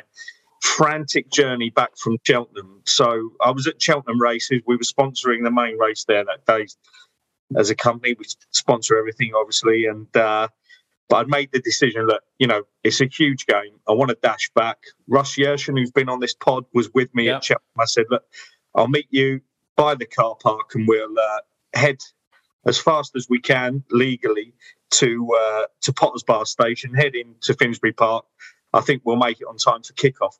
frantic 0.63 1.29
journey 1.29 1.69
back 1.69 1.97
from 1.97 2.17
Cheltenham. 2.23 2.81
So 2.85 3.31
I 3.41 3.51
was 3.51 3.67
at 3.67 3.81
Cheltenham 3.81 4.21
races. 4.21 4.61
We 4.65 4.77
were 4.77 4.83
sponsoring 4.83 5.43
the 5.43 5.51
main 5.51 5.77
race 5.77 6.05
there 6.07 6.23
that 6.23 6.45
day. 6.45 6.67
As 7.57 7.69
a 7.69 7.75
company, 7.75 8.15
we 8.17 8.25
sponsor 8.51 8.97
everything, 8.97 9.33
obviously, 9.35 9.87
and. 9.87 10.07
Uh, 10.15 10.47
but 11.09 11.17
I'd 11.17 11.27
made 11.27 11.49
the 11.51 11.59
decision 11.59 12.05
that, 12.07 12.21
you 12.37 12.47
know, 12.47 12.63
it's 12.83 13.01
a 13.01 13.07
huge 13.07 13.47
game. 13.47 13.79
I 13.87 13.93
want 13.93 14.09
to 14.09 14.17
dash 14.21 14.51
back. 14.55 14.77
Russ 15.07 15.35
Yerson, 15.35 15.77
who's 15.77 15.91
been 15.91 16.07
on 16.07 16.19
this 16.19 16.35
pod, 16.35 16.65
was 16.73 16.89
with 16.93 17.13
me 17.15 17.25
yep. 17.25 17.37
at 17.37 17.43
Cheltenham. 17.43 17.79
I 17.79 17.85
said, 17.85 18.05
look, 18.09 18.23
I'll 18.75 18.87
meet 18.87 19.07
you 19.09 19.41
by 19.75 19.95
the 19.95 20.05
car 20.05 20.35
park 20.41 20.75
and 20.75 20.87
we'll 20.87 21.17
uh, 21.17 21.39
head 21.73 21.97
as 22.65 22.77
fast 22.77 23.15
as 23.15 23.27
we 23.27 23.39
can 23.39 23.83
legally 23.89 24.53
to 24.91 25.27
uh, 25.33 25.63
to 25.81 25.93
Potters 25.93 26.23
Bar 26.23 26.45
Station, 26.45 26.93
head 26.93 27.15
into 27.15 27.53
Finsbury 27.53 27.93
Park. 27.93 28.25
I 28.73 28.81
think 28.81 29.01
we'll 29.05 29.15
make 29.15 29.41
it 29.41 29.47
on 29.47 29.57
time 29.57 29.81
for 29.81 29.93
kickoff. 29.93 30.37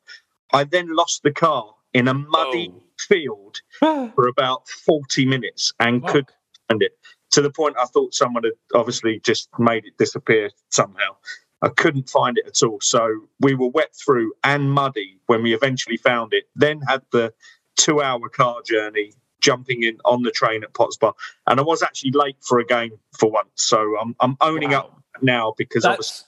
I 0.52 0.64
then 0.64 0.94
lost 0.94 1.22
the 1.22 1.32
car 1.32 1.74
in 1.92 2.06
a 2.06 2.14
muddy 2.14 2.72
oh. 2.72 2.82
field 2.98 3.60
for 3.78 4.28
about 4.28 4.68
40 4.68 5.26
minutes 5.26 5.72
and 5.80 6.06
could 6.06 6.28
find 6.68 6.82
it 6.82 6.92
to 7.32 7.42
the 7.42 7.50
point 7.50 7.76
I 7.78 7.84
thought 7.84 8.14
someone 8.14 8.44
had 8.44 8.52
obviously 8.74 9.20
just 9.20 9.48
made 9.58 9.84
it 9.84 9.96
disappear 9.98 10.50
somehow. 10.68 11.16
I 11.62 11.68
couldn't 11.68 12.08
find 12.08 12.38
it 12.38 12.46
at 12.46 12.62
all. 12.66 12.78
So 12.80 13.24
we 13.40 13.54
were 13.54 13.68
wet 13.68 13.94
through 13.94 14.32
and 14.42 14.72
muddy 14.72 15.18
when 15.26 15.42
we 15.42 15.54
eventually 15.54 15.96
found 15.96 16.32
it. 16.32 16.44
Then 16.56 16.80
had 16.88 17.02
the 17.12 17.32
two 17.76 18.00
hour 18.00 18.28
car 18.28 18.62
journey 18.62 19.12
jumping 19.40 19.82
in 19.82 19.98
on 20.04 20.22
the 20.22 20.30
train 20.30 20.62
at 20.62 20.74
Potters 20.74 20.96
Bar. 20.96 21.14
And 21.46 21.60
I 21.60 21.62
was 21.62 21.82
actually 21.82 22.12
late 22.12 22.36
for 22.40 22.58
a 22.58 22.64
game 22.64 22.92
for 23.18 23.30
once. 23.30 23.50
So 23.56 23.96
I'm, 24.00 24.14
I'm 24.20 24.36
owning 24.40 24.70
wow. 24.70 24.78
up 24.78 25.02
now 25.22 25.54
because 25.56 25.82
that's, 25.82 26.24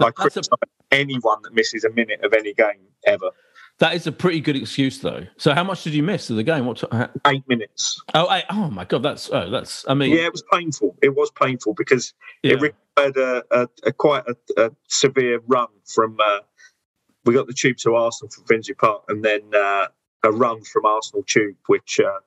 I 0.00 0.10
criticise 0.10 0.48
anyone 0.90 1.42
that 1.42 1.54
misses 1.54 1.84
a 1.84 1.90
minute 1.90 2.20
of 2.22 2.32
any 2.32 2.52
game 2.54 2.86
ever. 3.06 3.30
That 3.82 3.96
is 3.96 4.06
a 4.06 4.12
pretty 4.12 4.40
good 4.40 4.54
excuse, 4.54 5.00
though. 5.00 5.26
So, 5.38 5.54
how 5.54 5.64
much 5.64 5.82
did 5.82 5.92
you 5.92 6.04
miss 6.04 6.30
of 6.30 6.36
the 6.36 6.44
game? 6.44 6.66
What? 6.66 6.76
T- 6.76 6.86
eight 7.26 7.42
minutes. 7.48 8.00
oh 8.14 8.70
my 8.70 8.84
god, 8.84 9.02
that's 9.02 9.28
oh, 9.32 9.50
that's. 9.50 9.84
I 9.88 9.94
mean, 9.94 10.12
yeah, 10.12 10.26
it 10.26 10.30
was 10.30 10.44
painful. 10.52 10.94
It 11.02 11.16
was 11.16 11.32
painful 11.32 11.74
because 11.74 12.14
yeah. 12.44 12.52
it 12.52 12.60
required 12.60 13.16
a, 13.16 13.42
a, 13.50 13.68
a 13.82 13.92
quite 13.92 14.22
a, 14.28 14.36
a, 14.56 14.70
severe 14.86 15.40
run 15.48 15.66
from. 15.84 16.16
Uh, 16.24 16.38
we 17.24 17.34
got 17.34 17.48
the 17.48 17.52
tube 17.52 17.76
to 17.78 17.96
Arsenal 17.96 18.30
from 18.30 18.44
Finsbury 18.44 18.76
Park, 18.76 19.02
and 19.08 19.24
then 19.24 19.40
uh, 19.52 19.88
a 20.22 20.30
run 20.30 20.62
from 20.62 20.86
Arsenal 20.86 21.24
Tube, 21.26 21.56
which 21.66 21.98
uh, 21.98 22.20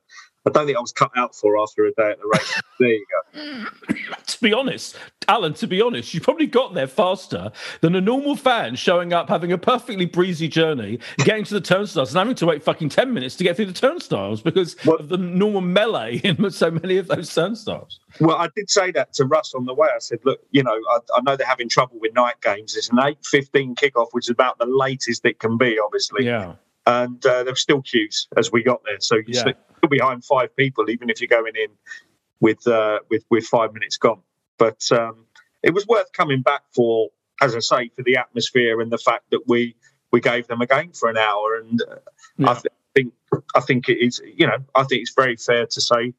I 0.47 0.51
don't 0.51 0.65
think 0.67 0.77
I 0.77 0.81
was 0.81 0.91
cut 0.91 1.11
out 1.15 1.35
for 1.35 1.57
after 1.57 1.85
a 1.85 1.91
day 1.93 2.11
at 2.11 2.19
the 2.19 2.27
race. 2.27 2.61
there 2.79 2.89
you 2.89 3.05
go. 3.33 4.15
to 4.27 4.41
be 4.41 4.53
honest, 4.53 4.95
Alan, 5.27 5.53
to 5.55 5.67
be 5.67 5.81
honest, 5.81 6.13
you 6.13 6.21
probably 6.21 6.45
got 6.45 6.75
there 6.75 6.87
faster 6.87 7.51
than 7.81 7.95
a 7.95 8.01
normal 8.01 8.35
fan 8.35 8.75
showing 8.75 9.11
up, 9.11 9.27
having 9.27 9.51
a 9.51 9.57
perfectly 9.57 10.05
breezy 10.05 10.47
journey, 10.47 10.99
getting 11.17 11.43
to 11.45 11.53
the 11.55 11.61
turnstiles, 11.61 12.11
and 12.11 12.19
having 12.19 12.35
to 12.35 12.45
wait 12.45 12.63
fucking 12.63 12.89
10 12.89 13.13
minutes 13.13 13.35
to 13.37 13.43
get 13.43 13.55
through 13.55 13.65
the 13.65 13.73
turnstiles 13.73 14.41
because 14.41 14.75
well, 14.85 14.97
of 14.97 15.09
the 15.09 15.17
normal 15.17 15.61
melee 15.61 16.17
in 16.23 16.51
so 16.51 16.69
many 16.69 16.97
of 16.97 17.07
those 17.07 17.33
turnstiles. 17.33 17.99
Well, 18.19 18.37
I 18.37 18.49
did 18.55 18.69
say 18.69 18.91
that 18.91 19.13
to 19.13 19.25
Russ 19.25 19.53
on 19.55 19.65
the 19.65 19.73
way. 19.73 19.87
I 19.93 19.99
said, 19.99 20.19
look, 20.23 20.39
you 20.51 20.61
know, 20.61 20.79
I, 20.91 20.99
I 21.15 21.21
know 21.21 21.35
they're 21.35 21.47
having 21.47 21.69
trouble 21.69 21.97
with 21.99 22.13
night 22.13 22.39
games. 22.41 22.75
It's 22.75 22.89
an 22.89 22.97
8.15 22.97 23.75
kickoff, 23.75 24.09
which 24.11 24.25
is 24.25 24.29
about 24.29 24.59
the 24.59 24.67
latest 24.67 25.25
it 25.25 25.39
can 25.39 25.57
be, 25.57 25.79
obviously. 25.83 26.25
Yeah. 26.25 26.53
And 26.87 27.25
uh, 27.25 27.43
there 27.43 27.51
were 27.53 27.55
still 27.55 27.81
queues 27.81 28.27
as 28.37 28.51
we 28.51 28.63
got 28.63 28.81
there. 28.85 28.99
So 28.99 29.15
you 29.15 29.23
yeah 29.27 29.53
still 29.85 29.89
behind 29.89 30.23
five 30.25 30.55
people, 30.55 30.89
even 30.89 31.09
if 31.09 31.21
you're 31.21 31.27
going 31.27 31.55
in 31.55 31.69
with 32.39 32.67
uh, 32.67 32.99
with 33.09 33.23
with 33.29 33.45
five 33.45 33.73
minutes 33.73 33.97
gone. 33.97 34.21
But 34.57 34.89
um, 34.91 35.25
it 35.63 35.73
was 35.73 35.85
worth 35.87 36.11
coming 36.13 36.41
back 36.41 36.61
for, 36.73 37.09
as 37.41 37.55
I 37.55 37.59
say, 37.59 37.89
for 37.95 38.03
the 38.03 38.17
atmosphere 38.17 38.81
and 38.81 38.91
the 38.91 38.97
fact 38.97 39.25
that 39.31 39.47
we 39.47 39.75
we 40.11 40.21
gave 40.21 40.47
them 40.47 40.61
a 40.61 40.67
game 40.67 40.91
for 40.93 41.09
an 41.09 41.17
hour. 41.17 41.55
And 41.55 41.81
uh, 41.81 41.95
yeah. 42.37 42.49
I 42.49 42.53
th- 42.53 42.65
think 42.95 43.13
I 43.55 43.59
think 43.61 43.89
it 43.89 43.99
is, 43.99 44.21
you 44.25 44.47
know, 44.47 44.57
I 44.75 44.83
think 44.83 45.01
it's 45.01 45.13
very 45.13 45.35
fair 45.35 45.65
to 45.65 45.81
say 45.81 46.13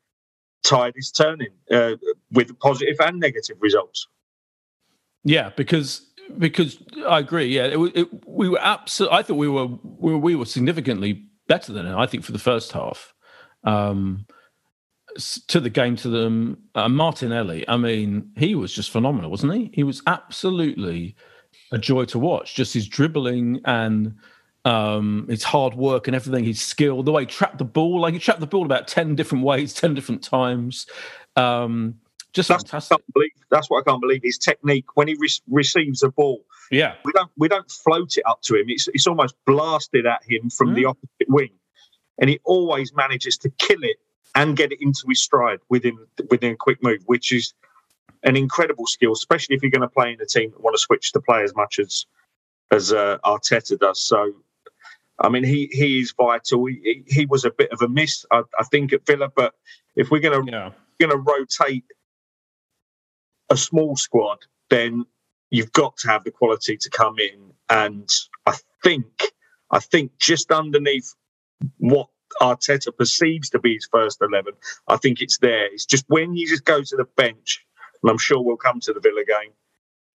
tide 0.62 0.94
is 0.96 1.11
turning 1.11 1.52
uh, 1.70 1.92
with 2.33 2.59
positive 2.59 2.96
and 3.00 3.20
negative 3.20 3.57
results. 3.61 4.09
Yeah, 5.24 5.50
because 5.57 6.09
because 6.39 6.83
I 7.09 7.19
agree. 7.19 7.47
Yeah, 7.47 7.65
it, 7.65 7.79
it, 7.95 8.27
we 8.27 8.49
were 8.49 8.61
absolutely. 8.61 9.19
I 9.19 9.23
thought 9.23 9.37
we 9.37 9.49
were, 9.49 9.67
we 9.67 10.12
were 10.12 10.19
we 10.19 10.35
were 10.35 10.47
significantly 10.47 11.25
better 11.47 11.73
than 11.73 11.87
it. 11.87 11.95
I 11.95 12.07
think 12.07 12.25
for 12.25 12.33
the 12.33 12.39
first 12.39 12.73
half 12.73 13.15
um, 13.65 14.27
to 15.49 15.61
the 15.61 15.71
game 15.71 15.97
to 15.97 16.09
them. 16.09 16.59
Uh, 16.75 16.89
Martinelli, 16.89 17.69
I 17.69 17.77
mean, 17.77 18.31
he 18.37 18.55
was 18.55 18.73
just 18.73 18.91
phenomenal, 18.91 19.31
wasn't 19.31 19.55
he? 19.55 19.71
He 19.73 19.83
was 19.83 20.03
absolutely 20.07 21.17
a 21.73 21.79
joy 21.79 22.05
to 22.07 22.19
watch. 22.19 22.55
Just 22.55 22.75
his 22.75 22.89
dribbling 22.89 23.61
and 23.65 24.15
um, 24.65 25.27
his 25.29 25.43
hard 25.43 25.75
work 25.75 26.09
and 26.09 26.15
everything, 26.15 26.45
his 26.45 26.61
skill, 26.61 27.03
the 27.03 27.12
way 27.12 27.23
he 27.23 27.27
trapped 27.27 27.59
the 27.59 27.65
ball, 27.65 28.01
like 28.01 28.15
he 28.15 28.21
trapped 28.21 28.41
the 28.41 28.47
ball 28.47 28.65
about 28.65 28.89
10 28.89 29.15
different 29.15 29.45
ways, 29.45 29.73
10 29.75 29.95
different 29.95 30.23
times. 30.23 30.87
Um, 31.37 31.97
just 32.37 32.49
that's 32.49 32.62
fantastic. 32.62 32.99
Believe, 33.12 33.31
that's 33.51 33.68
what 33.68 33.81
I 33.81 33.90
can't 33.90 34.01
believe. 34.01 34.20
His 34.22 34.38
technique 34.38 34.87
when 34.94 35.09
he 35.09 35.16
re- 35.18 35.29
receives 35.49 36.03
a 36.03 36.11
ball. 36.11 36.44
Yeah, 36.70 36.94
we 37.05 37.12
don't 37.12 37.31
we 37.37 37.49
don't 37.49 37.70
float 37.70 38.16
it 38.16 38.22
up 38.27 38.42
to 38.42 38.55
him. 38.55 38.66
It's 38.68 38.88
it's 38.94 39.07
almost 39.07 39.35
blasted 39.46 40.07
at 40.07 40.22
him 40.29 40.51
from 40.51 40.70
mm. 40.70 40.75
the 40.77 40.85
opposite 40.87 41.29
wing 41.29 41.51
and 42.18 42.31
he 42.31 42.40
always 42.44 42.94
manages 42.94 43.37
to 43.38 43.51
kill 43.51 43.83
it 43.83 43.96
and 44.35 44.57
get 44.57 44.72
it 44.72 44.81
into 44.81 45.05
his 45.09 45.22
stride 45.22 45.61
within 45.68 45.96
within 46.31 46.53
a 46.53 46.57
quick 46.57 46.83
move, 46.83 47.03
which 47.07 47.33
is 47.33 47.55
an 48.22 48.37
incredible 48.37 48.87
skill, 48.87 49.12
especially 49.12 49.57
if 49.57 49.62
you're 49.62 49.70
going 49.70 49.81
to 49.83 49.88
play 49.88 50.12
in 50.12 50.20
a 50.20 50.27
team 50.27 50.51
that 50.51 50.62
want 50.62 50.75
to 50.75 50.81
switch 50.81 51.12
to 51.12 51.20
play 51.20 51.42
as 51.42 51.55
much 51.55 51.79
as 51.79 52.07
as 52.70 52.92
uh, 52.92 53.18
Arteta 53.25 53.79
does. 53.79 54.01
So, 54.01 54.33
I 55.20 55.29
mean, 55.29 55.44
he 55.44 55.68
he 55.72 56.01
is 56.01 56.12
vital. 56.16 56.66
He, 56.66 57.05
he 57.07 57.27
was 57.27 57.44
a 57.44 57.51
bit 57.51 57.70
of 57.70 57.81
a 57.83 57.88
miss, 57.88 58.25
I, 58.31 58.42
I 58.59 58.64
think, 58.64 58.92
at 58.92 59.07
Villa. 59.07 59.31
But 59.35 59.55
if 59.94 60.11
we're 60.11 60.20
going 60.20 60.46
to 60.46 60.53
yeah. 60.53 60.70
going 61.01 61.11
to 61.11 61.18
rotate 61.18 61.85
a 63.50 63.56
small 63.56 63.96
squad, 63.96 64.38
then 64.70 65.04
you've 65.50 65.72
got 65.72 65.96
to 65.98 66.09
have 66.09 66.24
the 66.24 66.30
quality 66.30 66.76
to 66.76 66.90
come 66.90 67.18
in. 67.18 67.52
And 67.70 68.09
I 68.46 68.56
think 68.82 69.32
I 69.70 69.80
think 69.80 70.12
just 70.18 70.52
underneath 70.52 71.12
what 71.78 72.09
Arteta 72.40 72.96
perceives 72.96 73.50
to 73.50 73.59
be 73.59 73.74
his 73.74 73.88
first 73.90 74.18
11. 74.20 74.52
I 74.88 74.96
think 74.96 75.20
it's 75.20 75.38
there. 75.38 75.66
It's 75.66 75.87
just 75.87 76.04
when 76.09 76.37
you 76.37 76.46
just 76.46 76.64
go 76.64 76.82
to 76.82 76.96
the 76.96 77.06
bench, 77.16 77.64
and 78.02 78.11
I'm 78.11 78.18
sure 78.18 78.40
we'll 78.42 78.56
come 78.56 78.80
to 78.80 78.92
the 78.92 79.00
Villa 79.00 79.24
game. 79.24 79.52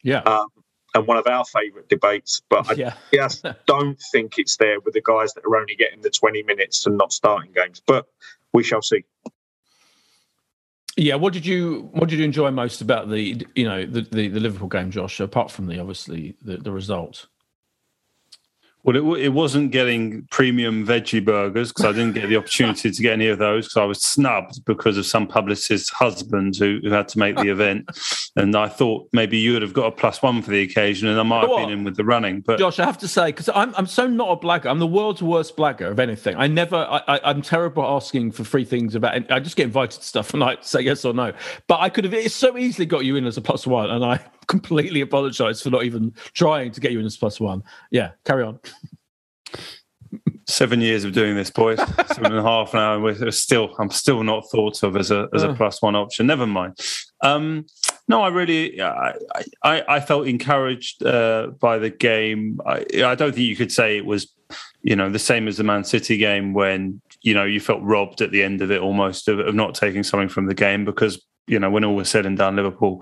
Yeah. 0.03 0.19
Um, 0.19 0.47
and 0.93 1.07
one 1.07 1.17
of 1.17 1.25
our 1.27 1.45
favourite 1.45 1.87
debates. 1.87 2.41
But 2.49 2.69
I 2.69 2.73
Yeah. 2.73 2.93
just 3.13 3.45
don't 3.65 3.99
think 4.11 4.37
it's 4.37 4.57
there 4.57 4.79
with 4.81 4.93
the 4.93 5.01
guys 5.01 5.33
that 5.33 5.45
are 5.45 5.55
only 5.57 5.75
getting 5.75 6.01
the 6.01 6.09
20 6.09 6.43
minutes 6.43 6.85
and 6.85 6.97
not 6.97 7.13
starting 7.13 7.51
games. 7.53 7.81
But 7.85 8.07
we 8.53 8.63
shall 8.63 8.81
see. 8.81 9.05
Yeah, 11.01 11.15
what 11.15 11.33
did 11.33 11.47
you 11.47 11.89
what 11.93 12.09
did 12.09 12.19
you 12.19 12.25
enjoy 12.25 12.51
most 12.51 12.79
about 12.79 13.09
the 13.09 13.43
you 13.55 13.65
know 13.65 13.87
the 13.87 14.01
the, 14.03 14.27
the 14.27 14.39
Liverpool 14.39 14.67
game, 14.67 14.91
Josh? 14.91 15.19
Apart 15.19 15.49
from 15.49 15.65
the 15.65 15.79
obviously 15.79 16.35
the, 16.43 16.57
the 16.57 16.71
result. 16.71 17.25
Well, 18.83 18.95
it, 18.95 19.21
it 19.21 19.29
wasn't 19.29 19.71
getting 19.71 20.27
premium 20.31 20.85
veggie 20.85 21.23
burgers 21.23 21.71
because 21.71 21.85
I 21.85 21.91
didn't 21.91 22.13
get 22.13 22.29
the 22.29 22.37
opportunity 22.37 22.89
to 22.89 23.01
get 23.01 23.13
any 23.13 23.27
of 23.27 23.37
those 23.37 23.65
because 23.65 23.77
I 23.77 23.85
was 23.85 24.01
snubbed 24.01 24.65
because 24.65 24.97
of 24.97 25.05
some 25.05 25.27
publicist's 25.27 25.89
husband 25.89 26.55
who, 26.55 26.79
who 26.83 26.89
had 26.89 27.07
to 27.09 27.19
make 27.19 27.35
the 27.37 27.49
event. 27.49 27.89
And 28.35 28.55
I 28.55 28.67
thought 28.67 29.07
maybe 29.13 29.37
you 29.37 29.53
would 29.53 29.61
have 29.61 29.73
got 29.73 29.85
a 29.85 29.91
plus 29.91 30.21
one 30.21 30.41
for 30.41 30.49
the 30.49 30.61
occasion 30.61 31.07
and 31.07 31.19
I 31.19 31.23
might 31.23 31.47
have 31.47 31.57
been 31.57 31.69
in 31.69 31.83
with 31.83 31.95
the 31.95 32.05
running. 32.05 32.41
But 32.41 32.57
Josh, 32.57 32.79
I 32.79 32.85
have 32.85 32.97
to 32.99 33.07
say 33.07 33.27
because 33.27 33.49
I'm 33.49 33.73
I'm 33.75 33.87
so 33.87 34.07
not 34.07 34.29
a 34.29 34.37
blagger. 34.37 34.65
I'm 34.65 34.79
the 34.79 34.87
world's 34.87 35.21
worst 35.21 35.55
blagger 35.55 35.91
of 35.91 35.99
anything. 35.99 36.35
I 36.37 36.47
never 36.47 36.77
I, 36.77 37.03
I 37.07 37.19
I'm 37.23 37.41
terrible 37.41 37.83
at 37.83 37.89
asking 37.89 38.31
for 38.31 38.43
free 38.43 38.65
things 38.65 38.95
about. 38.95 39.31
I 39.31 39.39
just 39.39 39.55
get 39.55 39.65
invited 39.65 39.99
to 39.99 40.05
stuff 40.05 40.33
and 40.33 40.43
I 40.43 40.57
say 40.61 40.81
yes 40.81 41.05
or 41.05 41.13
no. 41.13 41.33
But 41.67 41.81
I 41.81 41.89
could 41.89 42.03
have 42.05 42.13
it's 42.13 42.33
so 42.33 42.57
easily 42.57 42.85
got 42.85 43.05
you 43.05 43.15
in 43.15 43.25
as 43.25 43.37
a 43.37 43.41
plus 43.41 43.67
one, 43.67 43.89
and 43.91 44.03
I 44.03 44.19
completely 44.51 45.01
apologise 45.01 45.61
for 45.61 45.69
not 45.69 45.83
even 45.85 46.13
trying 46.33 46.71
to 46.71 46.79
get 46.81 46.91
you 46.91 46.99
in 46.99 47.05
as 47.05 47.17
plus 47.17 47.39
one. 47.39 47.63
Yeah, 47.89 48.11
carry 48.25 48.43
on. 48.43 48.59
seven 50.47 50.81
years 50.81 51.05
of 51.05 51.13
doing 51.13 51.35
this, 51.35 51.49
boys, 51.49 51.79
seven 52.07 52.25
and 52.25 52.37
a 52.37 52.43
half 52.43 52.73
now, 52.73 52.93
and 52.95 53.03
we're 53.03 53.31
still, 53.31 53.73
I'm 53.79 53.89
still 53.89 54.23
not 54.23 54.43
thought 54.51 54.83
of 54.83 54.97
as 54.97 55.09
a 55.11 55.27
as 55.33 55.43
a 55.43 55.49
Oh. 55.49 55.55
plus 55.55 55.81
one 55.81 55.95
option. 55.95 56.27
Never 56.27 56.45
mind. 56.45 56.77
Um, 57.23 57.65
no, 58.07 58.21
I 58.21 58.27
really, 58.27 58.81
I, 58.81 59.13
I, 59.63 59.83
I 59.87 59.99
felt 60.01 60.27
encouraged 60.27 61.03
uh, 61.05 61.51
by 61.61 61.77
the 61.77 61.89
game. 61.89 62.59
I, 62.65 62.83
I 63.05 63.15
don't 63.15 63.33
think 63.33 63.47
you 63.47 63.55
could 63.55 63.71
say 63.71 63.95
it 63.95 64.05
was, 64.05 64.33
you 64.81 64.95
know, 64.97 65.09
the 65.09 65.19
same 65.19 65.47
as 65.47 65.55
the 65.57 65.63
Man 65.63 65.85
City 65.85 66.17
game 66.17 66.53
when 66.53 67.01
you 67.21 67.33
know 67.33 67.45
you 67.45 67.59
felt 67.61 67.81
robbed 67.83 68.19
at 68.21 68.31
the 68.31 68.43
end 68.43 68.61
of 68.61 68.69
it 68.71 68.81
almost 68.81 69.27
of, 69.29 69.39
of 69.39 69.55
not 69.55 69.75
taking 69.75 70.03
something 70.03 70.27
from 70.29 70.47
the 70.47 70.55
game 70.55 70.83
because 70.83 71.23
you 71.47 71.59
know 71.59 71.69
when 71.69 71.85
all 71.85 71.95
was 71.95 72.09
said 72.09 72.25
and 72.25 72.37
done, 72.37 72.57
Liverpool, 72.57 73.01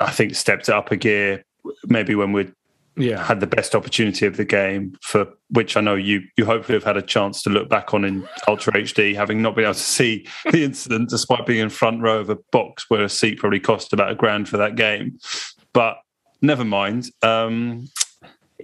I 0.00 0.10
think 0.10 0.34
stepped 0.34 0.68
it 0.68 0.74
up 0.74 0.90
a 0.90 0.96
gear. 0.96 1.44
Maybe 1.86 2.14
when 2.14 2.32
we'd 2.32 2.52
Yeah, 2.96 3.24
had 3.24 3.40
the 3.40 3.46
best 3.46 3.74
opportunity 3.74 4.26
of 4.26 4.36
the 4.36 4.44
game 4.44 4.96
for 5.02 5.26
which 5.50 5.76
I 5.76 5.80
know 5.80 5.94
you 5.94 6.22
you 6.36 6.44
hopefully 6.44 6.76
have 6.76 6.84
had 6.84 6.96
a 6.96 7.02
chance 7.02 7.42
to 7.42 7.50
look 7.50 7.68
back 7.68 7.94
on 7.94 8.04
in 8.04 8.28
Ultra 8.48 8.74
HD, 8.74 9.14
having 9.14 9.42
not 9.42 9.54
been 9.54 9.64
able 9.64 9.74
to 9.74 9.80
see 9.80 10.26
the 10.50 10.64
incident 10.70 11.10
despite 11.10 11.46
being 11.46 11.60
in 11.60 11.70
front 11.70 12.02
row 12.02 12.18
of 12.18 12.30
a 12.30 12.38
box 12.52 12.86
where 12.88 13.02
a 13.02 13.08
seat 13.08 13.38
probably 13.38 13.60
cost 13.60 13.92
about 13.92 14.10
a 14.10 14.14
grand 14.14 14.48
for 14.48 14.56
that 14.56 14.76
game. 14.76 15.18
But 15.72 15.96
never 16.42 16.64
mind. 16.64 17.10
Um, 17.22 17.88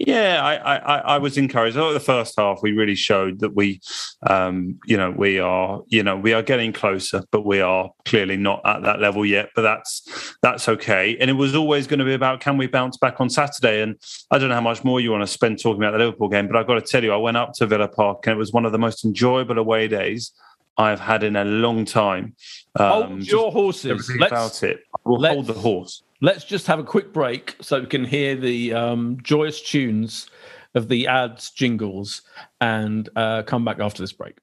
yeah, 0.00 0.40
I, 0.42 0.76
I, 0.76 0.98
I- 1.14 1.18
was 1.18 1.38
encouraged. 1.38 1.76
I 1.76 1.92
the 1.92 2.00
first 2.00 2.34
half 2.38 2.60
we 2.62 2.72
really 2.72 2.94
showed 2.94 3.40
that 3.40 3.54
we, 3.54 3.80
um, 4.26 4.78
you 4.86 4.96
know, 4.96 5.10
we 5.10 5.38
are, 5.38 5.82
you 5.88 6.02
know, 6.02 6.16
we 6.16 6.32
are 6.32 6.42
getting 6.42 6.72
closer, 6.72 7.22
but 7.30 7.46
we 7.46 7.60
are 7.60 7.90
clearly 8.04 8.36
not 8.36 8.60
at 8.64 8.82
that 8.82 9.00
level 9.00 9.24
yet. 9.24 9.50
But 9.54 9.62
that's 9.62 10.34
that's 10.42 10.68
okay. 10.68 11.16
And 11.20 11.30
it 11.30 11.34
was 11.34 11.54
always 11.54 11.86
going 11.86 11.98
to 12.00 12.04
be 12.04 12.14
about 12.14 12.40
can 12.40 12.58
we 12.58 12.66
bounce 12.66 12.96
back 12.96 13.20
on 13.20 13.30
Saturday? 13.30 13.82
And 13.82 13.96
I 14.30 14.38
don't 14.38 14.48
know 14.48 14.54
how 14.54 14.60
much 14.60 14.84
more 14.84 15.00
you 15.00 15.10
want 15.10 15.22
to 15.22 15.26
spend 15.26 15.60
talking 15.60 15.82
about 15.82 15.92
the 15.92 15.98
Liverpool 15.98 16.28
game, 16.28 16.46
but 16.46 16.56
I've 16.56 16.66
got 16.66 16.74
to 16.74 16.80
tell 16.82 17.02
you, 17.04 17.12
I 17.12 17.16
went 17.16 17.36
up 17.36 17.52
to 17.54 17.66
Villa 17.66 17.88
Park 17.88 18.26
and 18.26 18.34
it 18.34 18.38
was 18.38 18.52
one 18.52 18.64
of 18.66 18.72
the 18.72 18.78
most 18.78 19.04
enjoyable 19.04 19.58
away 19.58 19.88
days 19.88 20.32
I've 20.78 21.00
had 21.00 21.22
in 21.22 21.36
a 21.36 21.44
long 21.44 21.84
time. 21.84 22.34
hold 22.76 23.26
your 23.26 23.50
horses. 23.50 24.10
Let's 24.18 24.32
about 24.32 24.62
it. 24.62 24.80
We'll 25.04 25.18
let's- 25.20 25.34
hold 25.34 25.46
the 25.46 25.54
horse. 25.54 26.02
Let's 26.20 26.44
just 26.44 26.66
have 26.66 26.78
a 26.78 26.84
quick 26.84 27.12
break 27.12 27.56
so 27.60 27.80
we 27.80 27.86
can 27.86 28.04
hear 28.04 28.34
the 28.34 28.72
um, 28.72 29.18
joyous 29.22 29.60
tunes 29.60 30.28
of 30.74 30.88
the 30.88 31.06
ads 31.06 31.50
jingles 31.50 32.22
and 32.60 33.08
uh, 33.16 33.42
come 33.42 33.64
back 33.64 33.80
after 33.80 34.02
this 34.02 34.12
break. 34.12 34.36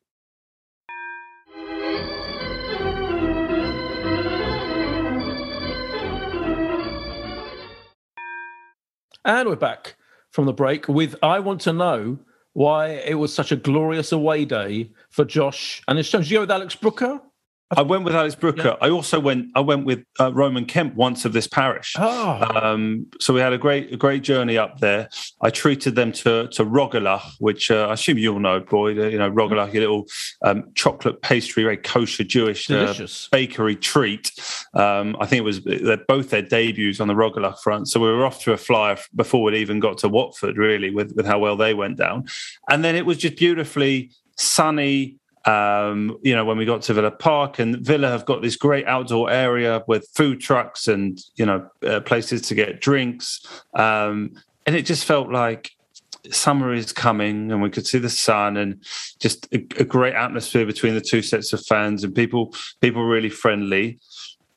And 9.25 9.47
we're 9.47 9.55
back 9.55 9.95
from 10.31 10.45
the 10.45 10.53
break 10.53 10.87
with 10.89 11.15
I 11.23 11.39
want 11.39 11.61
to 11.61 11.73
know 11.73 12.19
why 12.51 12.87
it 12.87 13.15
was 13.15 13.33
such 13.33 13.51
a 13.51 13.55
glorious 13.55 14.11
away 14.11 14.45
day 14.45 14.91
for 15.09 15.23
Josh 15.23 15.81
and 15.87 15.97
his 15.97 16.09
sons. 16.09 16.25
Did 16.25 16.33
you 16.33 16.39
with 16.41 16.51
Alex 16.51 16.75
Brooker? 16.75 17.21
I 17.77 17.81
went 17.81 18.03
with 18.03 18.15
Alex 18.15 18.35
Brooker. 18.35 18.77
I 18.81 18.89
also 18.89 19.19
went. 19.19 19.51
I 19.55 19.59
went 19.59 19.85
with 19.85 20.03
uh, 20.19 20.33
Roman 20.33 20.65
Kemp 20.65 20.95
once 20.95 21.25
of 21.25 21.33
this 21.33 21.47
parish. 21.47 21.93
Oh, 21.97 22.39
Um, 22.63 23.07
so 23.19 23.33
we 23.33 23.39
had 23.39 23.53
a 23.53 23.57
great, 23.57 23.93
a 23.93 23.97
great 23.97 24.23
journey 24.23 24.57
up 24.57 24.79
there. 24.79 25.09
I 25.41 25.49
treated 25.49 25.95
them 25.95 26.11
to 26.13 26.47
to 26.47 26.65
Rugelach, 26.65 27.23
which 27.39 27.71
uh, 27.71 27.87
I 27.89 27.93
assume 27.93 28.17
you'll 28.17 28.39
know, 28.39 28.59
Boyd. 28.59 28.99
Uh, 28.99 29.07
you 29.07 29.17
know 29.17 29.29
Rugelach, 29.29 29.73
a 29.73 29.79
little 29.79 30.05
um, 30.43 30.71
chocolate 30.75 31.21
pastry, 31.21 31.63
very 31.63 31.77
kosher 31.77 32.23
Jewish 32.23 32.69
uh, 32.69 32.93
bakery 33.31 33.75
treat. 33.75 34.31
Um, 34.73 35.15
I 35.19 35.25
think 35.25 35.39
it 35.39 35.43
was 35.43 35.59
both 36.07 36.29
their 36.29 36.41
debuts 36.41 36.99
on 36.99 37.07
the 37.07 37.13
Rugelach 37.15 37.59
front. 37.59 37.87
So 37.87 37.99
we 37.99 38.07
were 38.07 38.25
off 38.25 38.41
to 38.43 38.53
a 38.53 38.57
flyer 38.57 38.97
before 39.15 39.43
we'd 39.43 39.55
even 39.55 39.79
got 39.79 39.97
to 39.99 40.09
Watford, 40.09 40.57
really, 40.57 40.89
with, 40.89 41.13
with 41.15 41.25
how 41.25 41.39
well 41.39 41.55
they 41.55 41.73
went 41.73 41.97
down. 41.97 42.25
And 42.69 42.83
then 42.83 42.95
it 42.95 43.05
was 43.05 43.17
just 43.17 43.37
beautifully 43.37 44.11
sunny. 44.37 45.17
Um, 45.45 46.17
you 46.21 46.33
know, 46.35 46.45
when 46.45 46.57
we 46.57 46.65
got 46.65 46.81
to 46.83 46.93
Villa 46.93 47.11
Park, 47.11 47.59
and 47.59 47.77
Villa 47.85 48.09
have 48.09 48.25
got 48.25 48.41
this 48.41 48.55
great 48.55 48.85
outdoor 48.87 49.29
area 49.29 49.83
with 49.87 50.07
food 50.15 50.39
trucks 50.39 50.87
and 50.87 51.19
you 51.35 51.45
know 51.45 51.69
uh, 51.85 51.99
places 51.99 52.41
to 52.43 52.55
get 52.55 52.79
drinks, 52.79 53.45
um, 53.73 54.31
and 54.65 54.75
it 54.75 54.85
just 54.85 55.05
felt 55.05 55.29
like 55.29 55.71
summer 56.31 56.73
is 56.73 56.93
coming 56.93 57.51
and 57.51 57.61
we 57.61 57.69
could 57.69 57.85
see 57.85 57.99
the 57.99 58.09
sun 58.09 58.55
and 58.55 58.81
just 59.19 59.45
a, 59.53 59.57
a 59.77 59.83
great 59.83 60.13
atmosphere 60.13 60.65
between 60.65 60.93
the 60.93 61.01
two 61.01 61.21
sets 61.21 61.51
of 61.51 61.65
fans 61.65 62.03
and 62.03 62.15
people 62.15 62.53
people 62.79 63.03
really 63.03 63.29
friendly. 63.29 63.99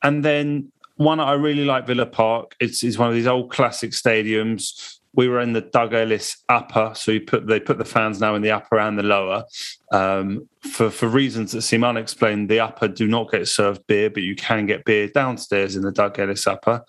And 0.03 0.25
then 0.25 0.71
one 0.97 1.21
I 1.21 1.33
really 1.33 1.65
like 1.65 1.87
Villa 1.87 2.07
Park. 2.07 2.55
It's, 2.61 2.83
it's 2.83 2.99
one 2.99 3.09
of 3.09 3.15
these 3.15 3.27
old 3.27 3.51
classic 3.51 3.91
stadiums 3.91 4.99
we 5.17 5.29
were 5.29 5.41
in 5.41 5.55
the 5.55 5.63
Doug 5.63 5.95
Ellis 5.95 6.37
upper 6.49 6.93
so 6.95 7.11
you 7.11 7.23
put 7.23 7.47
they 7.47 7.59
put 7.59 7.79
the 7.79 7.85
fans 7.85 8.21
now 8.21 8.35
in 8.35 8.43
the 8.43 8.51
upper 8.53 8.79
and 8.79 8.99
the 8.99 9.03
lower. 9.03 9.45
Um, 9.91 10.49
for 10.61 10.91
for 10.91 11.09
reasons 11.09 11.53
that 11.53 11.63
seem 11.63 11.83
unexplained 11.83 12.49
the 12.49 12.61
upper 12.61 12.89
do 12.89 13.07
not 13.09 13.31
get 13.31 13.49
served 13.49 13.87
beer 13.87 14.11
but 14.11 14.23
you 14.23 14.35
can 14.37 14.67
get 14.67 14.85
beer 14.85 15.09
downstairs 15.09 15.77
in 15.77 15.83
the 15.83 15.93
Doug 15.93 16.19
Ellis 16.19 16.47
upper 16.47 16.85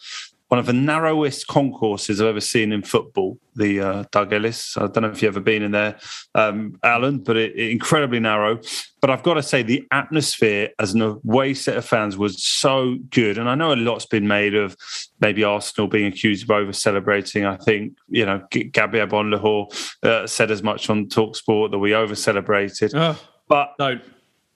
one 0.49 0.60
of 0.60 0.65
the 0.65 0.71
narrowest 0.73 1.47
concourses 1.47 2.21
I've 2.21 2.27
ever 2.27 2.39
seen 2.39 2.71
in 2.71 2.81
football, 2.81 3.38
the 3.55 3.81
uh, 3.81 4.03
Doug 4.12 4.31
Ellis. 4.31 4.77
I 4.77 4.88
don't 4.88 5.01
know 5.03 5.10
if 5.10 5.21
you've 5.21 5.33
ever 5.36 5.41
been 5.41 5.62
in 5.62 5.71
there, 5.71 5.97
um, 6.36 6.79
Alan, 6.83 7.19
but 7.19 7.36
it, 7.36 7.53
it- 7.55 7.69
incredibly 7.71 8.19
narrow. 8.21 8.60
But 9.01 9.10
I've 9.10 9.23
got 9.23 9.33
to 9.36 9.43
say, 9.43 9.62
the 9.62 9.86
atmosphere 9.91 10.69
as 10.79 10.93
an 10.93 11.01
away 11.01 11.53
set 11.53 11.75
of 11.77 11.83
fans 11.86 12.17
was 12.17 12.41
so 12.43 12.95
good. 13.12 13.38
And 13.38 13.49
I 13.49 13.55
know 13.55 13.73
a 13.73 13.75
lot's 13.75 14.05
been 14.05 14.27
made 14.27 14.55
of 14.55 14.75
maybe 15.19 15.43
Arsenal 15.43 15.88
being 15.88 16.05
accused 16.07 16.43
of 16.43 16.51
over 16.51 16.71
celebrating. 16.71 17.45
I 17.45 17.57
think, 17.57 17.97
you 18.07 18.25
know, 18.25 18.41
G- 18.51 18.63
Gabriel 18.65 19.05
Agbonlahor 19.05 19.93
uh, 20.03 20.27
said 20.27 20.49
as 20.49 20.63
much 20.63 20.89
on 20.89 21.07
Talksport 21.07 21.71
that 21.71 21.79
we 21.79 21.93
over 21.93 22.15
celebrated. 22.15 22.93
Oh, 22.95 23.19
But 23.49 23.73
don't 23.77 24.01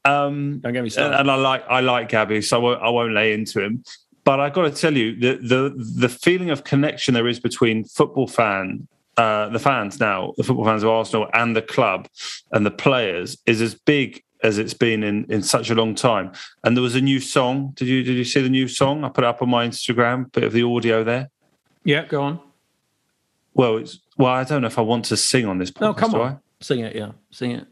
um, 0.05 0.59
don't 0.59 0.73
get 0.73 0.83
me 0.83 0.89
started. 0.89 1.19
and 1.19 1.29
I 1.29 1.35
like 1.35 1.63
I 1.69 1.81
like 1.81 2.09
Gabby, 2.09 2.41
so 2.41 2.57
I 2.57 2.59
won't, 2.59 2.81
I 2.81 2.89
won't 2.89 3.13
lay 3.13 3.33
into 3.33 3.61
him. 3.61 3.83
But 4.23 4.39
I 4.39 4.49
got 4.49 4.63
to 4.63 4.71
tell 4.71 4.95
you, 4.95 5.15
the 5.19 5.37
the 5.37 5.73
the 5.99 6.09
feeling 6.09 6.49
of 6.51 6.63
connection 6.63 7.13
there 7.13 7.27
is 7.27 7.39
between 7.39 7.85
football 7.85 8.27
fan, 8.27 8.87
uh, 9.17 9.49
the 9.49 9.59
fans 9.59 9.99
now, 9.99 10.33
the 10.37 10.43
football 10.43 10.65
fans 10.65 10.83
of 10.83 10.89
Arsenal, 10.89 11.27
and 11.33 11.55
the 11.55 11.61
club 11.61 12.07
and 12.51 12.65
the 12.65 12.71
players 12.71 13.37
is 13.45 13.61
as 13.61 13.73
big 13.75 14.23
as 14.43 14.57
it's 14.57 14.73
been 14.73 15.03
in, 15.03 15.25
in 15.29 15.43
such 15.43 15.69
a 15.69 15.75
long 15.75 15.93
time. 15.93 16.31
And 16.63 16.75
there 16.75 16.81
was 16.81 16.95
a 16.95 17.01
new 17.01 17.19
song. 17.19 17.73
Did 17.75 17.87
you 17.87 18.03
did 18.03 18.15
you 18.15 18.23
see 18.23 18.41
the 18.41 18.49
new 18.49 18.67
song? 18.67 19.03
I 19.03 19.09
put 19.09 19.23
it 19.23 19.27
up 19.27 19.41
on 19.41 19.49
my 19.49 19.67
Instagram. 19.67 20.31
Bit 20.31 20.43
of 20.43 20.53
the 20.53 20.63
audio 20.63 21.03
there. 21.03 21.29
yeah, 21.83 22.05
go 22.05 22.21
on. 22.21 22.39
Well, 23.53 23.77
it's 23.77 23.99
well, 24.17 24.31
I 24.31 24.43
don't 24.43 24.61
know 24.61 24.67
if 24.67 24.77
I 24.77 24.81
want 24.81 25.05
to 25.05 25.17
sing 25.17 25.45
on 25.45 25.57
this 25.57 25.71
podcast. 25.71 25.81
No, 25.81 25.93
come 25.93 26.15
on. 26.15 26.39
Sing 26.61 26.79
it, 26.81 26.95
yeah. 26.95 27.11
Sing 27.31 27.51
it. 27.51 27.67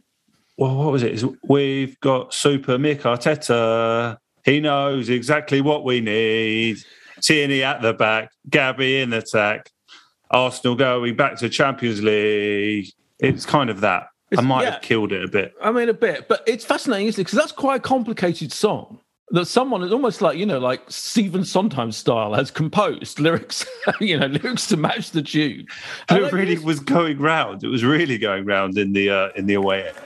well, 0.58 0.76
what 0.76 0.92
was 0.92 1.04
it? 1.04 1.14
Is 1.14 1.26
we've 1.44 2.00
got 2.00 2.34
Super 2.34 2.78
Mick 2.78 3.02
Arteta. 3.02 4.18
He 4.44 4.60
knows 4.60 5.10
exactly 5.10 5.62
what 5.62 5.84
we 5.84 6.02
need. 6.02 6.78
Tierney 7.22 7.64
at 7.64 7.82
the 7.82 7.94
back, 7.94 8.32
Gabby 8.50 9.02
in 9.02 9.12
attack, 9.14 9.72
Arsenal 10.32 10.76
going 10.76 11.16
back 11.16 11.38
to 11.40 11.50
Champions 11.50 12.02
League. 12.02 12.92
It's 13.20 13.46
kind 13.46 13.70
of 13.70 13.82
that. 13.82 14.08
I 14.38 14.42
might 14.42 14.64
yeah. 14.64 14.72
have 14.72 14.82
killed 14.82 15.12
it 15.12 15.24
a 15.24 15.28
bit. 15.28 15.54
I 15.62 15.72
mean, 15.72 15.90
a 15.90 15.94
bit, 15.94 16.28
but 16.28 16.44
it's 16.48 16.64
fascinating, 16.64 17.08
isn't 17.08 17.20
it? 17.20 17.26
Because 17.26 17.38
that's 17.38 17.52
quite 17.52 17.78
a 17.78 17.80
complicated 17.80 18.52
song 18.52 19.00
that 19.32 19.46
someone 19.46 19.84
is 19.84 19.92
almost 19.92 20.22
like, 20.22 20.38
you 20.38 20.46
know, 20.46 20.60
like 20.60 20.82
Stephen 20.88 21.44
Sondheim 21.44 21.92
style 21.92 22.34
has 22.34 22.52
composed 22.52 23.20
lyrics, 23.20 23.66
you 24.00 24.18
know, 24.18 24.28
lyrics 24.28 24.68
to 24.68 24.78
match 24.78 25.12
the 25.12 25.22
tune. 25.22 25.66
And 26.10 26.26
It 26.26 26.34
really 26.34 26.58
was 26.58 26.80
going 26.80 27.20
round. 27.20 27.64
It 27.64 27.68
was 27.68 27.84
really 27.84 28.18
going 28.18 28.46
round 28.46 28.78
in 28.78 28.94
the 28.94 29.10
uh, 29.10 29.30
in 29.36 29.46
the 29.46 29.56
away 29.56 29.88
end. 29.88 29.98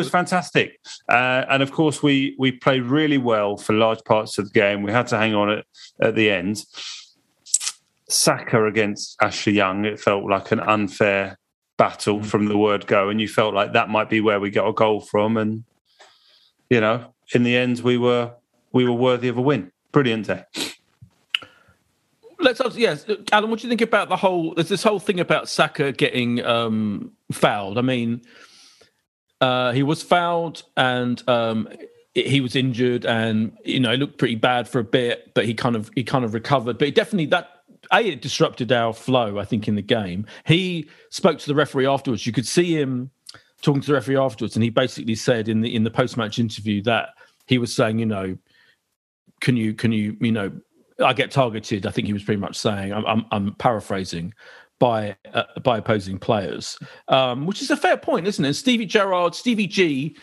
Was 0.00 0.10
fantastic. 0.10 0.80
Uh, 1.08 1.44
and 1.48 1.62
of 1.62 1.72
course, 1.72 2.02
we 2.02 2.34
we 2.38 2.52
played 2.52 2.82
really 2.82 3.18
well 3.18 3.56
for 3.56 3.74
large 3.74 4.02
parts 4.04 4.38
of 4.38 4.46
the 4.46 4.52
game. 4.52 4.82
We 4.82 4.92
had 4.92 5.06
to 5.08 5.18
hang 5.18 5.34
on 5.34 5.50
at, 5.50 5.64
at 6.00 6.14
the 6.14 6.30
end. 6.30 6.64
Saka 8.08 8.66
against 8.66 9.16
Ashley 9.22 9.52
Young, 9.52 9.84
it 9.84 10.00
felt 10.00 10.24
like 10.24 10.50
an 10.52 10.60
unfair 10.60 11.38
battle 11.76 12.20
mm. 12.20 12.26
from 12.26 12.46
the 12.46 12.56
word 12.56 12.86
go, 12.86 13.08
and 13.08 13.20
you 13.20 13.28
felt 13.28 13.54
like 13.54 13.72
that 13.74 13.88
might 13.88 14.10
be 14.10 14.20
where 14.20 14.40
we 14.40 14.50
got 14.50 14.68
a 14.68 14.72
goal 14.72 15.00
from. 15.00 15.36
And 15.36 15.64
you 16.70 16.80
know, 16.80 17.12
in 17.34 17.42
the 17.42 17.56
end, 17.56 17.80
we 17.80 17.98
were 17.98 18.32
we 18.72 18.84
were 18.84 18.94
worthy 18.94 19.28
of 19.28 19.36
a 19.36 19.42
win. 19.42 19.70
Brilliant 19.92 20.26
day. 20.26 20.44
Let's 22.38 22.60
ask, 22.60 22.78
yes, 22.78 23.04
Alan. 23.32 23.50
What 23.50 23.60
do 23.60 23.66
you 23.66 23.68
think 23.68 23.82
about 23.82 24.08
the 24.08 24.16
whole? 24.16 24.54
There's 24.54 24.70
this 24.70 24.82
whole 24.82 24.98
thing 24.98 25.20
about 25.20 25.48
Saka 25.48 25.92
getting 25.92 26.42
um, 26.44 27.12
fouled. 27.32 27.76
I 27.76 27.82
mean, 27.82 28.22
uh, 29.40 29.72
he 29.72 29.82
was 29.82 30.02
fouled 30.02 30.62
and 30.76 31.26
um, 31.28 31.68
he 32.14 32.40
was 32.40 32.56
injured, 32.56 33.06
and 33.06 33.56
you 33.64 33.80
know, 33.80 33.92
it 33.92 33.98
looked 33.98 34.18
pretty 34.18 34.34
bad 34.34 34.68
for 34.68 34.80
a 34.80 34.84
bit, 34.84 35.32
but 35.34 35.44
he 35.44 35.54
kind 35.54 35.76
of 35.76 35.90
he 35.94 36.02
kind 36.02 36.24
of 36.24 36.34
recovered. 36.34 36.78
But 36.78 36.88
it 36.88 36.94
definitely 36.94 37.26
that 37.26 37.48
a 37.92 38.00
it 38.00 38.22
disrupted 38.22 38.72
our 38.72 38.92
flow. 38.92 39.38
I 39.38 39.44
think 39.44 39.68
in 39.68 39.76
the 39.76 39.82
game, 39.82 40.26
he 40.44 40.88
spoke 41.10 41.38
to 41.38 41.46
the 41.46 41.54
referee 41.54 41.86
afterwards. 41.86 42.26
You 42.26 42.32
could 42.32 42.46
see 42.46 42.76
him 42.76 43.10
talking 43.62 43.80
to 43.82 43.86
the 43.86 43.94
referee 43.94 44.16
afterwards, 44.16 44.56
and 44.56 44.64
he 44.64 44.70
basically 44.70 45.14
said 45.14 45.48
in 45.48 45.60
the 45.60 45.74
in 45.74 45.84
the 45.84 45.90
post 45.90 46.16
match 46.16 46.38
interview 46.38 46.82
that 46.82 47.10
he 47.46 47.58
was 47.58 47.74
saying, 47.74 47.98
you 47.98 48.06
know, 48.06 48.36
can 49.40 49.56
you 49.56 49.74
can 49.74 49.92
you 49.92 50.16
you 50.20 50.32
know 50.32 50.50
I 51.04 51.12
get 51.12 51.30
targeted. 51.30 51.86
I 51.86 51.90
think 51.90 52.06
he 52.06 52.12
was 52.12 52.24
pretty 52.24 52.40
much 52.40 52.56
saying 52.56 52.92
I'm 52.92 53.06
I'm, 53.06 53.26
I'm 53.30 53.54
paraphrasing 53.54 54.34
by 54.80 55.16
uh, 55.32 55.44
by 55.62 55.78
opposing 55.78 56.18
players, 56.18 56.76
um, 57.06 57.46
which 57.46 57.62
is 57.62 57.70
a 57.70 57.76
fair 57.76 57.96
point, 57.96 58.26
isn't 58.26 58.44
it? 58.44 58.54
Stevie 58.54 58.86
Gerrard, 58.86 59.36
Stevie 59.36 59.68
G, 59.68 60.16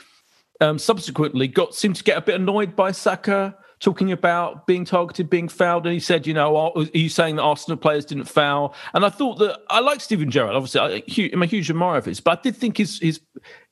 um, 0.59 0.77
subsequently 0.77 1.47
got 1.47 1.73
seemed 1.73 1.95
to 1.95 2.03
get 2.03 2.17
a 2.17 2.21
bit 2.21 2.35
annoyed 2.35 2.75
by 2.75 2.91
Saka 2.91 3.55
talking 3.79 4.11
about 4.11 4.65
being 4.65 4.85
targeted, 4.85 5.29
being 5.29 5.47
fouled, 5.47 5.85
and 5.85 5.93
he 5.93 5.99
said, 5.99 6.25
you 6.25 6.33
know, 6.33 6.55
are 6.55 6.83
you 6.93 7.09
saying 7.09 7.35
that 7.35 7.43
Arsenal 7.43 7.77
players 7.77 8.05
didn't 8.05 8.25
foul? 8.25 8.73
And 8.93 9.05
I 9.05 9.09
thought 9.09 9.37
that 9.39 9.59
I 9.69 9.79
like 9.79 10.01
Steven 10.01 10.31
Gerrard. 10.31 10.55
Obviously, 10.55 10.81
I, 10.81 11.29
am 11.33 11.43
a 11.43 11.45
huge 11.45 11.69
admirer 11.69 11.97
of 11.97 12.05
his, 12.05 12.19
but 12.19 12.39
I 12.39 12.41
did 12.41 12.55
think 12.55 12.77
his 12.77 12.99
his 12.99 13.19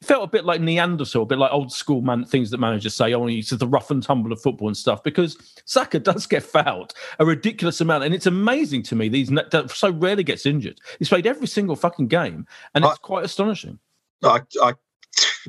felt 0.01 0.23
a 0.23 0.27
bit 0.27 0.45
like 0.45 0.61
Neanderthal, 0.61 1.23
a 1.23 1.25
bit 1.25 1.39
like 1.39 1.51
old 1.51 1.71
school 1.71 2.01
man 2.01 2.25
things 2.25 2.51
that 2.51 2.59
managers 2.59 2.95
say. 2.95 3.13
Oh, 3.13 3.25
he's 3.25 3.49
the 3.49 3.67
rough 3.67 3.91
and 3.91 4.03
tumble 4.03 4.31
of 4.31 4.41
football 4.41 4.67
and 4.67 4.77
stuff. 4.77 5.03
Because 5.03 5.37
Saka 5.65 5.99
does 6.05 6.27
get 6.27 6.43
fouled 6.43 6.93
a 7.19 7.25
ridiculous 7.25 7.81
amount, 7.81 8.03
and 8.03 8.13
it's 8.13 8.27
amazing 8.27 8.83
to 8.83 8.95
me 8.95 9.09
these 9.09 9.31
so 9.73 9.89
rarely 9.91 10.23
gets 10.23 10.45
injured. 10.45 10.79
He's 10.99 11.09
played 11.09 11.27
every 11.27 11.47
single 11.47 11.75
fucking 11.75 12.07
game, 12.07 12.45
and 12.73 12.85
it's 12.85 12.93
I, 12.93 12.97
quite 12.97 13.25
astonishing. 13.25 13.79
I, 14.23 14.41
I 14.61 14.73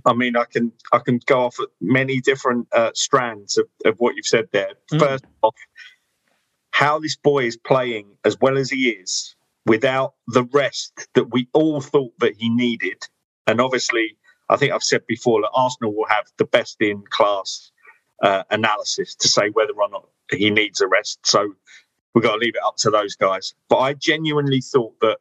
I 0.04 0.12
mean, 0.12 0.36
I 0.36 0.44
can 0.44 0.72
I 0.92 0.98
can 0.98 1.20
go 1.26 1.40
off 1.40 1.58
at 1.60 1.68
many 1.80 2.20
different 2.20 2.68
uh, 2.72 2.90
strands 2.94 3.58
of, 3.58 3.66
of 3.84 3.96
what 3.98 4.14
you've 4.16 4.26
said 4.26 4.48
there. 4.52 4.72
Mm. 4.92 5.00
First 5.00 5.24
off, 5.42 5.54
how 6.70 6.98
this 6.98 7.16
boy 7.16 7.44
is 7.44 7.56
playing 7.56 8.06
as 8.24 8.36
well 8.40 8.58
as 8.58 8.70
he 8.70 8.90
is 8.90 9.34
without 9.64 10.14
the 10.28 10.44
rest 10.44 11.08
that 11.14 11.32
we 11.32 11.48
all 11.52 11.80
thought 11.80 12.12
that 12.20 12.34
he 12.36 12.48
needed, 12.48 13.02
and 13.46 13.60
obviously, 13.60 14.16
I 14.48 14.56
think 14.56 14.72
I've 14.72 14.82
said 14.82 15.06
before 15.06 15.40
that 15.42 15.50
Arsenal 15.54 15.94
will 15.94 16.06
have 16.08 16.26
the 16.36 16.44
best 16.44 16.76
in 16.80 17.02
class 17.10 17.72
uh, 18.22 18.44
analysis 18.50 19.14
to 19.16 19.28
say 19.28 19.48
whether 19.50 19.72
or 19.72 19.88
not 19.88 20.06
he 20.30 20.50
needs 20.50 20.80
a 20.80 20.86
rest. 20.86 21.18
So 21.24 21.54
we've 22.14 22.24
got 22.24 22.32
to 22.32 22.38
leave 22.38 22.54
it 22.54 22.62
up 22.64 22.76
to 22.78 22.90
those 22.90 23.16
guys. 23.16 23.54
But 23.68 23.78
I 23.78 23.94
genuinely 23.94 24.60
thought 24.60 24.98
that 25.00 25.18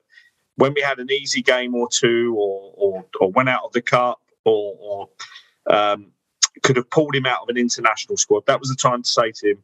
when 0.55 0.73
we 0.73 0.81
had 0.81 0.99
an 0.99 1.11
easy 1.11 1.41
game 1.41 1.75
or 1.75 1.87
two, 1.91 2.35
or 2.37 2.73
or, 2.75 3.05
or 3.19 3.31
went 3.31 3.49
out 3.49 3.63
of 3.65 3.71
the 3.73 3.81
cup 3.81 4.21
or, 4.45 4.75
or 4.79 5.73
um, 5.73 6.11
could 6.63 6.77
have 6.77 6.89
pulled 6.89 7.15
him 7.15 7.25
out 7.25 7.41
of 7.43 7.49
an 7.49 7.57
international 7.57 8.17
squad. 8.17 8.45
That 8.47 8.59
was 8.59 8.69
the 8.69 8.75
time 8.75 9.03
to 9.03 9.09
say 9.09 9.31
to 9.31 9.51
him, 9.51 9.63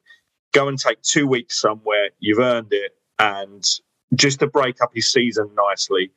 go 0.52 0.68
and 0.68 0.78
take 0.78 1.02
two 1.02 1.28
weeks 1.28 1.60
somewhere. 1.60 2.10
You've 2.20 2.40
earned 2.40 2.74
it. 2.74 2.92
And 3.20 3.66
just 4.16 4.40
to 4.40 4.48
break 4.48 4.82
up 4.82 4.92
his 4.94 5.12
season 5.12 5.50
nicely. 5.56 6.12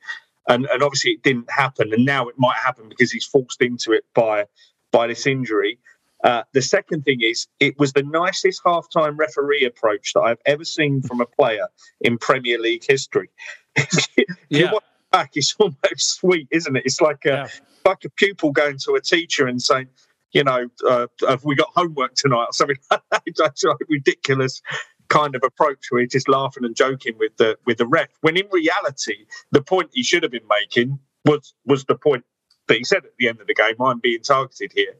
And, 0.49 0.65
and 0.65 0.83
obviously 0.83 1.11
it 1.11 1.23
didn't 1.23 1.49
happen. 1.49 1.93
And 1.93 2.05
now 2.05 2.27
it 2.27 2.35
might 2.37 2.57
happen 2.57 2.89
because 2.89 3.11
he's 3.11 3.25
forced 3.25 3.61
into 3.61 3.93
it 3.93 4.03
by, 4.13 4.45
by 4.91 5.07
this 5.07 5.25
injury. 5.25 5.79
Uh, 6.23 6.43
the 6.53 6.61
second 6.61 7.03
thing 7.03 7.21
is, 7.21 7.47
it 7.59 7.77
was 7.77 7.93
the 7.93 8.03
nicest 8.03 8.63
halftime 8.63 9.17
referee 9.17 9.63
approach 9.63 10.13
that 10.13 10.21
I've 10.21 10.41
ever 10.45 10.65
seen 10.65 11.01
from 11.01 11.21
a 11.21 11.25
player 11.25 11.67
in 12.01 12.17
Premier 12.17 12.59
League 12.59 12.83
history. 12.87 13.29
yeah. 14.49 14.71
Back, 15.17 15.31
it's 15.35 15.55
almost 15.59 16.17
sweet, 16.17 16.47
isn't 16.51 16.75
it? 16.75 16.83
It's 16.85 17.01
like 17.01 17.25
a, 17.25 17.29
yeah 17.29 17.47
like 17.85 18.03
a 18.03 18.09
pupil 18.09 18.51
going 18.51 18.77
to 18.79 18.93
a 18.93 19.01
teacher 19.01 19.47
and 19.47 19.61
saying, 19.61 19.87
you 20.33 20.43
know, 20.43 20.67
uh, 20.87 21.07
have 21.27 21.45
we 21.45 21.55
got 21.55 21.69
homework 21.75 22.15
tonight 22.15 22.45
or 22.49 22.53
something 22.53 22.77
like 22.91 23.01
that? 23.11 23.23
That's 23.37 23.63
a 23.63 23.75
ridiculous 23.87 24.61
kind 25.07 25.35
of 25.35 25.43
approach 25.45 25.85
where 25.91 26.01
he's 26.01 26.11
just 26.11 26.27
laughing 26.27 26.65
and 26.65 26.75
joking 26.75 27.13
with 27.19 27.37
the 27.37 27.57
with 27.65 27.77
the 27.77 27.87
ref. 27.87 28.09
When 28.21 28.35
in 28.35 28.47
reality, 28.51 29.25
the 29.51 29.61
point 29.61 29.91
he 29.93 30.03
should 30.03 30.23
have 30.23 30.31
been 30.31 30.47
making 30.49 30.99
was 31.23 31.53
was 31.65 31.85
the 31.85 31.95
point 31.95 32.25
that 32.67 32.77
he 32.77 32.83
said 32.83 33.05
at 33.05 33.11
the 33.19 33.29
end 33.29 33.39
of 33.39 33.47
the 33.47 33.53
game. 33.53 33.75
I'm 33.79 33.99
being 33.99 34.21
targeted 34.21 34.73
here. 34.73 34.95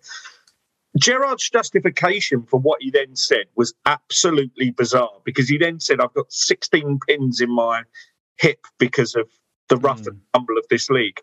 Gerrard's 0.98 1.50
justification 1.50 2.44
for 2.44 2.58
what 2.58 2.82
he 2.82 2.90
then 2.90 3.18
said 3.18 3.46
was 3.56 3.74
absolutely 3.86 4.72
bizarre 4.72 5.12
because 5.26 5.50
he 5.50 5.58
then 5.58 5.82
said, 5.82 6.00
I've 6.00 6.14
got 6.14 6.32
16 6.32 7.00
pins 7.06 7.42
in 7.42 7.54
my 7.54 7.84
hip 8.38 8.66
because 8.78 9.14
of 9.14 9.28
the 9.70 9.78
rough 9.78 10.02
mm. 10.02 10.08
and 10.08 10.22
tumble 10.34 10.58
of 10.58 10.66
this 10.70 10.90
league 10.90 11.22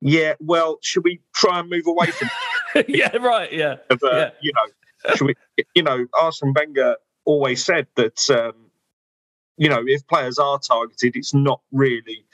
yeah, 0.00 0.34
well, 0.40 0.78
should 0.82 1.04
we 1.04 1.20
try 1.34 1.60
and 1.60 1.68
move 1.68 1.86
away 1.86 2.06
from? 2.06 2.28
yeah, 2.88 3.16
right. 3.16 3.52
Yeah. 3.52 3.76
Of, 3.90 4.02
uh, 4.02 4.10
yeah. 4.12 4.30
You 4.40 4.52
know, 4.52 5.14
should 5.14 5.26
we? 5.26 5.34
You 5.74 5.82
know, 5.82 6.06
Arsene 6.14 6.54
Wenger 6.54 6.96
always 7.24 7.64
said 7.64 7.86
that. 7.96 8.18
Um, 8.30 8.54
you 9.60 9.68
know, 9.68 9.82
if 9.84 10.06
players 10.06 10.38
are 10.38 10.60
targeted, 10.60 11.16
it's 11.16 11.34
not 11.34 11.60
really 11.72 12.24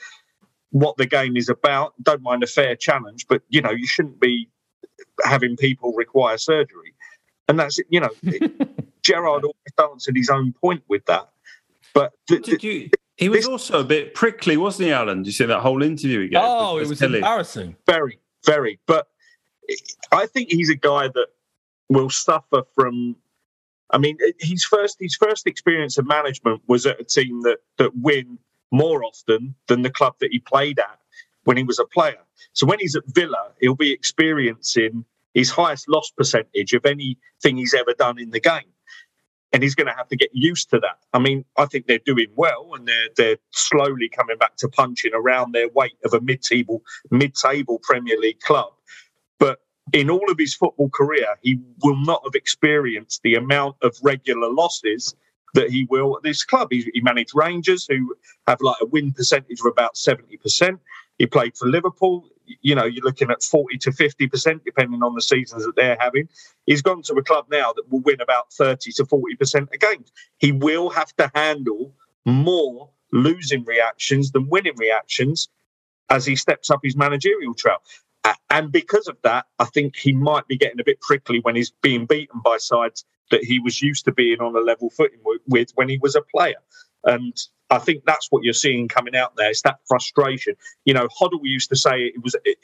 what 0.69 0.95
the 0.97 1.07
game 1.07 1.35
is 1.35 1.49
about. 1.49 1.95
Don't 2.03 2.21
mind 2.21 2.43
a 2.43 2.47
fair 2.47 2.75
challenge, 2.75 3.25
but 3.27 3.41
you 3.49 3.61
know, 3.61 3.71
you 3.71 3.87
shouldn't 3.87 4.19
be 4.19 4.47
having 5.23 5.57
people 5.57 5.91
require 5.93 6.37
surgery. 6.37 6.93
And 7.47 7.59
that's 7.59 7.79
you 7.89 7.99
know, 7.99 8.11
Gerrard 9.01 9.43
always 9.43 9.91
answered 9.91 10.15
his 10.15 10.29
own 10.29 10.53
point 10.53 10.83
with 10.87 11.03
that. 11.05 11.29
But 11.95 12.13
th- 12.27 12.43
did 12.43 12.63
you 12.63 12.91
he 13.17 13.29
was 13.29 13.39
this, 13.39 13.47
also 13.47 13.79
a 13.79 13.83
bit 13.83 14.13
prickly, 14.13 14.57
wasn't 14.57 14.87
he, 14.87 14.93
Alan? 14.93 15.19
Did 15.19 15.27
you 15.27 15.31
see 15.33 15.45
that 15.45 15.59
whole 15.59 15.81
interview 15.81 16.21
he 16.21 16.27
gave? 16.29 16.41
Oh, 16.43 16.77
it 16.77 16.87
was 16.87 16.99
Kelly? 16.99 17.19
embarrassing. 17.19 17.75
Very, 17.85 18.19
very. 18.45 18.79
But 18.87 19.07
I 20.11 20.25
think 20.25 20.51
he's 20.51 20.69
a 20.69 20.75
guy 20.75 21.07
that 21.07 21.27
will 21.89 22.09
suffer 22.09 22.63
from. 22.75 23.15
I 23.91 23.97
mean, 23.99 24.17
his 24.39 24.65
first 24.65 24.97
his 24.99 25.15
first 25.15 25.47
experience 25.47 25.97
of 25.97 26.07
management 26.07 26.61
was 26.67 26.85
at 26.85 26.99
a 26.99 27.03
team 27.03 27.43
that 27.43 27.59
that 27.77 27.91
win 27.95 28.37
more 28.71 29.03
often 29.03 29.55
than 29.67 29.83
the 29.83 29.89
club 29.89 30.15
that 30.19 30.31
he 30.31 30.39
played 30.39 30.79
at 30.79 30.99
when 31.45 31.55
he 31.55 31.63
was 31.63 31.79
a 31.79 31.85
player. 31.85 32.17
So 32.53 32.65
when 32.65 32.79
he's 32.79 32.95
at 32.95 33.03
Villa, 33.07 33.51
he'll 33.61 33.75
be 33.75 33.91
experiencing 33.91 35.05
his 35.33 35.49
highest 35.51 35.87
loss 35.87 36.11
percentage 36.11 36.73
of 36.73 36.85
anything 36.85 37.57
he's 37.57 37.73
ever 37.73 37.93
done 37.93 38.19
in 38.19 38.31
the 38.31 38.39
game 38.39 38.74
and 39.55 39.63
he's 39.63 39.73
going 39.73 39.87
to 39.87 39.93
have 39.93 40.09
to 40.09 40.17
get 40.17 40.29
used 40.33 40.69
to 40.71 40.81
that. 40.81 40.99
I 41.13 41.19
mean, 41.19 41.45
I 41.57 41.65
think 41.65 41.87
they're 41.87 41.97
doing 41.99 42.27
well, 42.35 42.71
and 42.75 42.85
they're 42.85 43.07
they're 43.15 43.37
slowly 43.51 44.09
coming 44.09 44.37
back 44.37 44.57
to 44.57 44.67
punching 44.67 45.13
around 45.13 45.53
their 45.53 45.69
weight 45.69 45.97
of 46.03 46.13
a 46.13 46.19
mid-table 46.19 46.81
mid-table 47.09 47.79
Premier 47.81 48.19
League 48.19 48.41
club. 48.41 48.73
But 49.39 49.59
in 49.93 50.09
all 50.09 50.29
of 50.29 50.37
his 50.37 50.53
football 50.53 50.89
career, 50.89 51.27
he 51.41 51.57
will 51.83 51.95
not 51.95 52.21
have 52.25 52.35
experienced 52.35 53.21
the 53.23 53.35
amount 53.35 53.77
of 53.81 53.95
regular 54.03 54.49
losses 54.51 55.15
that 55.53 55.69
he 55.69 55.87
will 55.89 56.17
at 56.17 56.23
this 56.23 56.43
club. 56.43 56.67
He, 56.71 56.91
he 56.93 56.99
managed 56.99 57.31
Rangers, 57.33 57.87
who 57.89 58.13
have 58.47 58.59
like 58.59 58.81
a 58.81 58.87
win 58.87 59.13
percentage 59.13 59.61
of 59.61 59.67
about 59.67 59.95
seventy 59.95 60.35
percent. 60.35 60.81
He 61.17 61.25
played 61.25 61.57
for 61.57 61.67
Liverpool 61.67 62.29
you 62.61 62.75
know, 62.75 62.85
you're 62.85 63.03
looking 63.03 63.31
at 63.31 63.43
40 63.43 63.77
to 63.79 63.91
50%, 63.91 64.63
depending 64.63 65.03
on 65.03 65.15
the 65.15 65.21
seasons 65.21 65.65
that 65.65 65.75
they're 65.75 65.97
having. 65.99 66.27
He's 66.65 66.81
gone 66.81 67.01
to 67.03 67.13
a 67.13 67.23
club 67.23 67.45
now 67.51 67.73
that 67.73 67.89
will 67.89 68.01
win 68.01 68.21
about 68.21 68.51
30 68.53 68.91
to 68.93 69.03
40% 69.03 69.61
of 69.61 69.79
games. 69.79 70.11
He 70.37 70.51
will 70.51 70.89
have 70.89 71.15
to 71.17 71.31
handle 71.33 71.93
more 72.25 72.89
losing 73.11 73.63
reactions 73.65 74.31
than 74.31 74.49
winning 74.49 74.75
reactions 74.77 75.49
as 76.09 76.25
he 76.25 76.35
steps 76.35 76.69
up 76.69 76.81
his 76.83 76.95
managerial 76.95 77.53
trail. 77.53 77.77
And 78.49 78.71
because 78.71 79.07
of 79.07 79.17
that, 79.23 79.45
I 79.59 79.65
think 79.65 79.95
he 79.95 80.11
might 80.11 80.47
be 80.47 80.57
getting 80.57 80.79
a 80.79 80.83
bit 80.83 80.99
prickly 81.01 81.39
when 81.41 81.55
he's 81.55 81.71
being 81.81 82.05
beaten 82.05 82.41
by 82.43 82.57
sides 82.57 83.05
that 83.31 83.43
he 83.43 83.59
was 83.59 83.81
used 83.81 84.05
to 84.05 84.11
being 84.11 84.39
on 84.39 84.55
a 84.55 84.59
level 84.59 84.89
footing 84.89 85.19
with 85.47 85.71
when 85.75 85.89
he 85.89 85.97
was 85.97 86.15
a 86.15 86.21
player. 86.21 86.55
And 87.03 87.35
I 87.69 87.79
think 87.79 88.03
that's 88.05 88.27
what 88.29 88.43
you're 88.43 88.53
seeing 88.53 88.87
coming 88.87 89.15
out 89.15 89.35
there. 89.35 89.49
It's 89.49 89.63
that 89.63 89.79
frustration. 89.87 90.55
You 90.85 90.93
know, 90.93 91.07
Hoddle 91.07 91.39
used 91.43 91.69
to 91.69 91.75
say 91.75 92.03
it 92.03 92.23
was, 92.23 92.35
it, 92.45 92.57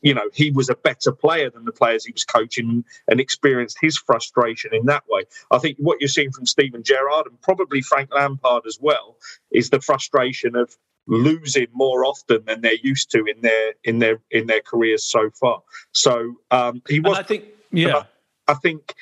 you 0.00 0.14
know, 0.14 0.28
he 0.32 0.50
was 0.50 0.68
a 0.68 0.74
better 0.74 1.12
player 1.12 1.50
than 1.50 1.64
the 1.64 1.72
players 1.72 2.04
he 2.04 2.12
was 2.12 2.24
coaching 2.24 2.84
and 3.08 3.20
experienced 3.20 3.78
his 3.80 3.96
frustration 3.96 4.74
in 4.74 4.86
that 4.86 5.04
way. 5.08 5.24
I 5.50 5.58
think 5.58 5.76
what 5.78 5.98
you're 6.00 6.08
seeing 6.08 6.32
from 6.32 6.46
Steven 6.46 6.82
Gerrard 6.82 7.26
and 7.26 7.40
probably 7.40 7.80
Frank 7.80 8.12
Lampard 8.14 8.64
as 8.66 8.78
well 8.80 9.16
is 9.50 9.70
the 9.70 9.80
frustration 9.80 10.56
of 10.56 10.76
losing 11.06 11.66
more 11.72 12.04
often 12.04 12.44
than 12.46 12.62
they're 12.62 12.74
used 12.82 13.10
to 13.10 13.24
in 13.26 13.42
their 13.42 13.74
in 13.84 13.98
their 13.98 14.20
in 14.30 14.46
their 14.46 14.62
careers 14.62 15.04
so 15.04 15.30
far. 15.38 15.62
So 15.92 16.36
um, 16.50 16.82
he 16.88 17.00
was. 17.00 17.18
And 17.18 17.24
I 17.24 17.28
think, 17.28 17.44
yeah, 17.72 18.04
I, 18.48 18.52
I 18.52 18.54
think. 18.54 18.94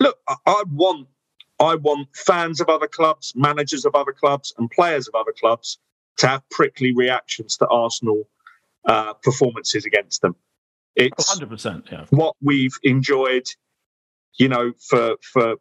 Look, 0.00 0.18
I, 0.28 0.34
I 0.46 0.64
want 0.68 1.06
I 1.62 1.76
want 1.76 2.08
fans 2.14 2.60
of 2.60 2.68
other 2.68 2.88
clubs, 2.88 3.32
managers 3.36 3.84
of 3.84 3.94
other 3.94 4.12
clubs, 4.12 4.52
and 4.58 4.70
players 4.70 5.06
of 5.06 5.14
other 5.14 5.32
clubs 5.32 5.78
to 6.18 6.26
have 6.26 6.48
prickly 6.50 6.92
reactions 6.92 7.56
to 7.58 7.68
Arsenal 7.68 8.28
uh, 8.86 9.14
performances 9.14 9.84
against 9.86 10.22
them. 10.22 10.34
It's 10.96 11.38
100%. 11.38 11.90
Yeah. 11.90 12.04
what 12.10 12.34
we've 12.42 12.76
enjoyed, 12.82 13.46
you 14.38 14.48
know, 14.48 14.72
for 14.88 15.16
for 15.22 15.54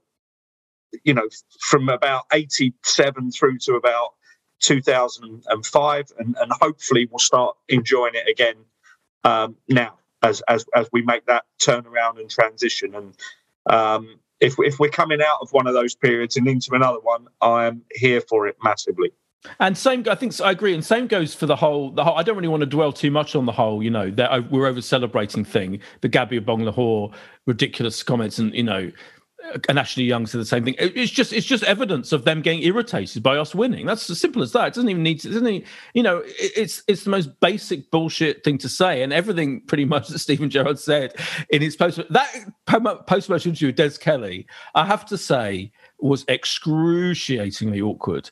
you 1.04 1.14
know 1.14 1.30
from 1.60 1.88
about 1.88 2.24
87 2.34 3.32
through 3.32 3.60
to 3.60 3.76
about 3.76 4.14
2005 4.60 6.06
and, 6.20 6.36
and 6.40 6.52
hopefully 6.60 7.08
we'll 7.10 7.20
start 7.20 7.56
enjoying 7.70 8.14
it 8.14 8.30
again 8.30 8.56
um, 9.24 9.56
now 9.70 9.98
as, 10.22 10.42
as 10.48 10.66
as 10.76 10.90
we 10.92 11.02
make 11.02 11.26
that 11.28 11.46
turnaround 11.62 12.20
and 12.20 12.30
transition 12.30 12.94
and 12.94 13.16
um, 13.68 14.20
if, 14.42 14.56
if 14.60 14.80
we're 14.80 14.90
coming 14.90 15.22
out 15.22 15.38
of 15.42 15.50
one 15.52 15.68
of 15.68 15.74
those 15.74 15.96
periods 15.96 16.36
and 16.36 16.48
into 16.48 16.74
another 16.74 17.00
one 17.00 17.26
i 17.42 17.66
am 17.66 17.82
here 17.94 18.22
for 18.22 18.48
it 18.48 18.58
massively 18.64 19.12
and 19.60 19.78
same, 19.78 20.04
I 20.08 20.16
think 20.16 20.40
I 20.40 20.52
agree. 20.52 20.74
And 20.74 20.86
same 20.86 21.08
goes 21.08 21.34
for 21.34 21.48
the 21.48 21.56
whole. 21.56 21.92
The 21.92 22.04
whole. 22.04 22.16
I 22.16 22.22
don't 22.24 22.36
really 22.36 22.48
want 22.48 22.62
to 22.62 22.68
dwell 22.68 22.94
too 22.94 23.10
much 23.10 23.36
on 23.36 23.48
the 23.48 23.52
whole. 23.52 23.82
You 23.82 23.90
know, 23.90 24.12
that 24.12 24.32
uh, 24.32 24.42
we're 24.52 24.68
over 24.68 24.82
celebrating 24.82 25.44
thing. 25.44 25.80
The 26.02 26.10
Gabby 26.10 26.40
Agbonlahor 26.40 27.12
ridiculous 27.48 28.04
comments, 28.04 28.38
and 28.38 28.54
you 28.54 28.64
know, 28.64 28.92
and 29.68 29.80
Ashley 29.80 30.04
Young 30.04 30.26
said 30.28 30.42
the 30.42 30.46
same 30.46 30.64
thing. 30.64 30.76
It's 30.78 31.12
just 31.12 31.34
it's 31.34 31.46
just 31.46 31.64
evidence 31.64 32.12
of 32.12 32.26
them 32.26 32.42
getting 32.42 32.64
irritated 32.64 33.24
by 33.24 33.38
us 33.38 33.54
winning. 33.56 33.86
That's 33.86 34.10
as 34.10 34.20
simple 34.20 34.42
as 34.42 34.52
that. 34.54 34.68
It 34.68 34.74
doesn't 34.74 34.90
even 34.90 35.04
need 35.04 35.20
to. 35.22 35.30
Doesn't 35.30 35.48
even, 35.48 35.68
you 35.94 36.04
know? 36.04 36.22
It's 36.26 36.84
it's 36.88 37.04
the 37.04 37.10
most 37.10 37.40
basic 37.40 37.90
bullshit 37.92 38.44
thing 38.44 38.58
to 38.60 38.70
say, 38.70 39.02
and 39.02 39.12
everything 39.12 39.62
pretty 39.62 39.86
much 39.86 40.08
that 40.10 40.20
Steven 40.20 40.50
Gerrard 40.50 40.80
said 40.80 41.14
in 41.50 41.62
his 41.62 41.76
post 41.76 42.00
that 42.10 43.06
post 43.08 43.30
match 43.30 43.46
interview 43.46 43.70
with 43.70 43.76
Des 43.76 43.98
Kelly, 43.98 44.48
I 44.76 44.86
have 44.86 45.06
to 45.08 45.18
say, 45.18 45.72
was 46.00 46.26
excruciatingly 46.28 47.82
awkward 47.82 48.30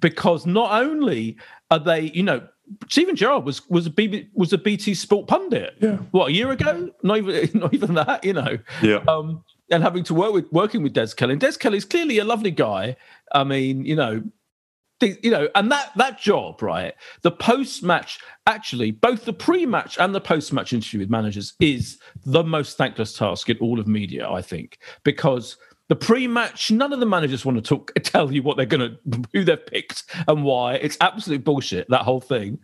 because 0.00 0.46
not 0.46 0.82
only 0.82 1.36
are 1.70 1.78
they, 1.78 2.10
you 2.10 2.22
know, 2.22 2.46
Steven 2.88 3.14
Gerrard 3.14 3.44
was 3.44 3.68
was 3.68 3.86
a 3.86 3.90
BB, 3.90 4.28
was 4.34 4.52
a 4.52 4.58
BT 4.58 4.94
Sport 4.94 5.26
pundit. 5.28 5.74
Yeah. 5.80 5.96
What 6.12 6.28
a 6.28 6.32
year 6.32 6.50
ago? 6.50 6.90
Not 7.02 7.18
even 7.18 7.50
not 7.60 7.74
even 7.74 7.94
that. 7.94 8.24
You 8.24 8.32
know. 8.32 8.58
Yeah. 8.82 9.04
Um, 9.06 9.44
and 9.70 9.82
having 9.82 10.04
to 10.04 10.14
work 10.14 10.32
with 10.32 10.50
working 10.52 10.82
with 10.82 10.92
Des 10.92 11.08
Kelly. 11.16 11.32
And 11.32 11.40
Des 11.40 11.52
Kelly's 11.52 11.84
clearly 11.84 12.18
a 12.18 12.24
lovely 12.24 12.50
guy. 12.50 12.96
I 13.32 13.44
mean, 13.44 13.84
you 13.84 13.96
know, 13.96 14.22
you 15.00 15.30
know, 15.30 15.48
and 15.54 15.70
that 15.70 15.92
that 15.96 16.20
job, 16.20 16.62
right? 16.62 16.94
The 17.22 17.30
post 17.30 17.82
match, 17.82 18.18
actually, 18.46 18.90
both 18.90 19.24
the 19.24 19.32
pre 19.32 19.66
match 19.66 19.98
and 19.98 20.14
the 20.14 20.20
post 20.20 20.52
match 20.52 20.72
interview 20.72 21.00
with 21.00 21.10
managers 21.10 21.54
is 21.60 21.98
the 22.24 22.44
most 22.44 22.76
thankless 22.76 23.16
task 23.16 23.50
in 23.50 23.58
all 23.58 23.80
of 23.80 23.86
media, 23.86 24.28
I 24.28 24.42
think, 24.42 24.78
because 25.02 25.56
the 25.88 25.96
pre-match, 25.96 26.70
none 26.70 26.92
of 26.92 27.00
the 27.00 27.06
managers 27.06 27.44
want 27.44 27.56
to 27.56 27.62
talk, 27.62 27.92
tell 28.02 28.32
you 28.32 28.42
what 28.42 28.56
they're 28.56 28.66
going 28.66 28.98
to, 29.12 29.22
who 29.32 29.44
they've 29.44 29.66
picked 29.66 30.04
and 30.26 30.44
why. 30.44 30.74
It's 30.74 30.96
absolute 31.00 31.44
bullshit 31.44 31.88
that 31.90 32.02
whole 32.02 32.20
thing. 32.20 32.58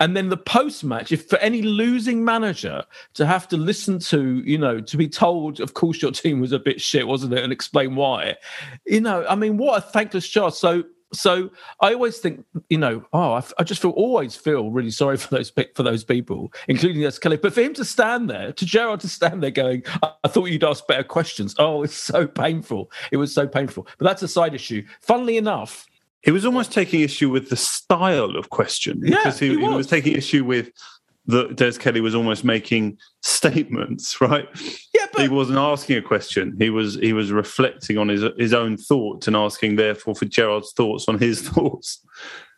And 0.00 0.16
then 0.16 0.28
the 0.28 0.36
post-match, 0.36 1.12
if 1.12 1.28
for 1.28 1.38
any 1.38 1.62
losing 1.62 2.24
manager 2.24 2.84
to 3.14 3.26
have 3.26 3.46
to 3.48 3.56
listen 3.56 3.98
to, 4.00 4.42
you 4.44 4.58
know, 4.58 4.80
to 4.80 4.96
be 4.96 5.08
told, 5.08 5.60
of 5.60 5.74
course 5.74 6.02
your 6.02 6.10
team 6.10 6.40
was 6.40 6.52
a 6.52 6.58
bit 6.58 6.80
shit, 6.80 7.06
wasn't 7.06 7.32
it, 7.34 7.44
and 7.44 7.52
explain 7.52 7.94
why. 7.94 8.36
You 8.86 9.00
know, 9.00 9.24
I 9.28 9.34
mean, 9.36 9.56
what 9.56 9.78
a 9.78 9.80
thankless 9.80 10.28
job. 10.28 10.54
So 10.54 10.84
so 11.14 11.50
I 11.80 11.94
always 11.94 12.18
think, 12.18 12.44
you 12.68 12.78
know, 12.78 13.04
oh, 13.12 13.32
I, 13.32 13.44
I, 13.58 13.64
just 13.64 13.80
feel 13.80 13.92
always 13.92 14.36
feel 14.36 14.70
really 14.70 14.90
sorry 14.90 15.16
for 15.16 15.34
those 15.34 15.52
for 15.74 15.82
those 15.82 16.04
people, 16.04 16.52
including 16.68 17.02
Des 17.02 17.18
Kelly. 17.20 17.36
But 17.36 17.52
for 17.52 17.62
him 17.62 17.74
to 17.74 17.84
stand 17.84 18.28
there, 18.30 18.52
to 18.52 18.66
Gerrard 18.66 19.00
to 19.00 19.08
stand 19.08 19.42
there 19.42 19.50
going, 19.50 19.82
I, 20.02 20.12
I 20.24 20.28
thought 20.28 20.46
you'd 20.46 20.64
ask 20.64 20.86
better 20.86 21.04
questions. 21.04 21.54
Oh, 21.58 21.82
it's 21.82 21.96
so 21.96 22.26
painful. 22.26 22.90
It 23.12 23.16
was 23.16 23.34
so 23.34 23.46
painful. 23.46 23.86
But 23.98 24.04
that's 24.04 24.22
a 24.22 24.28
side 24.28 24.54
issue. 24.54 24.84
Funnily 25.00 25.36
enough, 25.36 25.86
he 26.22 26.30
was 26.30 26.44
almost 26.46 26.72
taking 26.72 27.00
issue 27.00 27.30
with 27.30 27.50
the 27.50 27.56
style 27.56 28.36
of 28.36 28.50
question 28.50 29.00
yeah, 29.02 29.18
because 29.18 29.38
he, 29.38 29.50
he, 29.50 29.56
was. 29.56 29.70
he 29.70 29.76
was 29.76 29.86
taking 29.86 30.16
issue 30.16 30.44
with 30.44 30.70
that 31.26 31.56
Des 31.56 31.72
Kelly 31.72 32.00
was 32.00 32.14
almost 32.14 32.44
making 32.44 32.98
statements, 33.24 34.20
right? 34.20 34.48
Yeah, 34.94 35.06
but 35.12 35.22
he 35.22 35.28
wasn't 35.28 35.58
asking 35.58 35.96
a 35.96 36.02
question. 36.02 36.56
He 36.58 36.70
was 36.70 36.94
he 36.96 37.12
was 37.12 37.32
reflecting 37.32 37.98
on 37.98 38.08
his 38.08 38.24
his 38.38 38.54
own 38.54 38.76
thoughts 38.76 39.26
and 39.26 39.36
asking, 39.36 39.76
therefore, 39.76 40.14
for 40.14 40.26
Gerrard's 40.26 40.72
thoughts 40.72 41.08
on 41.08 41.18
his 41.18 41.40
thoughts. 41.48 42.00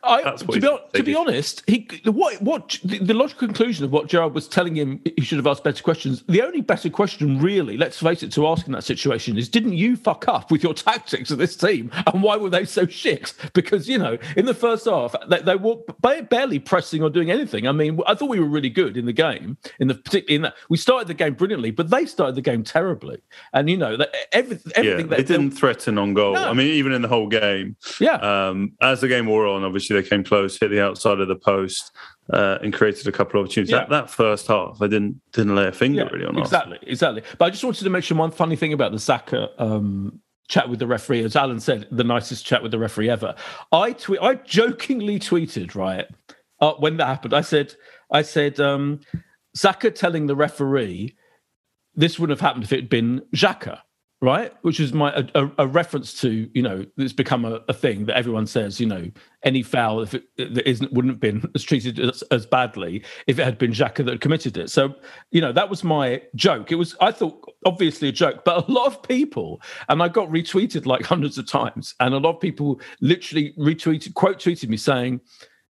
I, 0.03 0.35
to, 0.35 0.45
be, 0.45 0.59
to 0.59 1.03
be 1.03 1.15
honest, 1.15 1.63
he 1.67 1.87
what 2.05 2.39
what 2.41 2.79
the, 2.83 2.99
the, 2.99 3.13
logical 3.15 3.47
conclusion 3.47 3.83
of 3.83 3.91
what 3.91 4.07
Gerard 4.07 4.33
was 4.33 4.47
telling 4.47 4.75
him 4.75 5.01
he 5.03 5.23
should 5.23 5.37
have 5.37 5.47
asked 5.47 5.63
better 5.63 5.83
questions. 5.83 6.23
The 6.27 6.43
only 6.43 6.61
better 6.61 6.89
question, 6.89 7.39
really, 7.39 7.77
let's 7.77 7.99
face 7.99 8.21
it, 8.21 8.31
to 8.33 8.47
ask 8.47 8.67
in 8.67 8.73
that 8.73 8.83
situation 8.83 9.37
is, 9.37 9.49
didn't 9.49 9.73
you 9.73 9.95
fuck 9.95 10.27
up 10.27 10.51
with 10.51 10.61
your 10.61 10.73
tactics 10.75 11.31
of 11.31 11.39
this 11.39 11.55
team, 11.55 11.91
and 12.05 12.21
why 12.21 12.37
were 12.37 12.49
they 12.49 12.63
so 12.63 12.85
shit? 12.85 13.33
Because 13.53 13.89
you 13.89 13.97
know, 13.97 14.17
in 14.35 14.45
the 14.45 14.53
first 14.53 14.85
half, 14.85 15.15
they, 15.29 15.41
they 15.41 15.55
were 15.55 15.77
barely 16.29 16.59
pressing 16.59 17.01
or 17.01 17.09
doing 17.09 17.31
anything. 17.31 17.67
I 17.67 17.71
mean, 17.71 17.99
I 18.05 18.13
thought 18.13 18.29
we 18.29 18.39
were 18.39 18.47
really 18.47 18.69
good 18.69 18.97
in 18.97 19.05
the 19.05 19.13
game. 19.13 19.57
In 19.79 19.87
the 19.87 19.95
particularly 19.95 20.35
in 20.35 20.41
that, 20.43 20.55
we 20.69 20.77
started 20.77 21.07
the 21.07 21.13
game 21.13 21.33
brilliantly, 21.33 21.71
but 21.71 21.89
they 21.89 22.05
started 22.05 22.35
the 22.35 22.41
game 22.41 22.63
terribly. 22.63 23.19
And 23.53 23.69
you 23.69 23.77
know, 23.77 23.97
every, 24.31 24.59
everything 24.75 25.09
yeah, 25.09 25.17
they 25.17 25.23
didn't 25.23 25.51
threaten 25.51 25.97
on 25.97 26.13
goal. 26.13 26.33
No. 26.33 26.49
I 26.49 26.53
mean, 26.53 26.67
even 26.67 26.91
in 26.91 27.01
the 27.01 27.07
whole 27.07 27.27
game. 27.27 27.75
Yeah. 27.99 28.15
Um, 28.15 28.73
as 28.81 29.01
the 29.01 29.07
game 29.07 29.25
wore 29.25 29.47
on, 29.47 29.63
obviously 29.63 29.99
they 29.99 30.07
came 30.07 30.23
close, 30.23 30.59
hit 30.59 30.69
the 30.69 30.81
outside 30.81 31.19
of 31.19 31.27
the 31.27 31.35
post, 31.35 31.91
uh, 32.31 32.57
and 32.61 32.73
created 32.73 33.07
a 33.07 33.11
couple 33.11 33.39
of 33.39 33.45
opportunities. 33.45 33.71
Yeah. 33.71 33.79
That, 33.79 33.89
that, 33.89 34.09
first 34.09 34.47
half, 34.47 34.81
I 34.81 34.87
didn't 34.87 35.21
didn't 35.31 35.55
lay 35.55 35.67
a 35.67 35.71
finger 35.71 36.01
yeah, 36.01 36.09
really 36.09 36.25
on. 36.25 36.37
Exactly, 36.37 36.77
us. 36.77 36.83
exactly. 36.85 37.23
But 37.37 37.45
I 37.45 37.49
just 37.49 37.63
wanted 37.63 37.83
to 37.83 37.89
mention 37.89 38.17
one 38.17 38.31
funny 38.31 38.55
thing 38.55 38.73
about 38.73 38.91
the 38.91 38.99
Saka 38.99 39.49
um, 39.57 40.19
chat 40.47 40.69
with 40.69 40.79
the 40.79 40.87
referee. 40.87 41.23
As 41.23 41.35
Alan 41.35 41.59
said, 41.59 41.87
the 41.91 42.03
nicest 42.03 42.45
chat 42.45 42.61
with 42.63 42.71
the 42.71 42.79
referee 42.79 43.09
ever. 43.09 43.35
I 43.71 43.93
tweet, 43.93 44.21
I 44.21 44.35
jokingly 44.35 45.19
tweeted 45.19 45.75
right 45.75 46.07
uh, 46.59 46.73
when 46.73 46.97
that 46.97 47.07
happened. 47.07 47.33
I 47.33 47.41
said, 47.41 47.75
I 48.11 48.21
said, 48.21 48.59
um, 48.59 49.01
Saka 49.57 49.91
telling 49.91 50.27
the 50.27 50.35
referee 50.35 51.15
this 51.95 52.19
wouldn't 52.19 52.39
have 52.39 52.45
happened 52.45 52.63
if 52.63 52.71
it 52.71 52.81
had 52.81 52.89
been 52.89 53.21
Xhaka 53.35 53.79
right? 54.21 54.51
Which 54.63 54.79
is 54.79 54.93
my 54.93 55.13
a, 55.35 55.49
a, 55.59 55.67
reference 55.67 56.19
to 56.21 56.49
you 56.53 56.61
know 56.61 56.85
it's 56.97 57.13
become 57.13 57.45
a, 57.45 57.61
a, 57.67 57.73
thing 57.73 58.05
that 58.05 58.17
everyone 58.17 58.47
says 58.47 58.79
you 58.79 58.87
know 58.87 59.09
any 59.43 59.61
foul 59.61 60.01
if 60.01 60.15
it, 60.15 60.23
that 60.37 60.67
isn't 60.67 60.91
wouldn't 60.91 61.13
have 61.13 61.19
been 61.19 61.49
as 61.53 61.63
treated 61.63 61.99
as, 61.99 62.23
as, 62.31 62.45
badly 62.45 63.03
if 63.27 63.37
it 63.37 63.43
had 63.43 63.57
been 63.57 63.71
Xhaka 63.71 63.97
that 63.97 64.07
had 64.07 64.21
committed 64.21 64.57
it. 64.57 64.69
So 64.71 64.95
you 65.31 65.39
know 65.39 65.51
that 65.51 65.69
was 65.69 65.83
my 65.83 66.21
joke. 66.35 66.71
It 66.71 66.75
was 66.75 66.95
I 66.99 67.11
thought 67.11 67.47
obviously 67.65 68.09
a 68.09 68.11
joke, 68.11 68.43
but 68.43 68.67
a 68.67 68.71
lot 68.71 68.87
of 68.87 69.03
people 69.03 69.61
and 69.87 70.01
I 70.01 70.07
got 70.07 70.29
retweeted 70.29 70.85
like 70.85 71.05
hundreds 71.05 71.37
of 71.37 71.45
times, 71.45 71.93
and 71.99 72.13
a 72.13 72.17
lot 72.17 72.35
of 72.35 72.41
people 72.41 72.81
literally 73.01 73.53
retweeted 73.57 74.15
quote 74.15 74.39
tweeted 74.39 74.69
me 74.69 74.77
saying 74.77 75.21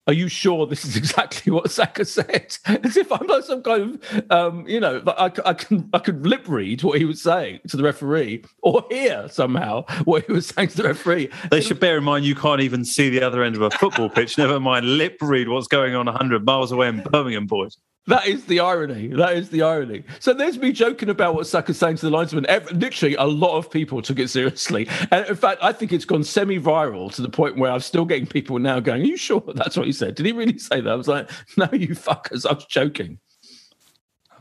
are 0.08 0.14
you 0.14 0.28
sure 0.28 0.66
this 0.66 0.86
is 0.86 0.96
exactly 1.04 1.52
what 1.52 1.72
Saka 1.72 2.06
said? 2.06 2.58
As 2.66 2.98
if 2.98 3.12
I'm 3.12 3.26
like 3.28 3.44
some 3.44 3.64
kind 3.64 3.82
of, 3.82 4.32
um, 4.32 4.68
you 4.68 4.80
know, 4.80 5.02
I, 5.08 5.32
I 5.46 5.54
can 5.54 5.90
I 5.94 6.00
could 6.00 6.26
lip 6.26 6.48
read 6.48 6.84
what 6.84 6.98
he 6.98 7.06
was 7.06 7.22
saying 7.22 7.62
to 7.70 7.78
the 7.78 7.84
referee, 7.84 8.44
or 8.62 8.86
hear 8.90 9.28
somehow 9.30 9.86
what 10.04 10.26
he 10.26 10.34
was 10.34 10.48
saying 10.48 10.70
to 10.70 10.78
the 10.78 10.84
referee. 10.84 11.30
They 11.52 11.62
should 11.62 11.80
bear 11.80 11.98
in 11.98 12.04
mind 12.04 12.26
you 12.26 12.36
can't 12.36 12.62
even 12.62 12.86
see 12.86 13.10
the 13.10 13.22
other 13.22 13.44
end 13.44 13.56
of 13.56 13.62
a 13.62 13.72
football 13.72 14.10
pitch. 14.10 14.38
Never 14.38 14.60
mind 14.60 14.98
lip 14.98 15.18
read 15.22 15.50
what's 15.50 15.68
going 15.68 15.96
on 15.96 16.06
100 16.06 16.46
miles 16.46 16.72
away 16.72 16.88
in 16.88 17.02
Birmingham, 17.02 17.48
boys. 17.48 17.78
That 18.08 18.28
is 18.28 18.46
the 18.46 18.60
irony. 18.60 19.08
That 19.08 19.38
is 19.38 19.50
the 19.50 19.62
irony. 19.62 20.04
So 20.20 20.34
there's 20.34 20.58
me 20.58 20.74
joking 20.74 21.10
about 21.10 21.36
what 21.36 21.48
Saka's 21.48 21.78
saying 21.78 21.98
to 21.98 22.06
the 22.06 22.12
linesman. 22.12 22.46
Every, 22.48 22.76
literally, 22.76 23.16
a 23.16 23.24
lot 23.24 23.58
of 23.58 23.72
people 23.72 24.02
took 24.02 24.20
it 24.20 24.30
seriously. 24.30 24.90
And 25.10 25.26
in 25.26 25.36
fact, 25.36 25.64
I 25.64 25.72
think 25.72 25.94
it's 25.94 26.04
gone 26.04 26.24
semi-viral 26.24 27.14
to 27.16 27.22
the 27.22 27.30
point 27.30 27.58
where 27.58 27.72
I'm 27.72 27.80
still 27.80 28.04
getting 28.04 28.28
people 28.28 28.60
now 28.60 28.82
going, 28.82 29.04
"Are 29.04 29.06
you 29.06 29.16
sure 29.16 29.42
that's 29.56 29.78
what 29.78 29.86
he 29.86 29.94
said? 29.94 30.16
Did 30.16 30.26
he 30.26 30.34
really 30.34 30.58
say 30.58 30.82
that?" 30.82 30.92
I 30.92 30.96
was 30.96 31.08
like, 31.08 31.30
"No, 31.56 31.70
you 31.72 31.90
fuckers. 31.90 32.46
I 32.46 32.54
was 32.54 32.66
joking." 32.66 33.20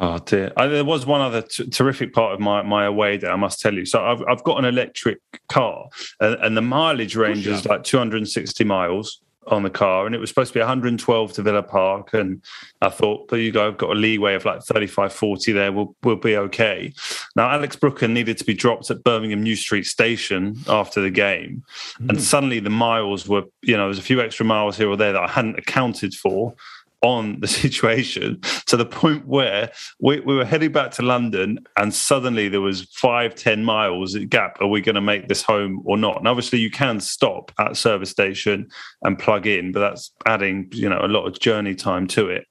Oh 0.00 0.18
dear! 0.18 0.52
I, 0.56 0.66
there 0.66 0.84
was 0.84 1.06
one 1.06 1.20
other 1.20 1.42
t- 1.42 1.70
terrific 1.70 2.12
part 2.12 2.34
of 2.34 2.40
my, 2.40 2.62
my 2.62 2.86
away 2.86 3.18
day. 3.18 3.28
I 3.28 3.36
must 3.36 3.60
tell 3.60 3.74
you. 3.74 3.86
So 3.86 4.04
I've 4.04 4.22
I've 4.28 4.42
got 4.42 4.58
an 4.58 4.64
electric 4.64 5.20
car, 5.48 5.88
and, 6.18 6.34
and 6.42 6.56
the 6.56 6.62
mileage 6.62 7.14
range 7.14 7.46
is 7.46 7.64
like 7.64 7.84
260 7.84 8.64
miles 8.64 9.21
on 9.46 9.62
the 9.62 9.70
car 9.70 10.06
and 10.06 10.14
it 10.14 10.18
was 10.18 10.30
supposed 10.30 10.52
to 10.52 10.58
be 10.58 10.60
112 10.60 11.32
to 11.32 11.42
Villa 11.42 11.62
Park 11.62 12.14
and 12.14 12.42
I 12.80 12.88
thought 12.88 13.28
there 13.28 13.40
you 13.40 13.50
go 13.50 13.66
I've 13.66 13.76
got 13.76 13.90
a 13.90 13.94
leeway 13.94 14.34
of 14.34 14.44
like 14.44 14.62
35 14.62 15.12
40 15.12 15.52
there. 15.52 15.72
We'll, 15.72 15.94
we'll 16.02 16.16
be 16.16 16.36
okay. 16.36 16.92
Now 17.34 17.50
Alex 17.50 17.76
Brooker 17.76 18.08
needed 18.08 18.38
to 18.38 18.44
be 18.44 18.54
dropped 18.54 18.90
at 18.90 19.02
Birmingham 19.02 19.42
New 19.42 19.56
Street 19.56 19.86
station 19.86 20.56
after 20.68 21.00
the 21.00 21.10
game 21.10 21.64
mm. 22.00 22.08
and 22.08 22.20
suddenly 22.20 22.60
the 22.60 22.70
miles 22.70 23.26
were 23.26 23.44
you 23.62 23.76
know 23.76 23.86
there's 23.86 23.98
a 23.98 24.02
few 24.02 24.20
extra 24.20 24.46
miles 24.46 24.76
here 24.76 24.88
or 24.88 24.96
there 24.96 25.12
that 25.12 25.22
I 25.22 25.28
hadn't 25.28 25.58
accounted 25.58 26.14
for 26.14 26.54
on 27.02 27.40
the 27.40 27.48
situation 27.62 28.40
to 28.66 28.76
the 28.76 28.86
point 28.86 29.26
where 29.26 29.70
we, 30.00 30.20
we 30.20 30.34
were 30.34 30.44
heading 30.44 30.72
back 30.72 30.90
to 30.92 31.02
London 31.02 31.58
and 31.76 31.92
suddenly 31.92 32.48
there 32.48 32.60
was 32.60 32.82
five, 32.92 33.34
ten 33.34 33.64
miles 33.64 34.16
gap. 34.28 34.60
Are 34.60 34.68
we 34.68 34.80
going 34.80 34.94
to 34.94 35.00
make 35.00 35.28
this 35.28 35.42
home 35.42 35.82
or 35.84 35.96
not? 35.96 36.18
And 36.18 36.28
obviously 36.28 36.58
you 36.60 36.70
can 36.70 37.00
stop 37.00 37.52
at 37.58 37.76
service 37.76 38.10
station 38.10 38.68
and 39.02 39.18
plug 39.18 39.46
in, 39.46 39.72
but 39.72 39.80
that's 39.80 40.12
adding, 40.26 40.68
you 40.72 40.88
know, 40.88 41.00
a 41.02 41.08
lot 41.08 41.26
of 41.26 41.38
journey 41.38 41.74
time 41.74 42.06
to 42.08 42.28
it. 42.28 42.46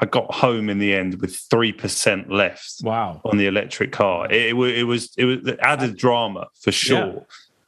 I 0.00 0.06
got 0.06 0.32
home 0.32 0.70
in 0.70 0.78
the 0.78 0.94
end 0.94 1.20
with 1.20 1.36
three 1.36 1.72
percent 1.72 2.32
left. 2.32 2.76
Wow! 2.82 3.20
On 3.24 3.36
the 3.36 3.46
electric 3.46 3.92
car, 3.92 4.26
it, 4.30 4.54
it, 4.54 4.54
it 4.54 4.84
was 4.84 5.12
it 5.18 5.26
was 5.26 5.38
added 5.60 5.96
drama 5.96 6.48
for 6.60 6.72
sure. 6.72 7.06
Yeah. 7.06 7.20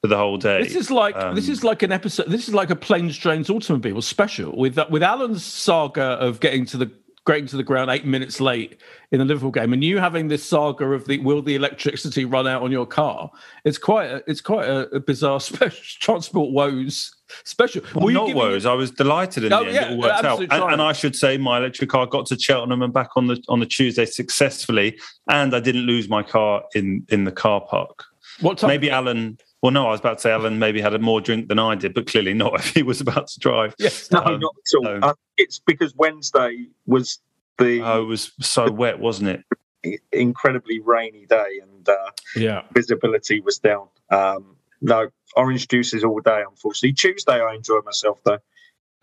For 0.05 0.09
the 0.09 0.19
whole 0.19 0.37
day. 0.37 0.63
This 0.63 0.75
is 0.75 0.91
like 0.91 1.17
um, 1.17 1.35
this 1.35 1.49
is 1.49 1.65
like 1.65 1.83
an 1.83 1.91
episode. 1.91 2.27
This 2.27 2.47
is 2.47 2.53
like 2.53 2.69
a 2.69 2.77
planes, 2.77 3.17
trains, 3.17 3.49
automobile 3.49 4.03
special 4.03 4.55
with 4.55 4.79
with 4.91 5.03
Alan's 5.03 5.43
saga 5.43 6.03
of 6.03 6.41
getting 6.41 6.67
to 6.67 6.77
the 6.77 6.93
getting 7.27 7.47
to 7.47 7.57
the 7.57 7.63
ground 7.63 7.91
eight 7.91 8.05
minutes 8.05 8.39
late 8.39 8.83
in 9.13 9.19
the 9.19 9.25
Liverpool 9.25 9.51
game, 9.51 9.73
and 9.73 9.83
you 9.83 9.97
having 9.97 10.29
this 10.29 10.45
saga 10.45 10.85
of 10.85 11.07
the 11.07 11.17
will 11.21 11.41
the 11.41 11.55
electricity 11.55 12.27
run 12.27 12.47
out 12.47 12.61
on 12.61 12.71
your 12.71 12.85
car? 12.85 13.31
It's 13.65 13.79
quite 13.79 14.11
a, 14.11 14.23
it's 14.27 14.43
quite 14.43 14.69
a, 14.69 14.95
a 14.95 15.01
bizarre 15.01 15.41
special 15.41 15.81
transport 16.01 16.53
woes 16.53 17.11
special. 17.45 17.81
Well, 17.95 18.09
not 18.09 18.35
woes. 18.35 18.67
I 18.67 18.75
was 18.75 18.91
delighted 18.91 19.45
in 19.45 19.55
oh, 19.55 19.61
the 19.61 19.69
end. 19.69 19.75
Yeah, 19.75 19.87
it 19.87 19.91
all 19.93 20.01
worked 20.01 20.25
out, 20.27 20.41
and, 20.41 20.53
and, 20.53 20.83
I 20.83 20.93
should 20.93 21.17
say 21.17 21.39
my 21.39 21.57
electric 21.57 21.89
car 21.89 22.05
got 22.05 22.27
to 22.27 22.39
Cheltenham 22.39 22.83
and 22.83 22.93
back 22.93 23.09
on 23.17 23.29
the 23.29 23.43
on 23.49 23.61
the 23.61 23.67
Tuesday 23.67 24.05
successfully, 24.05 24.99
and 25.31 25.57
I 25.57 25.61
didn't 25.61 25.87
lose 25.87 26.11
my 26.11 26.23
car 26.23 26.65
in 26.75 27.07
in 27.09 27.25
the 27.25 27.33
car 27.33 27.63
park. 27.63 28.05
What 28.41 28.59
time? 28.59 28.69
Maybe 28.69 28.91
Alan 28.91 29.39
well, 29.65 29.73
no, 29.73 29.87
I 29.87 29.93
was 29.93 30.01
about 30.01 30.19
to 30.19 30.21
say 30.21 30.31
Alan 30.31 30.59
maybe 30.59 30.79
had 30.83 30.93
a 30.93 30.99
more 30.99 31.23
drink 31.23 31.49
than 31.49 31.59
I 31.59 31.75
did, 31.75 31.95
but 31.95 32.07
clearly 32.07 32.35
not 32.35 32.55
if 32.61 32.75
he 32.75 32.83
was 32.83 33.01
about 33.01 33.29
to 33.29 33.41
drive. 33.41 33.75
Yes, 33.79 34.11
no, 34.11 34.19
um, 34.19 34.39
not 34.39 34.55
at 34.55 34.77
all. 34.77 34.85
So. 34.85 34.99
Uh, 35.03 35.15
it's 35.39 35.59
because 35.59 35.95
Wednesday 35.97 36.67
was 36.85 37.19
the. 37.57 37.81
Oh, 37.81 38.03
it 38.03 38.05
was 38.05 38.33
so 38.43 38.71
wet, 38.71 38.99
wasn't 38.99 39.31
it? 39.31 39.99
Incredibly 40.13 40.81
rainy 40.81 41.25
day, 41.25 41.61
and 41.63 41.89
uh, 41.89 42.11
yeah, 42.37 42.65
visibility 42.75 43.41
was 43.41 43.59
down. 43.59 43.89
Um, 44.11 44.57
no, 44.83 45.09
orange 45.35 45.67
juices 45.69 46.05
all 46.05 46.21
day, 46.21 46.43
unfortunately. 46.47 46.93
Tuesday, 46.93 47.41
I 47.41 47.55
enjoy 47.55 47.81
myself 47.87 48.21
though. 48.23 48.41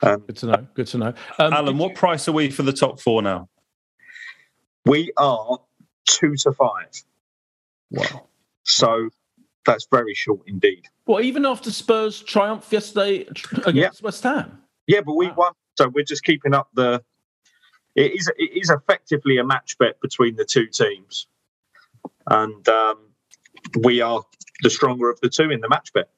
Um, 0.03 0.19
Good 0.27 0.37
to 0.37 0.45
know. 0.45 0.67
Good 0.75 0.87
to 0.87 0.97
know. 0.99 1.13
Um, 1.39 1.53
Alan, 1.53 1.79
what 1.79 1.89
you... 1.89 1.95
price 1.95 2.27
are 2.27 2.33
we 2.33 2.51
for 2.51 2.61
the 2.61 2.73
top 2.73 2.99
four 2.99 3.23
now? 3.23 3.49
We 4.85 5.11
are 5.17 5.57
two 6.05 6.35
to 6.35 6.51
five. 6.51 7.03
Wow. 7.89 8.27
So 8.61 9.09
that's 9.65 9.87
very 9.91 10.13
short 10.13 10.41
indeed. 10.47 10.87
Well, 11.05 11.21
even 11.21 11.45
after 11.45 11.71
Spurs 11.71 12.21
triumph 12.21 12.71
yesterday 12.71 13.25
against 13.65 13.75
yeah. 13.75 13.89
West 14.01 14.23
Ham. 14.23 14.59
Yeah, 14.87 15.01
but 15.01 15.15
we 15.15 15.27
wow. 15.27 15.35
won, 15.37 15.53
so 15.77 15.89
we're 15.89 16.05
just 16.05 16.23
keeping 16.23 16.53
up 16.53 16.69
the. 16.73 17.03
It 17.95 18.13
is 18.13 18.31
it 18.37 18.57
is 18.57 18.69
effectively 18.69 19.37
a 19.37 19.43
match 19.43 19.77
bet 19.77 19.99
between 20.01 20.37
the 20.37 20.45
two 20.45 20.67
teams, 20.67 21.27
and 22.27 22.67
um, 22.69 22.97
we 23.83 23.99
are 24.01 24.23
the 24.63 24.69
stronger 24.69 25.09
of 25.09 25.19
the 25.21 25.29
two 25.29 25.51
in 25.51 25.59
the 25.59 25.67
match 25.67 25.91
bet. 25.93 26.09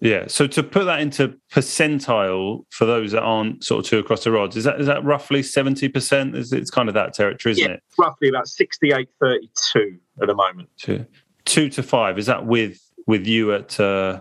Yeah. 0.00 0.28
So 0.28 0.46
to 0.46 0.62
put 0.62 0.84
that 0.86 1.00
into 1.00 1.38
percentile 1.52 2.64
for 2.70 2.86
those 2.86 3.12
that 3.12 3.20
aren't 3.20 3.62
sort 3.64 3.84
of 3.84 3.90
two 3.90 3.98
across 3.98 4.24
the 4.24 4.32
rods, 4.32 4.56
is 4.56 4.64
that 4.64 4.80
is 4.80 4.86
that 4.86 5.04
roughly 5.04 5.42
seventy 5.42 5.88
percent? 5.88 6.34
Is 6.34 6.54
it's 6.54 6.70
kind 6.70 6.88
of 6.88 6.94
that 6.94 7.12
territory, 7.12 7.52
isn't 7.52 7.64
yeah, 7.64 7.74
it? 7.74 7.82
Roughly 7.98 8.30
about 8.30 8.48
68 8.48 9.08
32 9.20 9.98
at 10.22 10.26
the 10.26 10.34
moment. 10.34 10.70
Two 10.78 11.04
two 11.44 11.68
to 11.70 11.82
five. 11.82 12.18
Is 12.18 12.26
that 12.26 12.46
with 12.46 12.80
with 13.06 13.26
you 13.26 13.52
at 13.54 13.78
uh, 13.80 14.20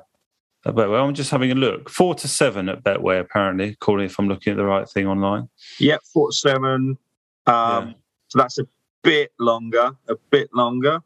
at 0.65 0.75
Betway? 0.75 1.01
I'm 1.01 1.13
just 1.13 1.31
having 1.31 1.51
a 1.51 1.55
look. 1.55 1.89
Four 1.89 2.15
to 2.15 2.27
seven 2.27 2.69
at 2.69 2.83
Betway, 2.83 3.19
apparently, 3.19 3.69
according 3.69 4.07
if 4.07 4.19
I'm 4.19 4.27
looking 4.27 4.51
at 4.51 4.57
the 4.57 4.65
right 4.65 4.87
thing 4.87 5.07
online. 5.07 5.49
Yep, 5.79 6.01
four 6.13 6.29
to 6.29 6.35
seven. 6.35 6.97
Um, 7.45 7.87
yeah. 7.87 7.93
So 8.29 8.39
that's 8.39 8.59
a 8.59 8.67
bit 9.03 9.31
longer. 9.39 9.91
A 10.07 10.15
bit 10.29 10.49
longer. 10.53 11.01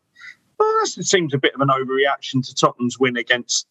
Well, 0.59 0.80
that 0.82 1.03
seems 1.03 1.34
a 1.34 1.38
bit 1.38 1.55
of 1.55 1.61
an 1.61 1.70
overreaction 1.70 2.45
to 2.45 2.55
Tottenham's 2.55 2.99
win 2.99 3.18
against 3.18 3.68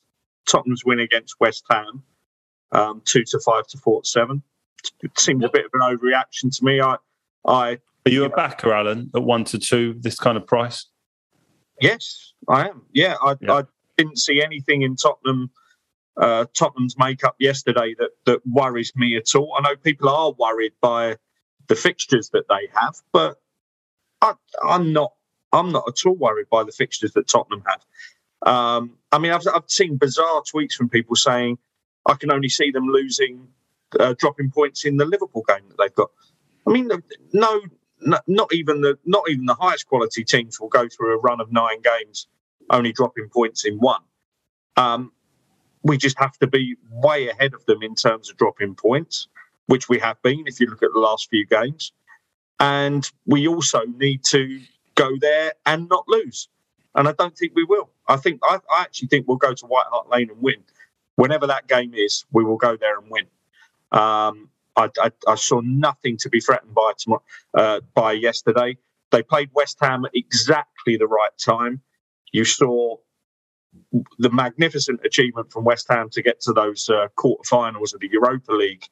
Tottenham's 0.46 0.84
win 0.84 1.00
against 1.00 1.36
West 1.40 1.64
Ham, 1.70 2.02
um, 2.72 3.02
two 3.04 3.24
to 3.24 3.40
five 3.40 3.66
to 3.68 3.78
four 3.78 4.02
to 4.02 4.08
seven. 4.08 4.42
It 5.02 5.18
seems 5.18 5.44
a 5.44 5.48
bit 5.48 5.64
of 5.64 5.70
an 5.74 5.80
overreaction 5.80 6.56
to 6.56 6.64
me. 6.64 6.80
I, 6.80 6.96
I. 7.46 7.78
Are 8.04 8.10
you 8.10 8.24
a 8.24 8.28
backer, 8.28 8.72
Alan, 8.72 9.10
at 9.14 9.22
one 9.22 9.44
to 9.44 9.58
two? 9.58 9.94
This 10.00 10.16
kind 10.16 10.36
of 10.36 10.46
price? 10.46 10.86
Yes, 11.82 12.34
I 12.48 12.68
am. 12.68 12.82
Yeah, 12.92 13.16
I, 13.22 13.36
yeah. 13.40 13.52
I 13.54 13.62
didn't 13.98 14.18
see 14.18 14.42
anything 14.42 14.82
in 14.82 14.96
Tottenham. 14.96 15.50
Uh, 16.16 16.46
Tottenham's 16.54 16.96
makeup 16.98 17.36
yesterday 17.38 17.94
that 17.98 18.10
that 18.26 18.40
worries 18.46 18.92
me 18.96 19.16
at 19.16 19.34
all. 19.34 19.54
I 19.58 19.62
know 19.62 19.76
people 19.76 20.08
are 20.10 20.32
worried 20.32 20.72
by 20.80 21.16
the 21.68 21.76
fixtures 21.76 22.30
that 22.30 22.44
they 22.48 22.68
have, 22.74 22.96
but 23.12 23.36
I, 24.22 24.34
I'm 24.66 24.92
not. 24.92 25.12
I'm 25.52 25.72
not 25.72 25.84
at 25.88 26.06
all 26.06 26.14
worried 26.16 26.48
by 26.50 26.64
the 26.64 26.72
fixtures 26.72 27.12
that 27.12 27.28
Tottenham 27.28 27.62
have. 27.66 27.82
Um, 28.46 28.98
I 29.12 29.18
mean, 29.18 29.32
I've, 29.32 29.42
I've 29.54 29.68
seen 29.68 29.96
bizarre 29.98 30.42
tweets 30.42 30.72
from 30.72 30.88
people 30.88 31.16
saying 31.16 31.58
I 32.06 32.14
can 32.14 32.32
only 32.32 32.48
see 32.48 32.70
them 32.70 32.86
losing, 32.88 33.48
uh, 34.00 34.14
dropping 34.18 34.50
points 34.50 34.84
in 34.84 34.96
the 34.96 35.04
Liverpool 35.04 35.44
game 35.48 35.68
that 35.68 35.76
they've 35.78 35.94
got. 35.94 36.10
I 36.66 36.72
mean, 36.72 36.90
no, 37.32 37.60
not 38.26 38.52
even 38.52 38.80
the 38.80 38.98
not 39.04 39.28
even 39.28 39.46
the 39.46 39.54
highest 39.54 39.86
quality 39.86 40.24
teams 40.24 40.60
will 40.60 40.68
go 40.68 40.88
through 40.88 41.14
a 41.14 41.18
run 41.18 41.40
of 41.40 41.52
nine 41.52 41.80
games, 41.82 42.26
only 42.70 42.92
dropping 42.92 43.28
points 43.28 43.64
in 43.64 43.78
one. 43.78 44.02
Um, 44.76 45.12
we 45.82 45.96
just 45.96 46.18
have 46.18 46.36
to 46.38 46.46
be 46.46 46.76
way 46.90 47.28
ahead 47.28 47.54
of 47.54 47.64
them 47.66 47.82
in 47.82 47.94
terms 47.94 48.30
of 48.30 48.36
dropping 48.36 48.74
points, 48.74 49.28
which 49.66 49.88
we 49.88 49.98
have 49.98 50.20
been 50.22 50.44
if 50.46 50.60
you 50.60 50.66
look 50.66 50.82
at 50.82 50.92
the 50.92 51.00
last 51.00 51.28
few 51.28 51.44
games. 51.46 51.92
And 52.60 53.08
we 53.26 53.48
also 53.48 53.80
need 53.96 54.22
to 54.26 54.60
go 54.94 55.10
there 55.20 55.52
and 55.66 55.88
not 55.88 56.04
lose. 56.06 56.48
And 56.94 57.08
I 57.08 57.12
don't 57.12 57.36
think 57.36 57.52
we 57.56 57.64
will. 57.64 57.90
I 58.06 58.16
think 58.16 58.40
I, 58.44 58.58
I 58.70 58.82
actually 58.82 59.08
think 59.08 59.26
we'll 59.26 59.38
go 59.38 59.54
to 59.54 59.66
White 59.66 59.86
Hart 59.90 60.08
Lane 60.10 60.30
and 60.30 60.40
win. 60.40 60.62
Whenever 61.16 61.46
that 61.48 61.66
game 61.66 61.94
is, 61.94 62.24
we 62.32 62.44
will 62.44 62.56
go 62.56 62.76
there 62.76 62.98
and 62.98 63.10
win. 63.10 63.26
Um, 63.90 64.50
I, 64.76 64.88
I, 64.98 65.10
I, 65.28 65.34
saw 65.34 65.60
nothing 65.62 66.16
to 66.18 66.28
be 66.28 66.40
threatened 66.40 66.74
by 66.74 66.92
tomorrow, 66.96 67.22
uh, 67.54 67.80
by 67.94 68.12
yesterday. 68.12 68.78
They 69.10 69.22
played 69.22 69.50
West 69.52 69.78
Ham 69.80 70.04
at 70.04 70.12
exactly 70.14 70.96
the 70.96 71.06
right 71.06 71.36
time. 71.38 71.82
You 72.32 72.44
saw 72.44 72.96
the 74.18 74.30
magnificent 74.30 75.00
achievement 75.04 75.52
from 75.52 75.64
West 75.64 75.86
Ham 75.90 76.08
to 76.10 76.22
get 76.22 76.40
to 76.42 76.52
those 76.52 76.88
uh, 76.88 77.08
quarterfinals 77.16 77.94
of 77.94 78.00
the 78.00 78.08
Europa 78.10 78.52
League 78.52 78.84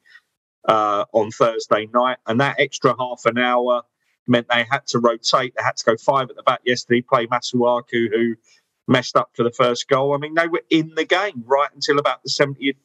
uh, 0.67 1.05
on 1.13 1.31
Thursday 1.31 1.87
night, 1.93 2.17
and 2.27 2.39
that 2.39 2.59
extra 2.59 2.95
half 2.97 3.25
an 3.25 3.37
hour 3.37 3.81
meant 4.27 4.47
they 4.49 4.65
had 4.69 4.85
to 4.87 4.99
rotate. 4.99 5.53
They 5.57 5.63
had 5.63 5.77
to 5.77 5.85
go 5.85 5.97
five 5.97 6.29
at 6.29 6.35
the 6.35 6.43
back 6.43 6.61
yesterday, 6.63 7.01
play 7.01 7.25
Masuaku, 7.25 8.09
who 8.11 8.35
messed 8.87 9.15
up 9.15 9.31
for 9.33 9.43
the 9.43 9.51
first 9.51 9.87
goal. 9.87 10.13
I 10.13 10.17
mean, 10.17 10.35
they 10.35 10.47
were 10.47 10.63
in 10.69 10.93
the 10.95 11.05
game 11.05 11.43
right 11.45 11.69
until 11.73 11.97
about 11.97 12.21
the 12.23 12.29
70th, 12.29 12.75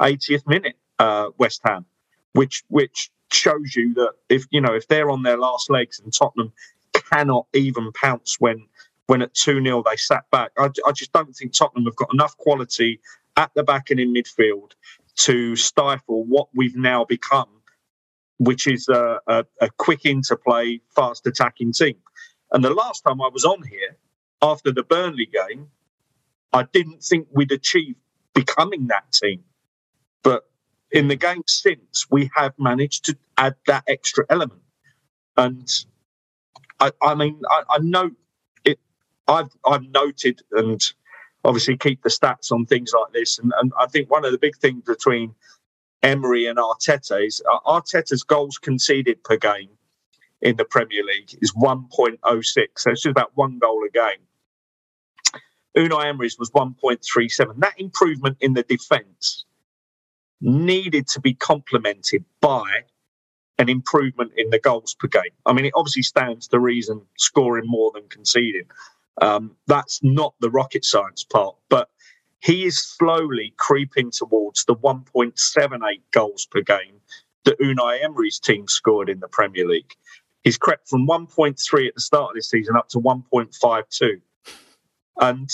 80th 0.00 0.46
minute, 0.48 0.76
uh, 0.98 1.28
West 1.38 1.60
Ham 1.64 1.86
which 2.32 2.62
which 2.68 3.10
shows 3.30 3.74
you 3.74 3.94
that 3.94 4.12
if 4.28 4.46
you 4.50 4.60
know 4.60 4.74
if 4.74 4.88
they're 4.88 5.10
on 5.10 5.22
their 5.22 5.38
last 5.38 5.70
legs 5.70 6.00
and 6.00 6.12
Tottenham 6.12 6.52
cannot 6.92 7.46
even 7.54 7.92
pounce 7.92 8.36
when 8.38 8.66
when 9.06 9.22
at 9.22 9.34
2 9.34 9.62
0 9.62 9.82
they 9.82 9.96
sat 9.96 10.24
back. 10.30 10.52
I, 10.58 10.70
I, 10.86 10.92
just 10.92 11.12
don't 11.12 11.32
think 11.34 11.52
Tottenham 11.52 11.84
have 11.84 11.96
got 11.96 12.12
enough 12.12 12.36
quality 12.36 13.00
at 13.36 13.50
the 13.54 13.62
back 13.62 13.90
and 13.90 13.98
in 13.98 14.14
midfield 14.14 14.72
to 15.16 15.56
stifle 15.56 16.24
what 16.24 16.48
we've 16.54 16.76
now 16.76 17.04
become, 17.04 17.48
which 18.38 18.66
is 18.66 18.88
a, 18.88 19.18
a, 19.26 19.44
a 19.60 19.70
quick 19.76 20.06
interplay, 20.06 20.80
fast 20.94 21.26
attacking 21.26 21.72
team. 21.72 21.96
And 22.52 22.64
the 22.64 22.72
last 22.72 23.02
time 23.02 23.20
I 23.20 23.28
was 23.28 23.44
on 23.44 23.62
here 23.62 23.96
after 24.40 24.72
the 24.72 24.82
Burnley 24.82 25.26
game, 25.26 25.68
I 26.52 26.64
didn't 26.72 27.02
think 27.02 27.28
we'd 27.32 27.52
achieve 27.52 27.96
becoming 28.34 28.86
that 28.88 29.10
team. 29.12 29.42
But 30.22 30.44
in 30.92 31.08
the 31.08 31.16
game 31.16 31.42
since, 31.46 32.06
we 32.10 32.30
have 32.36 32.52
managed 32.58 33.06
to 33.06 33.16
add 33.38 33.54
that 33.66 33.84
extra 33.88 34.24
element. 34.28 34.60
And 35.36 35.68
I, 36.78 36.92
I 37.02 37.14
mean, 37.14 37.40
I, 37.50 37.62
I 37.70 37.78
know 37.78 38.10
it. 38.64 38.78
I've 39.26 39.50
I've 39.66 39.88
noted 39.88 40.42
and 40.52 40.80
obviously 41.44 41.76
keep 41.76 42.02
the 42.02 42.10
stats 42.10 42.52
on 42.52 42.66
things 42.66 42.92
like 42.92 43.12
this. 43.12 43.38
And, 43.38 43.52
and 43.60 43.72
I 43.78 43.86
think 43.86 44.10
one 44.10 44.24
of 44.24 44.32
the 44.32 44.38
big 44.38 44.56
things 44.56 44.84
between 44.84 45.34
Emery 46.02 46.46
and 46.46 46.58
Arteta 46.58 47.26
is 47.26 47.42
uh, 47.50 47.58
Arteta's 47.66 48.22
goals 48.22 48.58
conceded 48.58 49.24
per 49.24 49.36
game 49.36 49.70
in 50.40 50.56
the 50.56 50.64
Premier 50.64 51.04
League 51.04 51.36
is 51.40 51.52
1.06. 51.52 52.18
So 52.76 52.90
it's 52.90 53.02
just 53.02 53.06
about 53.06 53.30
one 53.34 53.58
goal 53.58 53.82
a 53.86 53.90
game. 53.90 55.40
Unai 55.76 56.06
Emery's 56.06 56.38
was 56.38 56.50
1.37. 56.50 57.58
That 57.58 57.74
improvement 57.78 58.36
in 58.40 58.52
the 58.54 58.62
defence 58.64 59.46
needed 60.42 61.06
to 61.08 61.20
be 61.20 61.34
complemented 61.34 62.24
by 62.40 62.84
an 63.58 63.68
improvement 63.68 64.32
in 64.36 64.50
the 64.50 64.58
goals 64.58 64.94
per 64.98 65.08
game. 65.08 65.22
I 65.46 65.52
mean, 65.52 65.64
it 65.64 65.72
obviously 65.74 66.02
stands 66.02 66.48
to 66.48 66.58
reason 66.58 67.02
scoring 67.16 67.64
more 67.66 67.92
than 67.94 68.08
conceding. 68.08 68.64
Um, 69.20 69.56
that's 69.66 70.02
not 70.02 70.34
the 70.40 70.50
rocket 70.50 70.84
science 70.84 71.22
part, 71.22 71.56
but 71.68 71.88
he 72.40 72.64
is 72.64 72.82
slowly 72.82 73.54
creeping 73.56 74.10
towards 74.10 74.64
the 74.64 74.74
1.78 74.74 76.00
goals 76.10 76.46
per 76.46 76.60
game 76.60 77.00
that 77.44 77.58
Unai 77.60 78.02
Emery's 78.02 78.40
team 78.40 78.66
scored 78.68 79.08
in 79.08 79.20
the 79.20 79.28
Premier 79.28 79.66
League. 79.66 79.94
He's 80.42 80.58
crept 80.58 80.88
from 80.88 81.06
1.3 81.06 81.88
at 81.88 81.94
the 81.94 82.00
start 82.00 82.30
of 82.30 82.34
this 82.34 82.50
season 82.50 82.76
up 82.76 82.88
to 82.90 82.98
1.52. 82.98 84.20
And, 85.20 85.50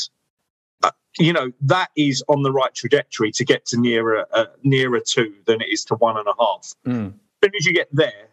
you 1.19 1.33
know, 1.33 1.53
that 1.63 1.91
is 1.97 2.23
on 2.29 2.43
the 2.43 2.53
right 2.53 2.75
trajectory 2.75 3.31
to 3.33 3.45
get 3.45 3.67
to 3.67 3.81
nearer, 3.81 4.27
uh, 4.33 4.47
nearer 4.63 5.01
two 5.01 5.35
than 5.47 5.61
it 5.61 5.69
is 5.71 5.85
to 5.87 5.95
one 5.97 6.17
and 6.17 6.27
a 6.27 6.35
half. 6.39 6.73
Mm. 6.87 7.09
As 7.09 7.13
soon 7.45 7.53
as 7.59 7.67
you 7.67 7.73
get 7.75 7.89
there, 7.93 8.29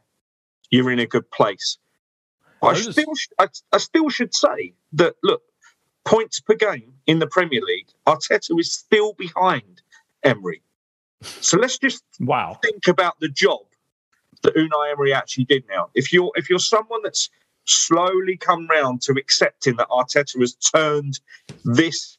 you're 0.69 0.91
in 0.91 0.99
a 0.99 1.05
good 1.05 1.29
place. 1.31 1.77
I 2.61 2.73
Those- 2.73 2.91
still, 2.91 3.13
I, 3.39 3.47
I 3.71 3.77
still 3.77 4.09
should 4.09 4.33
say 4.33 4.73
that, 4.93 5.15
look, 5.23 5.41
points 6.05 6.39
per 6.39 6.55
game 6.55 6.93
in 7.07 7.19
the 7.19 7.27
Premier 7.27 7.61
League, 7.61 7.87
Arteta 8.07 8.59
is 8.59 8.71
still 8.71 9.13
behind 9.13 9.81
Emery. 10.23 10.61
So 11.21 11.57
let's 11.57 11.77
just 11.77 12.03
Wow. 12.19 12.59
think 12.63 12.87
about 12.87 13.19
the 13.19 13.29
job 13.29 13.61
that 14.43 14.55
Unai 14.55 14.91
Emery 14.91 15.13
actually 15.13 15.45
did 15.45 15.63
now. 15.67 15.89
If 15.95 16.13
you're 16.13 16.31
if 16.35 16.49
you're 16.49 16.59
someone 16.59 17.01
that's 17.03 17.29
slowly 17.65 18.37
come 18.37 18.67
round 18.67 19.01
to 19.03 19.13
accepting 19.13 19.75
that 19.77 19.87
Arteta 19.89 20.39
has 20.39 20.53
turned 20.55 21.19
this 21.63 22.17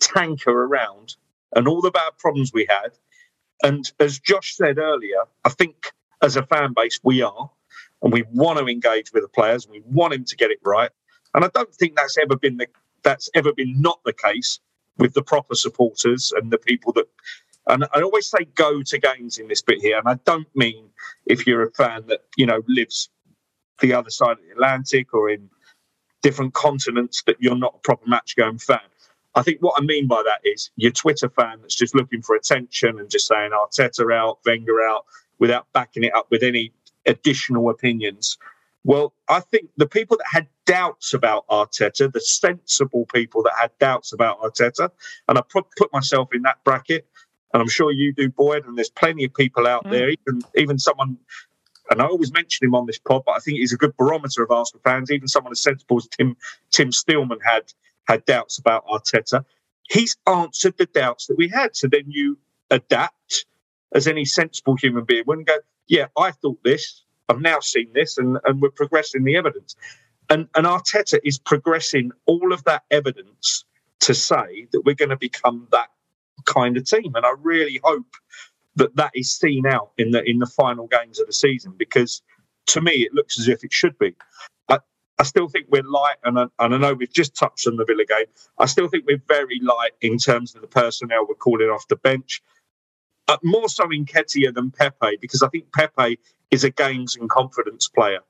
tanker 0.00 0.50
around 0.50 1.16
and 1.54 1.68
all 1.68 1.80
the 1.80 1.90
bad 1.90 2.12
problems 2.18 2.52
we 2.52 2.66
had, 2.68 2.90
and 3.62 3.90
as 4.00 4.18
Josh 4.18 4.56
said 4.56 4.78
earlier, 4.78 5.18
I 5.44 5.50
think 5.50 5.92
as 6.22 6.36
a 6.36 6.44
fan 6.46 6.72
base 6.74 7.00
we 7.02 7.22
are, 7.22 7.50
and 8.02 8.12
we 8.12 8.24
want 8.32 8.58
to 8.58 8.66
engage 8.66 9.12
with 9.12 9.22
the 9.22 9.28
players, 9.28 9.68
we 9.68 9.82
want 9.86 10.14
him 10.14 10.24
to 10.24 10.36
get 10.36 10.50
it 10.50 10.58
right. 10.64 10.90
And 11.34 11.44
I 11.44 11.48
don't 11.54 11.74
think 11.74 11.96
that's 11.96 12.18
ever 12.18 12.36
been 12.36 12.56
the 12.56 12.68
that's 13.02 13.30
ever 13.34 13.52
been 13.52 13.80
not 13.80 14.00
the 14.04 14.12
case 14.12 14.60
with 14.98 15.14
the 15.14 15.22
proper 15.22 15.54
supporters 15.54 16.32
and 16.36 16.50
the 16.50 16.58
people 16.58 16.92
that 16.94 17.06
and 17.66 17.84
I 17.94 18.02
always 18.02 18.28
say 18.28 18.46
go 18.54 18.82
to 18.82 18.98
games 18.98 19.38
in 19.38 19.48
this 19.48 19.62
bit 19.62 19.80
here, 19.80 19.98
and 19.98 20.08
I 20.08 20.14
don't 20.24 20.48
mean 20.56 20.90
if 21.26 21.46
you're 21.46 21.66
a 21.66 21.72
fan 21.72 22.04
that 22.08 22.24
you 22.36 22.46
know 22.46 22.62
lives 22.68 23.10
the 23.80 23.94
other 23.94 24.10
side 24.10 24.32
of 24.32 24.38
the 24.46 24.52
Atlantic 24.52 25.14
or 25.14 25.30
in 25.30 25.50
different 26.22 26.54
continents 26.54 27.22
that 27.26 27.36
you're 27.40 27.56
not 27.56 27.76
a 27.76 27.80
proper 27.80 28.08
match 28.08 28.36
going 28.36 28.58
fan. 28.58 28.80
I 29.34 29.42
think 29.42 29.58
what 29.60 29.80
I 29.80 29.84
mean 29.84 30.08
by 30.08 30.22
that 30.24 30.40
is 30.44 30.70
your 30.76 30.90
Twitter 30.90 31.28
fan 31.28 31.60
that's 31.60 31.74
just 31.76 31.94
looking 31.94 32.22
for 32.22 32.34
attention 32.34 32.98
and 32.98 33.08
just 33.10 33.28
saying 33.28 33.52
Arteta 33.52 34.12
out, 34.12 34.38
Wenger 34.44 34.80
out, 34.82 35.04
without 35.38 35.66
backing 35.72 36.04
it 36.04 36.14
up 36.14 36.26
with 36.30 36.42
any 36.42 36.72
additional 37.06 37.70
opinions. 37.70 38.36
Well, 38.82 39.12
I 39.28 39.40
think 39.40 39.68
the 39.76 39.86
people 39.86 40.16
that 40.16 40.26
had 40.30 40.48
doubts 40.66 41.12
about 41.14 41.46
Arteta, 41.48 42.12
the 42.12 42.20
sensible 42.20 43.06
people 43.12 43.42
that 43.42 43.52
had 43.60 43.70
doubts 43.78 44.12
about 44.12 44.40
Arteta, 44.40 44.90
and 45.28 45.38
I 45.38 45.42
put, 45.42 45.66
myself 45.92 46.30
in 46.32 46.42
that 46.42 46.62
bracket, 46.64 47.06
and 47.52 47.60
I'm 47.60 47.68
sure 47.68 47.92
you 47.92 48.12
do, 48.12 48.30
Boyd, 48.30 48.64
and 48.66 48.76
there's 48.78 48.90
plenty 48.90 49.24
of 49.24 49.34
people 49.34 49.66
out 49.66 49.84
Mm. 49.84 49.90
there, 49.90 50.08
even 50.10 50.42
even 50.56 50.78
someone, 50.78 51.18
and 51.90 52.00
I 52.00 52.06
always 52.06 52.32
mention 52.32 52.66
him 52.66 52.74
on 52.74 52.86
this 52.86 52.98
pod, 52.98 53.22
but 53.26 53.32
I 53.32 53.38
think 53.40 53.58
he's 53.58 53.72
a 53.72 53.76
good 53.76 53.96
barometer 53.96 54.42
of 54.42 54.50
Arsenal 54.50 54.80
fans. 54.82 55.10
Even 55.10 55.28
someone 55.28 55.52
as 55.52 55.62
sensible 55.62 55.98
as 55.98 56.08
Tim 56.08 56.36
Tim 56.70 56.90
Stillman 56.90 57.38
had 57.44 57.72
had 58.10 58.24
doubts 58.24 58.58
about 58.58 58.84
Arteta. 58.86 59.44
He's 59.88 60.16
answered 60.26 60.76
the 60.78 60.86
doubts 60.86 61.26
that 61.26 61.38
we 61.38 61.48
had. 61.48 61.76
So 61.76 61.86
then 61.86 62.04
you 62.06 62.38
adapt 62.70 63.46
as 63.94 64.06
any 64.06 64.24
sensible 64.24 64.76
human 64.76 65.04
being 65.04 65.24
would 65.26 65.38
and 65.38 65.46
go, 65.46 65.56
yeah, 65.86 66.06
I 66.18 66.32
thought 66.32 66.62
this. 66.64 67.04
I've 67.28 67.40
now 67.40 67.60
seen 67.60 67.92
this, 67.92 68.18
and, 68.18 68.38
and 68.44 68.60
we're 68.60 68.70
progressing 68.70 69.22
the 69.22 69.36
evidence. 69.36 69.76
And, 70.28 70.48
and 70.56 70.66
Arteta 70.66 71.20
is 71.22 71.38
progressing 71.38 72.10
all 72.26 72.52
of 72.52 72.64
that 72.64 72.82
evidence 72.90 73.64
to 74.00 74.14
say 74.14 74.66
that 74.72 74.82
we're 74.84 74.96
going 74.96 75.10
to 75.10 75.16
become 75.16 75.68
that 75.70 75.88
kind 76.46 76.76
of 76.76 76.84
team. 76.84 77.14
And 77.14 77.24
I 77.24 77.32
really 77.40 77.80
hope 77.84 78.16
that 78.76 78.96
that 78.96 79.12
is 79.14 79.30
seen 79.30 79.66
out 79.66 79.90
in 79.98 80.12
the 80.12 80.22
in 80.28 80.38
the 80.38 80.46
final 80.46 80.86
games 80.86 81.18
of 81.18 81.26
the 81.26 81.32
season 81.32 81.74
because 81.76 82.22
to 82.66 82.80
me 82.80 82.92
it 82.92 83.12
looks 83.12 83.38
as 83.38 83.48
if 83.48 83.64
it 83.64 83.72
should 83.72 83.98
be. 83.98 84.14
I 85.20 85.22
still 85.22 85.48
think 85.48 85.66
we're 85.68 85.82
light, 85.82 86.16
and 86.24 86.38
I, 86.38 86.46
and 86.60 86.74
I 86.74 86.78
know 86.78 86.94
we've 86.94 87.12
just 87.12 87.36
touched 87.36 87.66
on 87.66 87.76
the 87.76 87.84
Villa 87.84 88.06
game. 88.06 88.24
I 88.56 88.64
still 88.64 88.88
think 88.88 89.04
we're 89.06 89.22
very 89.28 89.60
light 89.60 89.90
in 90.00 90.16
terms 90.16 90.54
of 90.54 90.62
the 90.62 90.66
personnel 90.66 91.26
we're 91.28 91.34
calling 91.34 91.68
off 91.68 91.86
the 91.88 91.96
bench. 91.96 92.42
Uh, 93.28 93.36
more 93.42 93.68
so 93.68 93.84
in 93.90 94.06
Nketiah 94.06 94.54
than 94.54 94.70
Pepe 94.70 95.18
because 95.20 95.42
I 95.42 95.48
think 95.48 95.70
Pepe 95.74 96.18
is 96.50 96.64
a 96.64 96.70
games 96.70 97.16
and 97.16 97.28
confidence 97.28 97.86
player. 97.86 98.20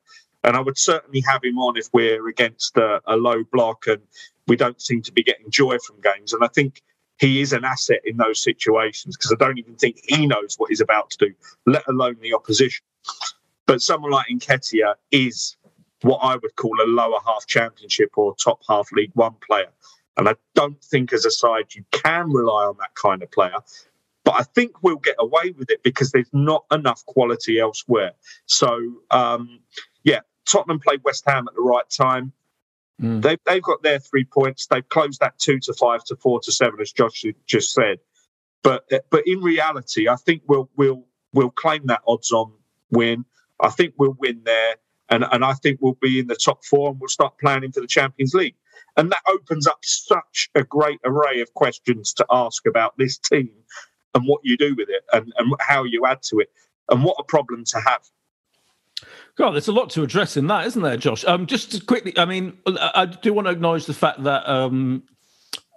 And 0.42 0.56
I 0.56 0.60
would 0.60 0.76
certainly 0.76 1.22
have 1.28 1.44
him 1.44 1.60
on 1.60 1.76
if 1.76 1.86
we're 1.92 2.26
against 2.26 2.76
a, 2.76 3.00
a 3.06 3.16
low 3.16 3.44
block 3.52 3.86
and 3.86 4.02
we 4.48 4.56
don't 4.56 4.82
seem 4.82 5.00
to 5.02 5.12
be 5.12 5.22
getting 5.22 5.48
joy 5.48 5.78
from 5.78 6.00
games. 6.00 6.32
And 6.32 6.44
I 6.44 6.48
think 6.48 6.82
he 7.20 7.40
is 7.40 7.52
an 7.52 7.64
asset 7.64 8.00
in 8.04 8.16
those 8.16 8.42
situations 8.42 9.16
because 9.16 9.32
I 9.32 9.36
don't 9.36 9.58
even 9.58 9.76
think 9.76 10.00
he 10.08 10.26
knows 10.26 10.56
what 10.56 10.70
he's 10.70 10.80
about 10.80 11.10
to 11.10 11.28
do, 11.28 11.34
let 11.66 11.86
alone 11.86 12.16
the 12.20 12.34
opposition. 12.34 12.84
But 13.66 13.80
someone 13.80 14.10
like 14.10 14.26
Nketiah 14.26 14.94
is 15.12 15.56
what 16.02 16.18
I 16.18 16.36
would 16.36 16.56
call 16.56 16.76
a 16.82 16.86
lower 16.86 17.18
half 17.26 17.46
championship 17.46 18.10
or 18.16 18.34
top 18.36 18.60
half 18.68 18.90
League 18.92 19.12
One 19.14 19.34
player. 19.46 19.70
And 20.16 20.28
I 20.28 20.34
don't 20.54 20.82
think 20.82 21.12
as 21.12 21.24
a 21.24 21.30
side 21.30 21.74
you 21.74 21.84
can 21.92 22.30
rely 22.30 22.64
on 22.64 22.76
that 22.78 22.94
kind 22.94 23.22
of 23.22 23.30
player. 23.30 23.56
But 24.24 24.34
I 24.38 24.42
think 24.42 24.82
we'll 24.82 24.96
get 24.96 25.16
away 25.18 25.54
with 25.56 25.70
it 25.70 25.82
because 25.82 26.12
there's 26.12 26.28
not 26.32 26.64
enough 26.70 27.04
quality 27.06 27.58
elsewhere. 27.58 28.12
So, 28.46 28.78
um, 29.10 29.60
yeah, 30.04 30.20
Tottenham 30.46 30.80
played 30.80 31.00
West 31.04 31.24
Ham 31.26 31.48
at 31.48 31.54
the 31.54 31.62
right 31.62 31.88
time. 31.88 32.32
Mm. 33.00 33.22
They've, 33.22 33.38
they've 33.46 33.62
got 33.62 33.82
their 33.82 33.98
three 33.98 34.24
points. 34.24 34.66
They've 34.66 34.86
closed 34.88 35.20
that 35.20 35.38
two 35.38 35.58
to 35.60 35.72
five 35.72 36.04
to 36.04 36.16
four 36.16 36.40
to 36.40 36.52
seven, 36.52 36.80
as 36.80 36.92
Josh 36.92 37.24
just 37.46 37.72
said. 37.72 37.98
But 38.62 38.84
but 39.08 39.26
in 39.26 39.40
reality, 39.40 40.06
I 40.06 40.16
think 40.16 40.42
we'll 40.46 40.68
we'll 40.76 41.06
we'll 41.32 41.50
claim 41.50 41.86
that 41.86 42.02
odds 42.06 42.30
on 42.30 42.52
win. 42.90 43.24
I 43.58 43.70
think 43.70 43.94
we'll 43.96 44.16
win 44.18 44.42
there, 44.44 44.76
and 45.10 45.24
and 45.32 45.44
I 45.44 45.54
think 45.54 45.78
we'll 45.80 45.98
be 46.00 46.20
in 46.20 46.26
the 46.28 46.36
top 46.36 46.64
four, 46.64 46.90
and 46.90 47.00
we'll 47.00 47.08
start 47.08 47.38
planning 47.38 47.72
for 47.72 47.80
the 47.80 47.86
Champions 47.86 48.34
League. 48.34 48.54
And 48.96 49.10
that 49.12 49.22
opens 49.28 49.66
up 49.66 49.78
such 49.82 50.50
a 50.54 50.64
great 50.64 51.00
array 51.04 51.40
of 51.40 51.54
questions 51.54 52.12
to 52.14 52.26
ask 52.30 52.66
about 52.66 52.96
this 52.98 53.18
team 53.18 53.50
and 54.14 54.26
what 54.26 54.40
you 54.42 54.56
do 54.56 54.74
with 54.74 54.88
it, 54.88 55.04
and, 55.12 55.32
and 55.38 55.54
how 55.60 55.84
you 55.84 56.04
add 56.06 56.22
to 56.22 56.40
it, 56.40 56.50
and 56.88 57.04
what 57.04 57.16
a 57.18 57.24
problem 57.24 57.64
to 57.66 57.80
have. 57.80 58.02
God, 59.36 59.52
there's 59.52 59.68
a 59.68 59.72
lot 59.72 59.90
to 59.90 60.02
address 60.02 60.36
in 60.36 60.48
that, 60.48 60.66
isn't 60.66 60.82
there, 60.82 60.96
Josh? 60.96 61.24
Um, 61.24 61.46
just 61.46 61.86
quickly, 61.86 62.12
I 62.18 62.24
mean, 62.24 62.58
I 62.66 63.06
do 63.06 63.32
want 63.32 63.46
to 63.46 63.52
acknowledge 63.52 63.86
the 63.86 63.94
fact 63.94 64.24
that 64.24 64.46
um, 64.48 65.04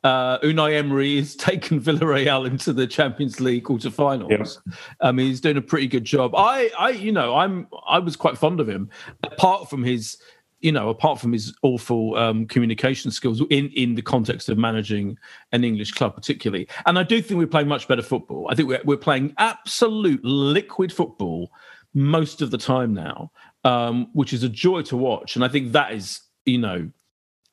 uh, 0.04 0.40
Unai 0.40 0.76
Emery 0.76 1.18
has 1.18 1.36
taken 1.38 1.80
Villarreal 1.80 2.48
into 2.48 2.74
the 2.74 2.88
Champions 2.88 3.40
League 3.40 3.64
quarterfinals. 3.64 4.58
I 5.02 5.12
mean, 5.12 5.28
he's 5.28 5.42
doing 5.42 5.58
a 5.58 5.62
pretty 5.62 5.88
good 5.88 6.04
job. 6.04 6.36
I, 6.36 6.72
I, 6.78 6.90
you 6.90 7.12
know, 7.12 7.36
I'm, 7.36 7.68
I 7.88 8.00
was 8.00 8.16
quite 8.16 8.38
fond 8.38 8.60
of 8.60 8.68
him, 8.68 8.90
apart 9.24 9.70
from 9.70 9.84
his, 9.84 10.18
you 10.60 10.72
know, 10.72 10.90
apart 10.90 11.20
from 11.20 11.34
his 11.34 11.54
awful 11.62 12.16
um, 12.16 12.46
communication 12.48 13.12
skills 13.12 13.42
in 13.50 13.70
in 13.70 13.96
the 13.96 14.02
context 14.02 14.48
of 14.48 14.58
managing 14.58 15.18
an 15.52 15.64
English 15.64 15.92
club, 15.92 16.16
particularly. 16.16 16.68
And 16.86 16.98
I 16.98 17.04
do 17.04 17.22
think 17.22 17.38
we're 17.38 17.48
playing 17.48 17.68
much 17.68 17.88
better 17.88 18.02
football. 18.02 18.48
I 18.50 18.56
think 18.56 18.70
we're, 18.70 18.82
we're 18.86 18.98
playing 18.98 19.34
absolute 19.38 20.24
liquid 20.24 20.92
football 20.92 21.52
most 21.94 22.42
of 22.42 22.52
the 22.52 22.58
time 22.58 22.94
now, 22.94 23.32
um, 23.64 24.08
which 24.14 24.34
is 24.34 24.44
a 24.44 24.50
joy 24.50 24.82
to 24.84 24.98
watch. 24.98 25.36
And 25.36 25.46
I 25.46 25.48
think 25.48 25.74
that 25.74 25.92
is, 25.92 26.22
you 26.46 26.58
know, 26.58 26.90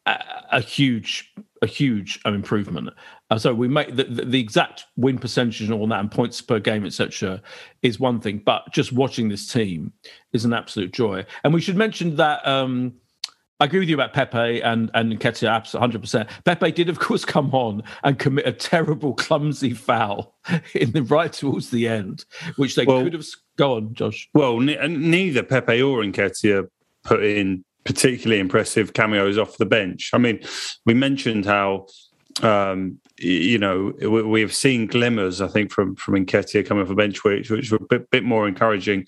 a, 0.06 0.18
a 0.52 0.60
huge, 0.60 1.32
a 1.62 1.66
huge 1.66 2.20
um, 2.24 2.34
improvement. 2.34 2.90
Uh, 3.30 3.38
so 3.38 3.54
we 3.54 3.68
make 3.68 3.94
the, 3.94 4.04
the, 4.04 4.24
the 4.24 4.40
exact 4.40 4.84
win 4.96 5.18
percentage 5.18 5.60
and 5.62 5.72
all 5.72 5.86
that, 5.86 6.00
and 6.00 6.10
points 6.10 6.40
per 6.40 6.58
game, 6.58 6.86
etc., 6.86 7.40
is 7.82 8.00
one 8.00 8.20
thing. 8.20 8.42
But 8.44 8.72
just 8.72 8.92
watching 8.92 9.28
this 9.28 9.50
team 9.50 9.92
is 10.32 10.44
an 10.44 10.52
absolute 10.52 10.92
joy. 10.92 11.24
And 11.44 11.52
we 11.52 11.60
should 11.60 11.76
mention 11.76 12.16
that. 12.16 12.46
Um, 12.46 12.94
I 13.60 13.66
agree 13.66 13.80
with 13.80 13.90
you 13.90 13.94
about 13.94 14.14
Pepe 14.14 14.62
and 14.62 14.90
and 14.94 15.12
Nketiah, 15.12 15.50
absolutely, 15.50 15.80
hundred 15.80 16.00
percent. 16.00 16.30
Pepe 16.46 16.72
did, 16.72 16.88
of 16.88 16.98
course, 16.98 17.26
come 17.26 17.54
on 17.54 17.82
and 18.04 18.18
commit 18.18 18.46
a 18.46 18.52
terrible, 18.52 19.12
clumsy 19.12 19.74
foul 19.74 20.34
in 20.74 20.92
the 20.92 21.02
right 21.02 21.30
towards 21.30 21.68
the 21.68 21.86
end, 21.86 22.24
which 22.56 22.74
they 22.74 22.86
Well- 22.86 23.02
could 23.02 23.12
have. 23.12 23.26
Go 23.56 23.74
on, 23.76 23.92
Josh. 23.92 24.30
Well, 24.32 24.60
ne- 24.60 24.88
neither 24.88 25.42
Pepe 25.42 25.82
or 25.82 26.02
Nketiah 26.02 26.68
put 27.04 27.22
in 27.22 27.62
particularly 27.84 28.40
impressive 28.40 28.92
cameos 28.92 29.38
off 29.38 29.56
the 29.56 29.66
bench. 29.66 30.10
I 30.12 30.18
mean, 30.18 30.40
we 30.86 30.94
mentioned 30.94 31.46
how 31.46 31.86
um, 32.42 32.98
you 33.18 33.58
know 33.58 33.92
we, 34.00 34.22
we 34.22 34.40
have 34.40 34.54
seen 34.54 34.86
glimmers, 34.86 35.40
I 35.40 35.48
think, 35.48 35.72
from 35.72 35.96
from 35.96 36.14
Nketiah 36.14 36.66
coming 36.66 36.82
off 36.82 36.88
the 36.88 36.94
bench, 36.94 37.24
which 37.24 37.50
which 37.50 37.70
were 37.70 37.78
a 37.78 37.86
bit, 37.86 38.10
bit 38.10 38.24
more 38.24 38.48
encouraging 38.48 39.06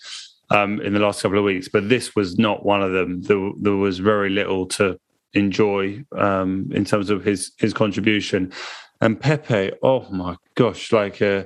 um, 0.51 0.81
in 0.81 0.93
the 0.93 1.01
last 1.01 1.23
couple 1.23 1.39
of 1.39 1.45
weeks. 1.45 1.69
But 1.69 1.89
this 1.89 2.15
was 2.15 2.39
not 2.39 2.65
one 2.65 2.83
of 2.83 2.93
them. 2.93 3.23
There, 3.23 3.51
there 3.61 3.77
was 3.77 3.99
very 3.99 4.31
little 4.31 4.67
to 4.69 4.99
enjoy 5.35 6.05
um, 6.17 6.71
in 6.73 6.85
terms 6.85 7.11
of 7.11 7.25
his 7.25 7.53
his 7.59 7.73
contribution. 7.73 8.53
And 9.01 9.21
Pepe, 9.21 9.73
oh 9.83 10.09
my 10.11 10.37
gosh, 10.55 10.93
like 10.93 11.21
uh, 11.21 11.45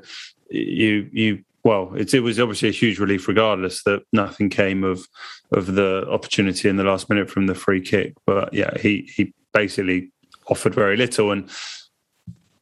you 0.51 1.09
you 1.13 1.45
well, 1.67 1.93
it, 1.97 2.15
it 2.15 2.21
was 2.21 2.39
obviously 2.39 2.69
a 2.69 2.73
huge 2.73 3.01
relief, 3.01 3.27
regardless 3.27 3.83
that 3.83 4.05
nothing 4.13 4.51
came 4.51 4.85
of 4.85 5.09
of 5.51 5.75
the 5.75 6.07
opportunity 6.09 6.69
in 6.69 6.77
the 6.77 6.85
last 6.85 7.11
minute 7.11 7.29
from 7.29 7.49
the 7.49 7.57
free 7.57 7.81
kick. 7.81 8.15
But 8.25 8.55
yeah, 8.55 8.79
he 8.79 9.11
he 9.13 9.35
basically 9.53 10.13
offered 10.47 10.77
very 10.77 10.97
little, 10.97 11.33
and 11.33 11.51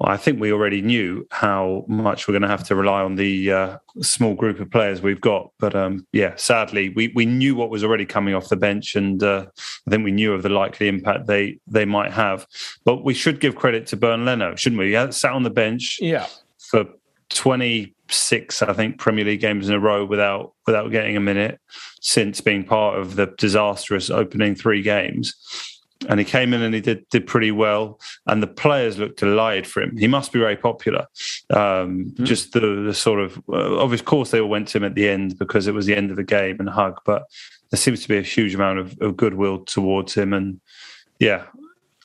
I 0.01 0.17
think 0.17 0.41
we 0.41 0.53
already 0.53 0.81
knew 0.81 1.27
how 1.31 1.85
much 1.87 2.27
we're 2.27 2.33
going 2.33 2.49
to 2.49 2.49
have 2.49 2.65
to 2.65 2.75
rely 2.75 3.03
on 3.03 3.17
the 3.17 3.53
uh, 3.53 3.79
small 4.01 4.33
group 4.33 4.59
of 4.59 4.71
players 4.71 5.03
we've 5.03 5.21
got. 5.21 5.51
But 5.59 5.75
um, 5.75 6.07
yeah, 6.13 6.33
sadly, 6.37 6.89
we, 6.89 7.13
we 7.15 7.27
knew 7.27 7.55
what 7.55 7.69
was 7.69 7.85
already 7.85 8.07
coming 8.07 8.35
off 8.35 8.49
the 8.49 8.57
bench, 8.57 8.97
and 8.97 9.23
uh, 9.23 9.45
I 9.87 9.91
think 9.91 10.03
we 10.03 10.13
knew 10.13 10.33
of 10.33 10.43
the 10.43 10.49
likely 10.49 10.89
impact 10.89 11.27
they 11.27 11.59
they 11.67 11.85
might 11.85 12.13
have. 12.13 12.47
But 12.87 13.05
we 13.05 13.13
should 13.13 13.39
give 13.39 13.55
credit 13.55 13.87
to 13.89 13.99
Bernd 13.99 14.25
Leno, 14.25 14.57
shouldn't 14.57 14.81
we? 14.81 14.97
He 14.97 15.13
sat 15.13 15.33
on 15.33 15.43
the 15.43 15.51
bench 15.51 15.99
yeah. 16.01 16.27
for 16.57 16.87
26, 18.09 18.63
I 18.63 18.73
think, 18.73 18.99
Premier 18.99 19.25
League 19.25 19.41
games 19.41 19.69
in 19.69 19.75
a 19.75 19.81
row 19.81 20.05
without 20.05 20.53
without 20.67 20.91
getting 20.91 21.17
a 21.17 21.21
minute 21.21 21.61
since 22.01 22.41
being 22.41 22.65
part 22.65 22.99
of 22.99 23.17
the 23.17 23.27
disastrous 23.39 24.11
opening 24.11 24.55
three 24.55 24.83
games 24.83 25.35
and 26.09 26.21
he 26.21 26.25
came 26.25 26.53
in 26.53 26.61
and 26.61 26.75
he 26.75 26.81
did 26.81 27.09
did 27.09 27.27
pretty 27.27 27.51
well, 27.51 27.99
and 28.27 28.43
the 28.43 28.47
players 28.47 28.99
looked 28.99 29.21
delighted 29.21 29.67
for 29.67 29.83
him. 29.83 29.97
He 29.97 30.07
must 30.07 30.33
be 30.33 30.39
very 30.39 30.57
popular. 30.57 31.07
Um, 31.51 32.13
mm. 32.13 32.25
Just 32.25 32.53
the, 32.53 32.61
the 32.61 32.93
sort 32.93 33.21
of, 33.21 33.41
uh, 33.49 33.79
of 33.79 34.05
course, 34.05 34.31
they 34.31 34.41
all 34.41 34.49
went 34.49 34.69
to 34.69 34.79
him 34.79 34.85
at 34.85 34.97
the 34.97 35.09
end 35.09 35.39
because 35.39 35.67
it 35.67 35.73
was 35.73 35.87
the 35.87 35.97
end 35.97 36.11
of 36.11 36.17
the 36.17 36.25
game 36.25 36.57
and 36.61 36.69
hug, 36.69 37.01
but 37.07 37.23
there 37.71 37.79
seems 37.79 38.03
to 38.03 38.09
be 38.09 38.19
a 38.19 38.23
huge 38.23 38.55
amount 38.55 38.81
of, 38.81 38.99
of 39.01 39.17
goodwill 39.17 39.65
towards 39.65 40.15
him, 40.15 40.35
and 40.35 40.61
yeah, 41.19 41.45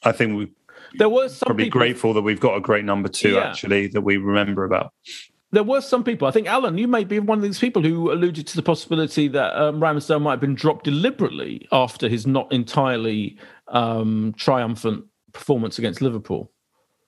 I 0.03 0.13
think 0.13 0.37
we. 0.37 0.51
There 0.93 1.09
was 1.09 1.39
probably 1.39 1.65
people... 1.65 1.79
grateful 1.79 2.13
that 2.13 2.21
we've 2.21 2.39
got 2.39 2.55
a 2.55 2.61
great 2.61 2.85
number 2.85 3.09
two 3.09 3.33
yeah. 3.33 3.49
actually 3.49 3.87
that 3.87 4.01
we 4.01 4.15
remember 4.15 4.63
about 4.63 4.93
there 5.51 5.63
were 5.63 5.81
some 5.81 6.03
people. 6.03 6.27
I 6.27 6.31
think 6.31 6.47
Alan, 6.47 6.77
you 6.77 6.87
may 6.87 7.03
be 7.03 7.19
one 7.19 7.39
of 7.39 7.43
these 7.43 7.59
people 7.59 7.81
who 7.81 8.11
alluded 8.11 8.45
to 8.47 8.55
the 8.55 8.61
possibility 8.61 9.27
that 9.29 9.59
um, 9.59 9.79
Ramsdale 9.79 10.21
might 10.21 10.31
have 10.31 10.39
been 10.39 10.55
dropped 10.55 10.85
deliberately 10.85 11.67
after 11.71 12.07
his 12.07 12.27
not 12.27 12.51
entirely 12.51 13.37
um, 13.67 14.33
triumphant 14.37 15.05
performance 15.31 15.79
against 15.79 16.01
Liverpool. 16.01 16.51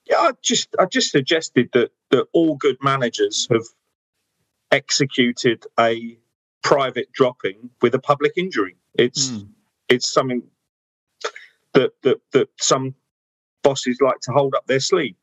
Yeah, 0.05 0.17
I 0.17 0.31
just 0.41 0.75
I 0.79 0.85
just 0.85 1.11
suggested 1.11 1.69
that 1.73 1.91
that 2.09 2.25
all 2.33 2.55
good 2.55 2.77
managers 2.81 3.47
have 3.51 3.65
executed 4.71 5.65
a 5.79 6.17
private 6.63 7.11
dropping 7.11 7.69
with 7.81 7.93
a 7.93 7.99
public 7.99 8.33
injury. 8.37 8.77
It's 8.95 9.29
mm. 9.29 9.47
it's 9.89 10.11
something 10.11 10.43
that 11.73 11.91
that 12.01 12.19
that 12.31 12.49
some 12.59 12.95
bosses 13.63 13.99
like 14.01 14.19
to 14.21 14.31
hold 14.31 14.55
up 14.55 14.65
their 14.65 14.79
sleeve. 14.79 15.15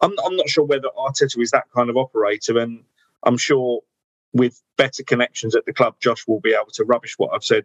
I'm, 0.00 0.12
I'm 0.24 0.36
not 0.36 0.48
sure 0.48 0.64
whether 0.64 0.88
Arteta 0.96 1.40
is 1.40 1.50
that 1.50 1.70
kind 1.74 1.90
of 1.90 1.96
operator, 1.96 2.58
and 2.58 2.84
I'm 3.22 3.38
sure 3.38 3.80
with 4.32 4.62
better 4.76 5.02
connections 5.02 5.56
at 5.56 5.64
the 5.66 5.72
club, 5.72 5.96
Josh 6.00 6.26
will 6.26 6.40
be 6.40 6.52
able 6.52 6.70
to 6.72 6.84
rubbish 6.84 7.14
what 7.16 7.30
I've 7.34 7.44
said 7.44 7.64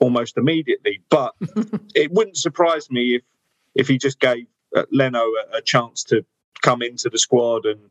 almost 0.00 0.36
immediately. 0.36 1.02
But 1.08 1.34
it 1.94 2.10
wouldn't 2.12 2.36
surprise 2.36 2.90
me 2.90 3.16
if 3.16 3.22
if 3.74 3.88
he 3.88 3.98
just 3.98 4.20
gave 4.20 4.46
uh, 4.76 4.84
Leno 4.92 5.18
a, 5.18 5.58
a, 5.58 5.62
chance 5.62 6.04
to 6.04 6.24
come 6.62 6.80
into 6.80 7.10
the 7.10 7.18
squad 7.18 7.66
and 7.66 7.90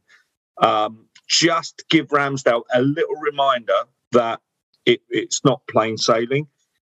um, 0.58 1.08
just 1.28 1.84
give 1.90 2.08
Ramsdale 2.08 2.64
a 2.74 2.82
little 2.82 3.16
reminder 3.16 3.74
that 4.14 4.40
it, 4.86 5.02
it's 5.10 5.44
not 5.44 5.62
plain 5.68 5.98
sailing. 5.98 6.48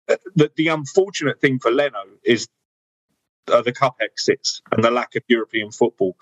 Uh, 0.07 0.17
the, 0.35 0.51
the 0.57 0.69
unfortunate 0.69 1.41
thing 1.41 1.59
for 1.59 1.71
Leno 1.71 2.05
is 2.23 2.47
uh, 3.49 3.63
the 3.63 3.73
cup 3.73 3.97
exits 4.03 4.61
and 4.71 4.85
the 4.85 4.91
lack 4.91 5.15
of 5.17 5.23
European 5.29 5.71
football 5.71 6.15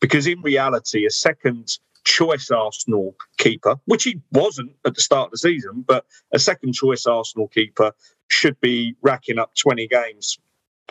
because 0.00 0.26
in 0.26 0.40
reality, 0.42 1.06
a 1.06 1.10
second 1.10 1.78
choice 2.04 2.50
Arsenal 2.50 3.14
keeper, 3.38 3.76
which 3.84 4.04
he 4.04 4.20
wasn't 4.32 4.72
at 4.86 4.94
the 4.94 5.00
start 5.00 5.26
of 5.26 5.32
the 5.32 5.38
season, 5.38 5.84
but 5.86 6.04
a 6.32 6.38
second 6.38 6.72
choice 6.72 7.06
Arsenal 7.06 7.48
keeper 7.48 7.92
should 8.28 8.58
be 8.60 8.94
racking 9.02 9.38
up 9.38 9.54
20 9.54 9.86
games 9.88 10.38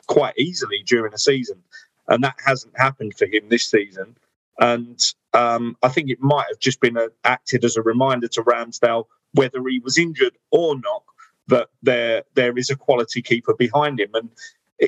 quite 0.08 0.38
easily 0.38 0.84
during 0.86 1.14
a 1.14 1.18
season. 1.18 1.62
And 2.08 2.24
that 2.24 2.36
hasn't 2.44 2.78
happened 2.78 3.16
for 3.18 3.26
him 3.26 3.50
this 3.50 3.70
season. 3.70 4.18
And 4.60 5.00
um, 5.34 5.78
I 5.84 5.90
think 5.90 6.10
it 6.10 6.20
might 6.22 6.48
have 6.50 6.60
just 6.60 6.82
been 6.82 6.98
a, 6.98 7.08
acted 7.24 7.64
as 7.64 7.78
a 7.78 7.82
reminder 7.82 8.28
to 8.30 8.44
Ramsdale, 8.44 9.06
whether 9.34 9.66
he 9.68 9.80
was 9.80 9.98
injured 9.98 10.38
or 10.52 10.78
not, 10.78 11.04
that 11.48 11.70
there 11.82 12.24
there 12.36 12.58
is 12.58 12.70
a 12.70 12.76
quality 12.76 13.22
keeper 13.22 13.54
behind 13.54 14.00
him. 14.00 14.10
And 14.14 14.30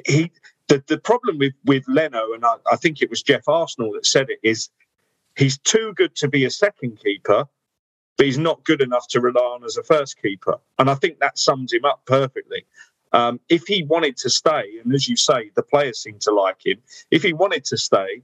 he 0.06 0.32
the, 0.72 0.82
the 0.88 0.98
problem 0.98 1.38
with, 1.38 1.54
with 1.66 1.84
Leno, 1.90 2.32
and 2.34 2.46
I, 2.46 2.56
I 2.72 2.78
think 2.78 3.02
it 3.02 3.10
was 3.10 3.22
Jeff 3.22 3.50
Arsenal 3.50 3.92
that 3.92 4.06
said 4.06 4.28
it, 4.30 4.40
is 4.42 4.70
he's 5.38 5.58
too 5.58 5.94
good 5.98 6.16
to 6.16 6.30
be 6.30 6.46
a 6.46 6.50
second 6.50 6.98
keeper, 7.04 7.44
but 8.16 8.26
he's 8.26 8.38
not 8.38 8.64
good 8.64 8.82
enough 8.82 9.06
to 9.10 9.20
rely 9.20 9.42
on 9.42 9.66
as 9.66 9.76
a 9.76 9.84
first 9.84 10.22
keeper. 10.22 10.58
And 10.80 10.90
I 10.90 10.96
think 10.96 11.20
that 11.20 11.38
sums 11.38 11.74
him 11.74 11.84
up 11.84 12.04
perfectly. 12.06 12.66
Um, 13.12 13.42
if 13.50 13.64
he 13.68 13.84
wanted 13.84 14.16
to 14.18 14.30
stay, 14.30 14.80
and 14.82 14.94
as 14.94 15.10
you 15.10 15.18
say, 15.18 15.52
the 15.56 15.64
players 15.64 16.02
seem 16.02 16.20
to 16.20 16.34
like 16.34 16.66
him, 16.66 16.78
if 17.10 17.22
he 17.22 17.34
wanted 17.34 17.66
to 17.66 17.78
stay, 17.78 18.22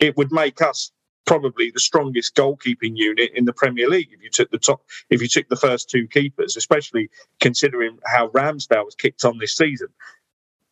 it 0.00 0.16
would 0.16 0.32
make 0.32 0.60
us 0.60 0.90
probably 1.24 1.70
the 1.70 1.78
strongest 1.78 2.34
goalkeeping 2.34 2.96
unit 2.96 3.30
in 3.36 3.44
the 3.44 3.52
Premier 3.52 3.88
League 3.88 4.08
if 4.12 4.22
you 4.22 4.30
took 4.30 4.50
the 4.50 4.58
top 4.58 4.80
if 5.10 5.20
you 5.22 5.28
took 5.28 5.48
the 5.48 5.56
first 5.56 5.88
two 5.88 6.08
keepers, 6.08 6.56
especially 6.56 7.10
considering 7.40 7.98
how 8.04 8.28
Ramsdale 8.28 8.84
was 8.84 8.96
kicked 8.96 9.24
on 9.24 9.38
this 9.38 9.54
season. 9.56 9.88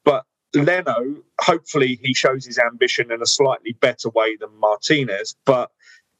But 0.04 0.24
Leno, 0.54 1.16
hopefully, 1.40 1.98
he 2.02 2.14
shows 2.14 2.44
his 2.44 2.58
ambition 2.58 3.10
in 3.10 3.20
a 3.20 3.26
slightly 3.26 3.72
better 3.72 4.08
way 4.10 4.36
than 4.36 4.50
Martinez. 4.58 5.36
But 5.44 5.70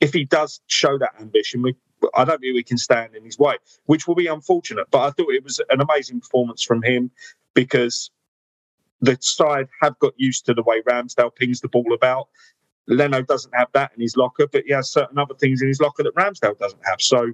if 0.01 0.13
he 0.13 0.25
does 0.25 0.61
show 0.67 0.99
that 0.99 1.15
ambition, 1.21 1.63
we, 1.63 1.75
I 2.15 2.25
don't 2.25 2.41
think 2.41 2.55
we 2.55 2.63
can 2.63 2.79
stand 2.79 3.15
in 3.15 3.25
his 3.25 3.39
way, 3.39 3.57
which 3.87 4.09
will 4.09 4.15
be 4.15 4.27
unfortunate. 4.27 4.89
But 4.91 5.03
I 5.03 5.11
thought 5.11 5.33
it 5.33 5.45
was 5.45 5.61
an 5.71 5.81
amazing 5.81 6.21
performance 6.21 6.63
from 6.63 6.83
him 6.83 7.11
because 7.55 8.11
the 9.01 9.17
side 9.21 9.69
have 9.83 9.99
got 9.99 10.15
used 10.17 10.47
to 10.47 10.55
the 10.55 10.63
way 10.63 10.83
Ramsdale 10.83 11.35
pings 11.35 11.61
the 11.61 11.69
ball 11.69 11.93
about. 11.93 12.29
Leno 12.87 13.23
doesn't 13.23 13.55
have 13.55 13.69
that 13.73 13.93
in 13.95 14.03
his 14.03 14.17
locker, 14.17 14.47
but 14.47 14.65
he 14.67 14.73
has 14.73 14.91
certain 14.91 15.19
other 15.19 15.35
things 15.35 15.63
in 15.63 15.69
his 15.69 15.81
locker 15.81 16.03
that 16.03 16.15
Ramsdale 16.15 16.59
doesn't 16.59 16.83
have. 16.85 17.01
So, 17.01 17.33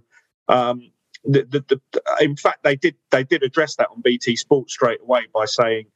um, 0.49 0.91
the, 1.25 1.45
the, 1.45 1.81
the, 1.93 2.03
in 2.21 2.37
fact, 2.37 2.63
they 2.63 2.77
did 2.77 2.95
they 3.11 3.25
did 3.25 3.43
address 3.43 3.77
that 3.77 3.89
on 3.91 4.01
BT 4.01 4.37
Sports 4.37 4.73
straight 4.73 5.01
away 5.03 5.27
by 5.35 5.45
saying 5.45 5.87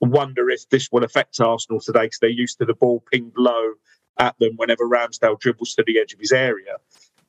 wonder 0.00 0.50
if 0.50 0.68
this 0.68 0.90
will 0.92 1.04
affect 1.04 1.40
Arsenal 1.40 1.80
today 1.80 2.02
because 2.02 2.18
they're 2.20 2.30
used 2.30 2.58
to 2.58 2.64
the 2.64 2.74
ball 2.74 3.02
pinged 3.10 3.32
low 3.36 3.74
at 4.18 4.38
them 4.38 4.52
whenever 4.56 4.88
Ramsdale 4.88 5.38
dribbles 5.38 5.74
to 5.74 5.84
the 5.86 5.98
edge 5.98 6.12
of 6.12 6.20
his 6.20 6.32
area, 6.32 6.76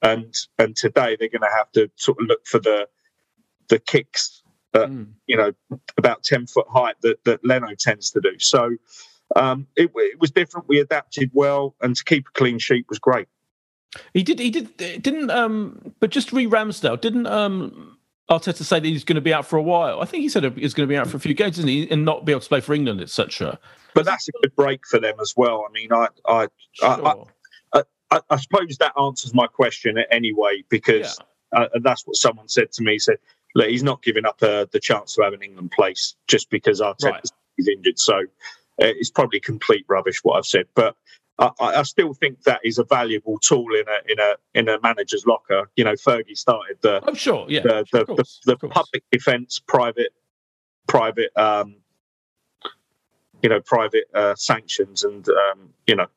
and 0.02 0.34
and 0.58 0.76
today 0.76 1.18
they're 1.20 1.30
going 1.30 1.42
to 1.42 1.56
have 1.56 1.72
to 1.74 1.90
sort 1.96 2.20
of 2.22 2.28
look 2.28 2.46
for 2.46 2.60
the 2.60 2.88
the 3.70 3.80
kicks, 3.80 4.42
at, 4.74 4.90
mm. 4.90 5.08
you 5.28 5.36
know, 5.36 5.52
about 5.98 6.24
ten 6.24 6.48
foot 6.48 6.68
height 6.70 6.96
that 7.02 7.24
that 7.26 7.44
Leno 7.44 7.74
tends 7.78 8.12
to 8.12 8.22
do. 8.22 8.40
So 8.40 8.76
um, 9.36 9.68
it, 9.76 9.92
it 9.96 10.20
was 10.20 10.32
different. 10.32 10.68
We 10.68 10.80
adapted 10.80 11.32
well, 11.34 11.76
and 11.82 11.96
to 11.96 12.04
keep 12.04 12.28
a 12.28 12.32
clean 12.32 12.60
sheet 12.60 12.86
was 12.90 13.00
great. 13.00 13.28
He 14.14 14.24
did. 14.24 14.40
He 14.40 14.50
did. 14.50 14.78
Didn't. 14.78 15.32
Um. 15.32 15.94
But 16.00 16.12
just 16.12 16.32
re 16.32 16.46
Ramsdale 16.46 17.00
didn't. 17.00 17.28
Um. 17.28 17.97
Arteta 18.30 18.64
say 18.64 18.80
that 18.80 18.88
he's 18.88 19.04
going 19.04 19.16
to 19.16 19.22
be 19.22 19.34
out 19.34 19.46
for 19.46 19.58
a 19.58 19.62
while. 19.62 20.02
I 20.02 20.06
think 20.06 20.22
he 20.22 20.30
said 20.30 20.44
he's 20.58 20.74
going 20.74 20.88
to 20.88 20.92
be 20.92 20.98
out 20.98 21.08
for 21.08 21.18
a 21.18 21.20
few 21.20 21.34
games, 21.34 21.58
isn't 21.60 21.70
he, 21.70 21.90
and 21.90 22.04
not 22.04 22.26
be 22.26 22.34
able 22.34 22.42
to 22.42 22.48
play 22.48 22.60
for 22.60 22.74
England, 22.74 23.00
etc. 23.00 23.58
But 23.94 24.06
that's 24.06 24.28
a 24.28 24.32
good 24.44 24.56
break 24.56 24.86
for 24.86 25.00
them 25.00 25.16
as 25.22 25.34
well. 25.38 25.66
I 25.68 25.72
mean, 25.72 25.94
I, 25.94 26.08
I, 26.26 26.48
sure. 26.74 27.08
I, 27.08 27.84
I, 28.12 28.20
I, 28.30 28.38
suppose 28.38 28.78
that 28.78 28.94
answers 29.00 29.34
my 29.34 29.48
question 29.48 29.98
anyway 30.12 30.64
because 30.70 31.20
yeah. 31.54 31.60
uh, 31.62 31.80
that's 31.82 32.06
what 32.06 32.16
someone 32.16 32.48
said 32.48 32.72
to 32.74 32.84
me. 32.84 32.94
He 32.94 33.00
said, 33.00 33.18
"Look, 33.56 33.70
he's 33.70 33.84
not 33.84 34.04
giving 34.04 34.26
up 34.26 34.42
uh, 34.42 34.66
the 34.72 34.80
chance 34.80 35.16
to 35.16 35.24
have 35.24 35.34
an 35.34 35.42
England 35.42 35.72
place 35.72 36.16
just 36.28 36.50
because 36.50 36.82
Arteta 36.82 37.12
right. 37.12 37.32
is 37.58 37.68
injured." 37.68 38.00
So 38.00 38.20
uh, 38.20 38.24
it's 38.80 39.10
probably 39.10 39.40
complete 39.40 39.86
rubbish 39.88 40.20
what 40.24 40.38
I've 40.38 40.46
said, 40.46 40.66
but 40.76 40.96
I, 41.40 41.52
I, 41.60 41.84
still 41.84 42.14
think 42.14 42.44
that 42.44 42.62
is 42.64 42.80
a 42.80 42.84
valuable 42.84 43.38
tool 43.40 43.68
in 43.76 43.86
a 43.88 44.12
in 44.12 44.20
a 44.20 44.36
in 44.56 44.70
a 44.70 44.80
manager's 44.82 45.26
locker. 45.26 45.70
You 45.76 45.84
know, 45.84 45.94
Fergie 45.94 46.36
started 46.36 46.78
the 46.82 47.02
I'm 47.08 47.16
sure, 47.16 47.46
yeah, 47.48 47.62
the 47.62 47.86
the, 47.92 48.06
course, 48.06 48.42
the, 48.46 48.56
the 48.56 48.68
public 48.68 49.04
defence, 49.12 49.60
private 49.60 50.14
private 50.88 51.32
um, 51.38 51.76
you 53.44 53.50
know 53.50 53.60
private 53.62 54.06
uh, 54.14 54.36
sanctions, 54.36 55.04
and 55.04 55.28
um, 55.30 55.70
you 55.86 55.96
know 55.96 56.08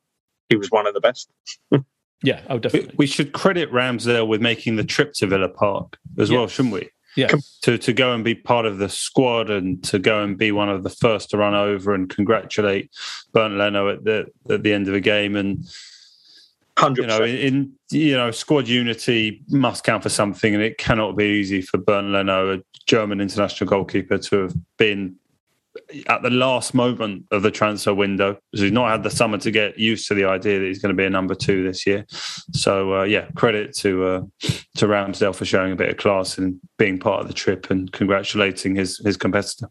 he 0.49 0.55
was 0.55 0.71
one 0.71 0.87
of 0.87 0.93
the 0.93 1.01
best. 1.01 1.29
yeah, 2.23 2.41
oh 2.49 2.57
definitely. 2.57 2.89
We, 2.89 3.03
we, 3.03 3.07
should 3.07 3.33
credit 3.33 3.71
Ramsdale 3.71 4.27
with 4.27 4.41
making 4.41 4.77
the 4.77 4.83
trip 4.83 5.13
to 5.15 5.27
Villa 5.27 5.49
Park 5.49 5.97
as 6.17 6.29
yes. 6.29 6.37
well, 6.37 6.47
shouldn't 6.47 6.73
we? 6.73 6.89
Yes. 7.15 7.59
To 7.63 7.77
to 7.77 7.93
go 7.93 8.13
and 8.13 8.23
be 8.23 8.35
part 8.35 8.65
of 8.65 8.77
the 8.77 8.89
squad 8.89 9.49
and 9.49 9.83
to 9.85 9.99
go 9.99 10.23
and 10.23 10.37
be 10.37 10.51
one 10.51 10.69
of 10.69 10.83
the 10.83 10.89
first 10.89 11.29
to 11.31 11.37
run 11.37 11.53
over 11.53 11.93
and 11.93 12.09
congratulate 12.09 12.89
Bernd 13.33 13.57
Leno 13.57 13.89
at 13.89 14.03
the 14.03 14.27
at 14.49 14.63
the 14.63 14.73
end 14.73 14.87
of 14.87 14.93
the 14.93 15.01
game 15.01 15.35
and 15.35 15.65
100%. 16.77 16.97
you 16.97 17.07
know 17.07 17.23
in 17.23 17.73
you 17.91 18.15
know 18.15 18.31
squad 18.31 18.67
unity 18.67 19.43
must 19.49 19.83
count 19.83 20.03
for 20.03 20.09
something 20.09 20.53
and 20.53 20.63
it 20.63 20.77
cannot 20.77 21.17
be 21.17 21.25
easy 21.25 21.61
for 21.61 21.77
Bernd 21.77 22.13
Leno, 22.13 22.55
a 22.55 22.59
German 22.87 23.21
international 23.21 23.69
goalkeeper, 23.69 24.17
to 24.17 24.43
have 24.43 24.53
been 24.77 25.15
at 26.07 26.21
the 26.21 26.29
last 26.29 26.73
moment 26.73 27.25
of 27.31 27.43
the 27.43 27.51
transfer 27.51 27.93
window 27.93 28.37
because 28.51 28.63
he's 28.63 28.71
not 28.71 28.89
had 28.89 29.03
the 29.03 29.09
summer 29.09 29.37
to 29.37 29.51
get 29.51 29.77
used 29.77 30.07
to 30.07 30.13
the 30.13 30.25
idea 30.25 30.59
that 30.59 30.65
he's 30.65 30.81
going 30.81 30.93
to 30.93 30.97
be 30.97 31.05
a 31.05 31.09
number 31.09 31.33
two 31.33 31.63
this 31.63 31.87
year. 31.87 32.05
So 32.51 33.01
uh, 33.01 33.03
yeah, 33.03 33.27
credit 33.35 33.75
to 33.77 34.05
uh, 34.05 34.21
to 34.75 34.87
Ramsdale 34.87 35.35
for 35.35 35.45
showing 35.45 35.71
a 35.71 35.75
bit 35.75 35.89
of 35.89 35.97
class 35.97 36.37
and 36.37 36.59
being 36.77 36.99
part 36.99 37.21
of 37.21 37.27
the 37.27 37.33
trip 37.33 37.69
and 37.69 37.91
congratulating 37.91 38.75
his 38.75 38.97
his 38.99 39.15
competitor. 39.15 39.67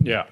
Yeah. 0.00 0.26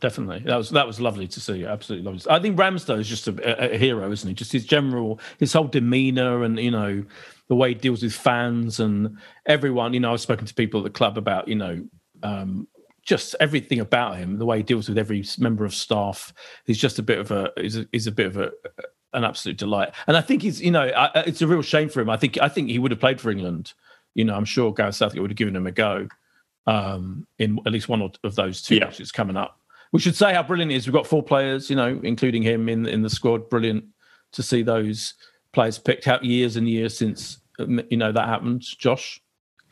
definitely. 0.00 0.40
That 0.46 0.56
was 0.56 0.70
that 0.70 0.86
was 0.86 1.00
lovely 1.00 1.28
to 1.28 1.40
see. 1.40 1.66
Absolutely 1.66 2.10
lovely. 2.10 2.30
I 2.30 2.40
think 2.40 2.56
Ramsdale 2.58 3.00
is 3.00 3.08
just 3.08 3.28
a, 3.28 3.74
a, 3.74 3.76
hero, 3.76 4.10
isn't 4.10 4.28
he? 4.28 4.34
Just 4.34 4.52
his 4.52 4.64
general, 4.64 5.20
his 5.38 5.52
whole 5.52 5.68
demeanour, 5.68 6.42
and 6.44 6.58
you 6.58 6.70
know, 6.70 7.04
the 7.48 7.54
way 7.54 7.70
he 7.70 7.74
deals 7.74 8.02
with 8.02 8.14
fans 8.14 8.80
and 8.80 9.18
everyone. 9.44 9.92
You 9.92 10.00
know, 10.00 10.14
I've 10.14 10.20
spoken 10.20 10.46
to 10.46 10.54
people 10.54 10.80
at 10.80 10.84
the 10.84 10.90
club 10.90 11.18
about 11.18 11.48
you 11.48 11.56
know. 11.56 11.86
Um, 12.22 12.66
just 13.08 13.34
everything 13.40 13.80
about 13.80 14.18
him, 14.18 14.36
the 14.36 14.44
way 14.44 14.58
he 14.58 14.62
deals 14.62 14.86
with 14.86 14.98
every 14.98 15.24
member 15.38 15.64
of 15.64 15.74
staff, 15.74 16.30
he's 16.66 16.76
just 16.76 16.98
a 16.98 17.02
bit 17.02 17.18
of 17.18 17.30
a 17.30 17.50
is 17.56 17.78
a, 17.78 17.86
is 17.90 18.06
a 18.06 18.12
bit 18.12 18.26
of 18.26 18.36
a 18.36 18.52
an 19.14 19.24
absolute 19.24 19.56
delight. 19.56 19.94
And 20.06 20.14
I 20.14 20.20
think 20.20 20.42
he's, 20.42 20.60
you 20.60 20.70
know, 20.70 20.82
I, 20.82 21.20
it's 21.20 21.40
a 21.40 21.46
real 21.46 21.62
shame 21.62 21.88
for 21.88 22.02
him. 22.02 22.10
I 22.10 22.18
think 22.18 22.38
I 22.40 22.50
think 22.50 22.68
he 22.68 22.78
would 22.78 22.90
have 22.90 23.00
played 23.00 23.18
for 23.18 23.30
England. 23.30 23.72
You 24.14 24.26
know, 24.26 24.34
I'm 24.34 24.44
sure 24.44 24.74
Gareth 24.74 24.96
Southgate 24.96 25.22
would 25.22 25.30
have 25.30 25.38
given 25.38 25.56
him 25.56 25.66
a 25.66 25.72
go 25.72 26.06
um, 26.66 27.26
in 27.38 27.58
at 27.64 27.72
least 27.72 27.88
one 27.88 28.02
of 28.02 28.34
those 28.34 28.60
two 28.60 28.74
yeah. 28.74 28.84
matches 28.84 29.10
coming 29.10 29.38
up. 29.38 29.58
We 29.90 30.00
should 30.00 30.14
say 30.16 30.34
how 30.34 30.42
brilliant 30.42 30.70
it 30.70 30.74
is. 30.74 30.86
We've 30.86 30.92
got 30.92 31.06
four 31.06 31.22
players, 31.22 31.70
you 31.70 31.76
know, 31.76 31.98
including 32.02 32.42
him 32.42 32.68
in 32.68 32.84
in 32.84 33.00
the 33.00 33.10
squad. 33.10 33.48
Brilliant 33.48 33.84
to 34.32 34.42
see 34.42 34.62
those 34.62 35.14
players 35.54 35.78
picked 35.78 36.06
out 36.06 36.22
years 36.22 36.56
and 36.56 36.68
years 36.68 36.94
since 36.94 37.40
um, 37.58 37.80
you 37.88 37.96
know 37.96 38.12
that 38.12 38.28
happened. 38.28 38.60
Josh, 38.60 39.18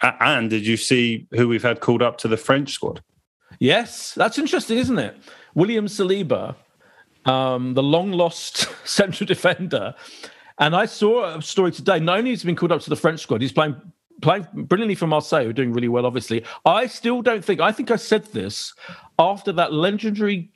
and 0.01 0.49
did 0.49 0.67
you 0.67 0.79
see 0.79 1.27
who 1.33 1.49
we've 1.49 1.63
had 1.63 1.81
called 1.81 2.01
up 2.01 2.17
to 2.19 2.29
the 2.29 2.39
French 2.39 2.73
squad? 2.73 3.03
Yes, 3.59 4.15
that's 4.15 4.39
interesting, 4.39 4.79
isn't 4.79 4.99
it? 4.99 5.17
William 5.55 5.87
Saliba, 5.87 6.55
um, 7.25 7.75
the 7.75 7.83
long 7.83 8.13
lost 8.13 8.69
central 8.85 9.27
defender. 9.27 9.95
And 10.59 10.75
I 10.75 10.87
saw 10.87 11.37
a 11.37 11.43
story 11.43 11.73
today. 11.73 12.01
Not 12.01 12.19
only 12.19 12.31
has 12.31 12.45
been 12.45 12.57
called 12.57 12.73
up 12.73 12.81
to 12.83 12.91
the 12.91 12.97
French 12.97 13.21
squad, 13.21 13.43
he's 13.43 13.53
playing 13.53 13.77
playing 14.23 14.47
brilliantly 14.55 14.95
for 14.95 15.07
Marseille, 15.07 15.47
are 15.47 15.53
doing 15.53 15.73
really 15.73 15.89
well, 15.89 16.07
obviously. 16.07 16.45
I 16.65 16.87
still 16.87 17.21
don't 17.21 17.45
think, 17.45 17.61
I 17.61 17.71
think 17.71 17.91
I 17.91 17.97
said 17.97 18.25
this 18.27 18.73
after 19.19 19.53
that 19.53 19.75
legendary 19.75 20.51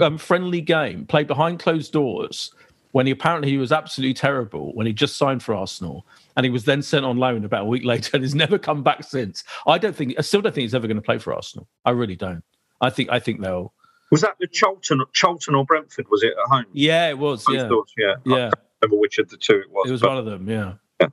um, 0.00 0.16
friendly 0.18 0.60
game 0.60 1.06
played 1.06 1.26
behind 1.26 1.58
closed 1.58 1.92
doors 1.92 2.54
when 2.92 3.06
he 3.06 3.12
apparently 3.12 3.50
he 3.50 3.58
was 3.58 3.72
absolutely 3.72 4.14
terrible 4.14 4.74
when 4.74 4.86
he 4.86 4.92
just 4.92 5.16
signed 5.16 5.42
for 5.42 5.54
Arsenal 5.54 6.06
and 6.36 6.44
he 6.44 6.50
was 6.50 6.64
then 6.64 6.82
sent 6.82 7.04
on 7.04 7.16
loan 7.16 7.44
about 7.44 7.62
a 7.62 7.66
week 7.66 7.84
later 7.84 8.10
and 8.14 8.24
has 8.24 8.34
never 8.34 8.58
come 8.58 8.82
back 8.82 9.04
since. 9.04 9.44
I 9.66 9.78
don't 9.78 9.94
think 9.94 10.14
I 10.18 10.22
still 10.22 10.40
don't 10.40 10.54
think 10.54 10.62
he's 10.62 10.74
ever 10.74 10.86
going 10.86 10.96
to 10.96 11.02
play 11.02 11.18
for 11.18 11.34
Arsenal. 11.34 11.68
I 11.84 11.90
really 11.90 12.16
don't. 12.16 12.42
I 12.80 12.90
think 12.90 13.10
I 13.10 13.18
think 13.18 13.40
they'll. 13.40 13.72
Was 14.10 14.22
that 14.22 14.36
the 14.40 14.48
Charlton, 14.48 15.04
Charlton 15.12 15.54
or 15.54 15.64
Brentford? 15.64 16.06
Was 16.10 16.24
it 16.24 16.32
at 16.32 16.48
home? 16.48 16.66
Yeah, 16.72 17.10
it 17.10 17.18
was. 17.18 17.44
Yeah, 17.48 17.68
doors, 17.68 17.92
yeah, 17.96 18.14
yeah. 18.26 18.50
Remember 18.82 19.00
which 19.00 19.18
of 19.18 19.28
the 19.28 19.36
two 19.36 19.54
it 19.54 19.70
was. 19.70 19.88
It 19.88 19.92
was 19.92 20.02
one 20.02 20.16
of 20.16 20.24
them. 20.24 20.48
Yeah. 20.48 20.72
yeah. 21.00 21.08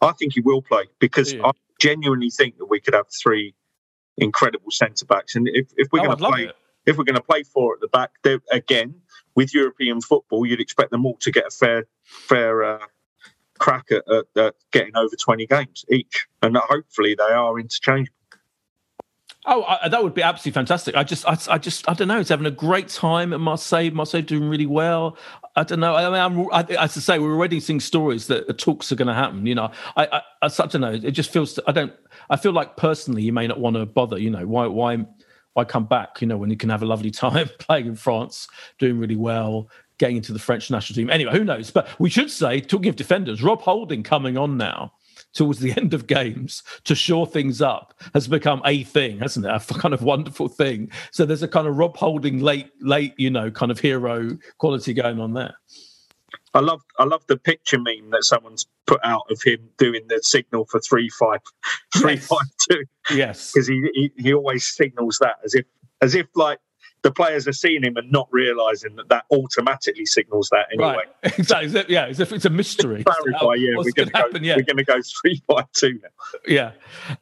I 0.00 0.12
think 0.12 0.32
he 0.32 0.40
will 0.40 0.62
play 0.62 0.84
because 1.00 1.34
I 1.34 1.50
genuinely 1.78 2.30
think 2.30 2.56
that 2.58 2.66
we 2.66 2.80
could 2.80 2.94
have 2.94 3.06
three 3.10 3.54
incredible 4.16 4.70
centre 4.70 5.04
backs, 5.04 5.34
and 5.34 5.48
if, 5.48 5.66
if 5.76 5.88
we're 5.92 6.00
oh, 6.00 6.04
going 6.04 6.18
to 6.18 6.24
play. 6.24 6.52
If 6.86 6.98
we're 6.98 7.04
going 7.04 7.16
to 7.16 7.22
play 7.22 7.42
four 7.44 7.72
at 7.72 7.80
the 7.80 7.88
back, 7.88 8.10
again 8.52 8.94
with 9.34 9.54
European 9.54 10.00
football, 10.00 10.46
you'd 10.46 10.60
expect 10.60 10.90
them 10.90 11.06
all 11.06 11.16
to 11.20 11.30
get 11.30 11.46
a 11.46 11.50
fair, 11.50 11.86
fair 12.04 12.64
uh, 12.64 12.86
crack 13.58 13.86
at, 13.90 14.04
at, 14.08 14.24
at 14.36 14.54
getting 14.72 14.96
over 14.96 15.14
20 15.16 15.46
games 15.46 15.84
each, 15.90 16.26
and 16.42 16.56
hopefully 16.56 17.14
they 17.14 17.32
are 17.32 17.58
interchangeable. 17.58 18.14
Oh, 19.46 19.62
I, 19.64 19.90
that 19.90 20.02
would 20.02 20.14
be 20.14 20.22
absolutely 20.22 20.52
fantastic. 20.52 20.96
I 20.96 21.04
just, 21.04 21.26
I, 21.26 21.36
I, 21.50 21.58
just, 21.58 21.86
I 21.86 21.92
don't 21.92 22.08
know. 22.08 22.18
It's 22.18 22.30
having 22.30 22.46
a 22.46 22.50
great 22.50 22.88
time 22.88 23.34
at 23.34 23.40
Marseille. 23.40 23.90
Marseille 23.90 24.22
doing 24.22 24.48
really 24.48 24.64
well. 24.64 25.18
I 25.54 25.64
don't 25.64 25.80
know. 25.80 25.94
I 25.94 26.04
mean, 26.04 26.48
I'm, 26.48 26.50
I, 26.50 26.62
as 26.82 26.96
I 26.96 27.00
say, 27.00 27.18
we're 27.18 27.34
already 27.34 27.60
seeing 27.60 27.78
stories 27.78 28.26
that 28.28 28.56
talks 28.56 28.90
are 28.90 28.94
going 28.94 29.08
to 29.08 29.14
happen. 29.14 29.44
You 29.46 29.54
know, 29.54 29.70
I, 29.96 30.06
I, 30.06 30.22
I, 30.42 30.46
I 30.46 30.48
don't 30.48 30.80
know. 30.80 30.92
It 30.92 31.10
just 31.10 31.30
feels. 31.30 31.58
I 31.66 31.72
don't. 31.72 31.92
I 32.30 32.36
feel 32.36 32.52
like 32.52 32.78
personally, 32.78 33.22
you 33.22 33.34
may 33.34 33.46
not 33.46 33.60
want 33.60 33.76
to 33.76 33.84
bother. 33.84 34.18
You 34.18 34.30
know, 34.30 34.46
why, 34.46 34.66
why, 34.66 35.04
why 35.54 35.64
come 35.64 35.86
back? 35.86 36.20
You 36.20 36.26
know, 36.26 36.36
when 36.36 36.50
you 36.50 36.56
can 36.56 36.68
have 36.68 36.82
a 36.82 36.86
lovely 36.86 37.10
time 37.10 37.48
playing 37.58 37.86
in 37.86 37.96
France, 37.96 38.46
doing 38.78 38.98
really 38.98 39.16
well, 39.16 39.68
getting 39.98 40.16
into 40.16 40.32
the 40.32 40.38
French 40.38 40.70
national 40.70 40.96
team. 40.96 41.10
Anyway, 41.10 41.32
who 41.32 41.44
knows? 41.44 41.70
But 41.70 41.88
we 41.98 42.10
should 42.10 42.30
say, 42.30 42.60
talking 42.60 42.88
of 42.88 42.96
defenders, 42.96 43.42
Rob 43.42 43.62
Holding 43.62 44.02
coming 44.02 44.36
on 44.36 44.56
now 44.56 44.92
towards 45.32 45.60
the 45.60 45.72
end 45.76 45.94
of 45.94 46.06
games 46.06 46.62
to 46.84 46.94
shore 46.94 47.26
things 47.26 47.62
up 47.62 47.94
has 48.12 48.26
become 48.28 48.62
a 48.64 48.84
thing, 48.84 49.18
hasn't 49.18 49.46
it? 49.46 49.50
A 49.50 49.74
kind 49.74 49.94
of 49.94 50.02
wonderful 50.02 50.48
thing. 50.48 50.90
So 51.10 51.24
there's 51.24 51.42
a 51.42 51.48
kind 51.48 51.66
of 51.66 51.76
Rob 51.76 51.96
Holding 51.96 52.40
late, 52.40 52.70
late, 52.80 53.14
you 53.16 53.30
know, 53.30 53.50
kind 53.50 53.70
of 53.70 53.78
hero 53.78 54.36
quality 54.58 54.92
going 54.92 55.20
on 55.20 55.34
there. 55.34 55.54
I 56.54 56.60
love 56.60 56.82
I 56.98 57.04
love 57.04 57.26
the 57.26 57.36
picture 57.36 57.78
meme 57.78 58.10
that 58.10 58.24
someone's 58.24 58.66
put 58.86 59.00
out 59.04 59.24
of 59.30 59.42
him 59.42 59.68
doing 59.76 60.02
the 60.08 60.20
signal 60.22 60.66
for 60.66 60.80
three 60.80 61.08
five 61.08 61.40
three 61.96 62.14
yes. 62.14 62.26
five 62.26 62.46
two. 62.70 62.84
Yes, 63.10 63.52
because 63.52 63.68
he, 63.68 63.88
he 63.94 64.12
he 64.16 64.34
always 64.34 64.64
signals 64.64 65.18
that 65.20 65.36
as 65.44 65.54
if 65.54 65.66
as 66.00 66.14
if 66.14 66.26
like 66.34 66.58
the 67.02 67.10
players 67.10 67.46
are 67.46 67.52
seeing 67.52 67.82
him 67.82 67.96
and 67.96 68.10
not 68.10 68.26
realizing 68.32 68.96
that 68.96 69.10
that 69.10 69.24
automatically 69.30 70.06
signals 70.06 70.48
that 70.50 70.66
anyway. 70.72 70.96
Right. 71.22 71.38
Exactly. 71.38 71.84
Yeah, 71.88 72.06
as 72.06 72.18
if 72.18 72.32
it's 72.32 72.46
a 72.46 72.50
mystery. 72.50 73.04
Clarify. 73.04 73.54
Yeah, 73.56 73.72
we're 73.76 73.92
going 73.92 74.08
to 74.08 74.12
go. 74.12 74.38
Yeah. 74.40 74.56
We're 74.56 74.62
going 74.62 74.78
to 74.78 74.84
go 74.84 75.00
three 75.02 75.42
by 75.46 75.64
two 75.74 76.00
now. 76.02 76.08
Yeah, 76.46 76.72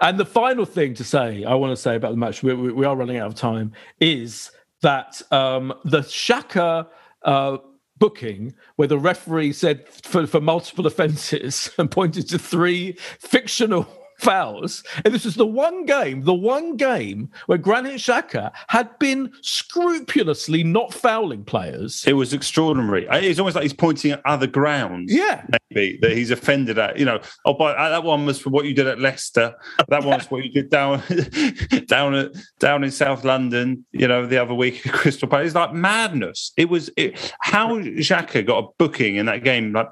and 0.01 0.19
the 0.19 0.25
final 0.25 0.65
thing 0.65 0.95
to 0.95 1.05
say, 1.05 1.45
I 1.45 1.55
want 1.55 1.73
to 1.73 1.77
say 1.77 1.97
about 1.97 2.13
the 2.13 2.17
match, 2.17 2.43
we, 2.43 2.55
we, 2.55 2.73
we 2.73 2.87
are 2.87 2.95
running 2.95 3.17
out 3.17 3.27
of 3.27 3.35
time, 3.35 3.73
is 4.01 4.53
that 4.83 5.21
um, 5.33 5.75
the 5.85 6.01
Xhaka. 6.01 6.87
Uh, 7.23 7.59
booking 8.03 8.53
where 8.75 8.89
the 8.89 8.99
referee 8.99 9.53
said 9.53 9.89
for, 9.89 10.27
for 10.27 10.41
multiple 10.41 10.89
offences 10.89 11.71
and 11.79 11.89
pointed 11.89 12.29
to 12.29 12.37
three 12.37 12.97
fictional 13.21 13.87
fouls. 14.19 14.83
And 15.05 15.15
this 15.15 15.25
was 15.25 15.37
the 15.37 15.47
one 15.47 15.87
game, 15.87 16.23
the 16.23 16.35
one 16.35 16.77
game 16.77 17.31
where 17.47 17.59
Granit 17.59 18.01
Xhaka 18.01 18.51
had 18.67 18.99
been 18.99 19.33
scrupulously 19.41 20.65
not 20.65 20.93
fouling 20.93 21.45
players. 21.45 22.03
It 22.05 22.15
was 22.15 22.33
extraordinary. 22.33 23.07
It's 23.09 23.39
almost 23.39 23.55
like 23.55 23.63
he's 23.63 23.73
pointing 23.73 24.11
at 24.11 24.23
other 24.25 24.49
grounds. 24.49 25.15
Yeah. 25.15 25.47
Maybe 25.75 25.99
that 26.03 26.13
he's 26.13 26.31
offended 26.31 26.79
at. 26.79 26.99
You 26.99 27.05
know, 27.05 27.21
oh, 27.45 27.55
but 27.55 27.77
uh, 27.77 27.91
that 27.91 28.05
one 28.05 28.27
was 28.27 28.39
for 28.41 28.51
what 28.51 28.65
you 28.65 28.75
did 28.75 28.87
at 28.87 28.99
Leicester. 28.99 29.55
That 29.89 30.05
one 30.05 30.19
was 30.19 30.31
what 30.31 30.45
you 30.45 30.51
did 30.51 30.71
down 30.71 31.03
down 31.87 32.15
at 32.15 32.33
down 32.59 32.85
in 32.85 32.91
South 32.91 33.25
London, 33.25 33.85
you 33.93 34.09
know, 34.09 34.27
the 34.27 34.39
other 34.39 34.55
week 34.55 34.87
at 34.87 34.93
Crystal 34.93 35.29
Palace. 35.29 35.49
It's 35.49 35.55
like 35.55 35.73
madness. 35.73 36.53
It 36.57 36.69
was 36.69 36.91
it, 36.97 37.35
how 37.41 37.79
Xhaka 37.79 38.47
got 38.47 38.65
a 38.65 38.69
booking 38.79 39.17
in 39.17 39.27
that 39.27 39.45
game. 39.45 39.73
Like 39.73 39.89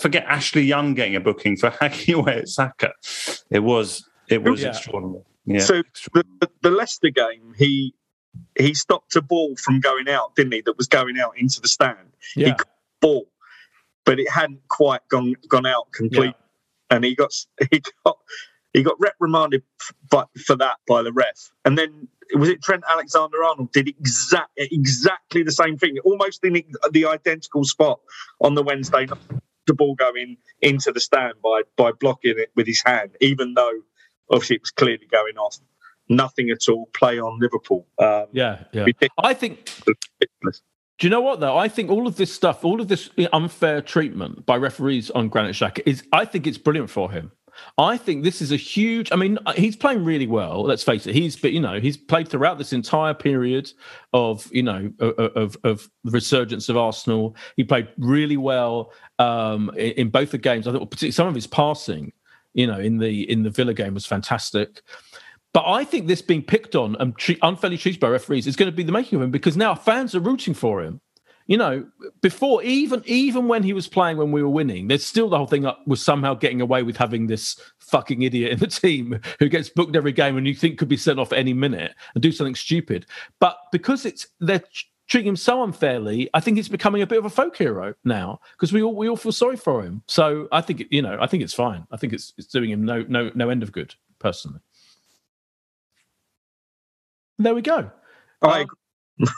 forget 0.00 0.24
Ashley 0.26 0.62
Young 0.62 0.94
getting 0.94 1.16
a 1.16 1.20
booking 1.20 1.56
for 1.56 1.70
hacking 1.80 2.14
away 2.14 2.38
at 2.38 2.48
Saka. 2.48 2.92
It 3.50 3.60
was 3.60 4.08
it 4.28 4.42
was 4.42 4.62
yeah. 4.62 4.68
extraordinary. 4.68 5.24
Yeah. 5.46 5.60
So 5.60 5.82
the, 6.14 6.48
the 6.62 6.70
Leicester 6.70 7.10
game, 7.10 7.54
he 7.56 7.94
he 8.56 8.74
stopped 8.74 9.16
a 9.16 9.22
ball 9.22 9.56
from 9.56 9.80
going 9.80 10.08
out, 10.08 10.36
didn't 10.36 10.52
he? 10.52 10.60
That 10.62 10.76
was 10.76 10.86
going 10.86 11.18
out 11.18 11.36
into 11.36 11.60
the 11.60 11.68
stand. 11.68 11.98
Yeah. 12.36 12.48
He 12.48 12.52
got 12.52 12.68
ball, 13.00 13.26
but 14.10 14.18
it 14.18 14.28
hadn't 14.28 14.66
quite 14.66 15.00
gone 15.08 15.34
gone 15.48 15.66
out 15.66 15.86
completely, 15.92 16.26
yeah. 16.26 16.96
and 16.96 17.04
he 17.04 17.14
got 17.14 17.32
he 17.70 17.80
got 18.04 18.18
he 18.72 18.82
got 18.82 18.98
reprimanded 18.98 19.62
but 20.10 20.28
for 20.44 20.56
that 20.56 20.78
by 20.88 21.00
the 21.00 21.12
ref, 21.12 21.52
and 21.64 21.78
then 21.78 22.08
was 22.34 22.48
it 22.48 22.60
Trent 22.60 22.82
Alexander 22.90 23.44
Arnold 23.44 23.70
did 23.70 23.86
exact 23.86 24.50
exactly 24.56 25.44
the 25.44 25.52
same 25.52 25.78
thing, 25.78 25.96
almost 26.04 26.42
in 26.42 26.60
the 26.90 27.06
identical 27.06 27.62
spot 27.62 28.00
on 28.40 28.56
the 28.56 28.64
Wednesday 28.64 29.06
night 29.06 29.18
the 29.68 29.74
ball 29.74 29.94
going 29.94 30.36
into 30.60 30.90
the 30.90 30.98
stand 30.98 31.34
by 31.40 31.62
by 31.76 31.92
blocking 31.92 32.34
it 32.36 32.50
with 32.56 32.66
his 32.66 32.82
hand, 32.84 33.16
even 33.20 33.54
though 33.54 33.78
obviously 34.28 34.56
it 34.56 34.62
was 34.62 34.72
clearly 34.72 35.06
going 35.08 35.36
off. 35.36 35.56
Nothing 36.08 36.50
at 36.50 36.68
all. 36.68 36.86
Play 36.92 37.20
on 37.20 37.38
Liverpool. 37.38 37.86
Um, 38.00 38.26
yeah, 38.32 38.64
yeah. 38.72 38.86
I 39.22 39.34
think. 39.34 39.70
Do 41.00 41.06
you 41.06 41.10
know 41.10 41.22
what 41.22 41.40
though? 41.40 41.56
I 41.56 41.66
think 41.66 41.90
all 41.90 42.06
of 42.06 42.16
this 42.16 42.32
stuff, 42.32 42.62
all 42.62 42.78
of 42.78 42.88
this 42.88 43.08
unfair 43.32 43.80
treatment 43.80 44.44
by 44.44 44.56
referees 44.56 45.10
on 45.10 45.30
Granit 45.30 45.56
Xhaka 45.56 45.80
is, 45.86 46.04
I 46.12 46.26
think 46.26 46.46
it's 46.46 46.58
brilliant 46.58 46.90
for 46.90 47.10
him. 47.10 47.32
I 47.78 47.96
think 47.96 48.22
this 48.22 48.42
is 48.42 48.52
a 48.52 48.56
huge. 48.56 49.10
I 49.10 49.16
mean, 49.16 49.38
he's 49.56 49.76
playing 49.76 50.04
really 50.04 50.26
well. 50.26 50.62
Let's 50.62 50.82
face 50.82 51.06
it. 51.06 51.14
He's, 51.14 51.36
but 51.36 51.52
you 51.52 51.60
know, 51.60 51.80
he's 51.80 51.96
played 51.96 52.28
throughout 52.28 52.58
this 52.58 52.72
entire 52.72 53.14
period 53.14 53.72
of 54.12 54.46
you 54.52 54.62
know 54.62 54.90
of 55.00 55.56
of 55.64 55.90
the 56.04 56.10
resurgence 56.10 56.68
of 56.68 56.76
Arsenal. 56.76 57.34
He 57.56 57.64
played 57.64 57.88
really 57.98 58.36
well 58.36 58.92
um, 59.18 59.70
in, 59.76 60.10
both 60.10 60.30
the 60.30 60.38
games. 60.38 60.66
I 60.66 60.72
thought 60.72 60.90
particularly 60.90 61.12
some 61.12 61.28
of 61.28 61.34
his 61.34 61.46
passing, 61.46 62.12
you 62.54 62.66
know, 62.66 62.78
in 62.78 62.98
the 62.98 63.28
in 63.30 63.42
the 63.42 63.50
Villa 63.50 63.74
game 63.74 63.94
was 63.94 64.06
fantastic. 64.06 64.80
But 65.52 65.64
I 65.66 65.84
think 65.84 66.06
this 66.06 66.22
being 66.22 66.42
picked 66.42 66.76
on 66.76 66.96
and 67.00 67.14
unfairly 67.42 67.76
treated 67.76 68.00
by 68.00 68.08
referees 68.08 68.46
is 68.46 68.56
going 68.56 68.70
to 68.70 68.76
be 68.76 68.84
the 68.84 68.92
making 68.92 69.16
of 69.16 69.22
him 69.22 69.30
because 69.30 69.56
now 69.56 69.74
fans 69.74 70.14
are 70.14 70.20
rooting 70.20 70.54
for 70.54 70.80
him 70.82 71.00
you 71.50 71.56
know, 71.56 71.84
before 72.20 72.62
even 72.62 73.02
even 73.06 73.48
when 73.48 73.64
he 73.64 73.72
was 73.72 73.88
playing 73.88 74.18
when 74.18 74.30
we 74.30 74.40
were 74.40 74.48
winning, 74.48 74.86
there's 74.86 75.04
still 75.04 75.28
the 75.28 75.36
whole 75.36 75.48
thing 75.48 75.68
was 75.84 76.00
somehow 76.00 76.32
getting 76.32 76.60
away 76.60 76.84
with 76.84 76.96
having 76.96 77.26
this 77.26 77.60
fucking 77.80 78.22
idiot 78.22 78.52
in 78.52 78.60
the 78.60 78.66
team 78.68 79.18
who 79.40 79.48
gets 79.48 79.68
booked 79.68 79.96
every 79.96 80.12
game 80.12 80.36
and 80.36 80.46
you 80.46 80.54
think 80.54 80.78
could 80.78 80.86
be 80.86 80.96
sent 80.96 81.18
off 81.18 81.32
any 81.32 81.52
minute 81.52 81.96
and 82.14 82.22
do 82.22 82.30
something 82.30 82.54
stupid. 82.54 83.04
But 83.40 83.58
because 83.72 84.06
it's 84.06 84.28
they're 84.38 84.62
treating 85.08 85.30
him 85.30 85.34
so 85.34 85.64
unfairly, 85.64 86.30
I 86.34 86.38
think 86.38 86.56
it's 86.56 86.68
becoming 86.68 87.02
a 87.02 87.06
bit 87.06 87.18
of 87.18 87.24
a 87.24 87.30
folk 87.30 87.56
hero 87.56 87.94
now 88.04 88.38
because 88.52 88.72
we 88.72 88.80
all 88.80 88.94
we 88.94 89.08
all 89.08 89.16
feel 89.16 89.32
sorry 89.32 89.56
for 89.56 89.82
him. 89.82 90.04
So 90.06 90.46
I 90.52 90.60
think 90.60 90.84
you 90.90 91.02
know 91.02 91.18
I 91.20 91.26
think 91.26 91.42
it's 91.42 91.54
fine. 91.54 91.84
I 91.90 91.96
think 91.96 92.12
it's 92.12 92.32
it's 92.38 92.46
doing 92.46 92.70
him 92.70 92.84
no 92.84 93.04
no 93.08 93.32
no 93.34 93.50
end 93.50 93.64
of 93.64 93.72
good 93.72 93.92
personally. 94.20 94.60
There 97.40 97.54
we 97.54 97.62
go. 97.62 97.90
I, 98.42 98.66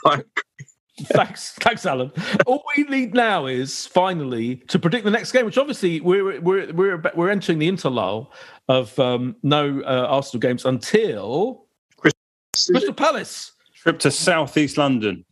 um, 0.05 0.23
thanks, 1.03 1.53
thanks, 1.53 1.85
Alan. 1.85 2.11
All 2.45 2.61
we 2.75 2.83
need 2.83 3.13
now 3.13 3.45
is 3.45 3.87
finally 3.87 4.57
to 4.67 4.77
predict 4.77 5.05
the 5.05 5.11
next 5.11 5.31
game, 5.31 5.45
which 5.45 5.57
obviously 5.57 6.01
we're 6.01 6.41
we're 6.41 6.73
we're 6.73 7.01
we're 7.15 7.29
entering 7.29 7.59
the 7.59 7.71
interlull 7.71 8.27
of 8.67 8.97
um, 8.99 9.37
no 9.41 9.81
uh, 9.81 10.07
Arsenal 10.09 10.41
games 10.41 10.65
until 10.65 11.65
Crystal 11.97 12.93
Palace 12.93 13.53
trip 13.73 13.99
to 13.99 14.11
Southeast 14.11 14.77
London, 14.77 15.23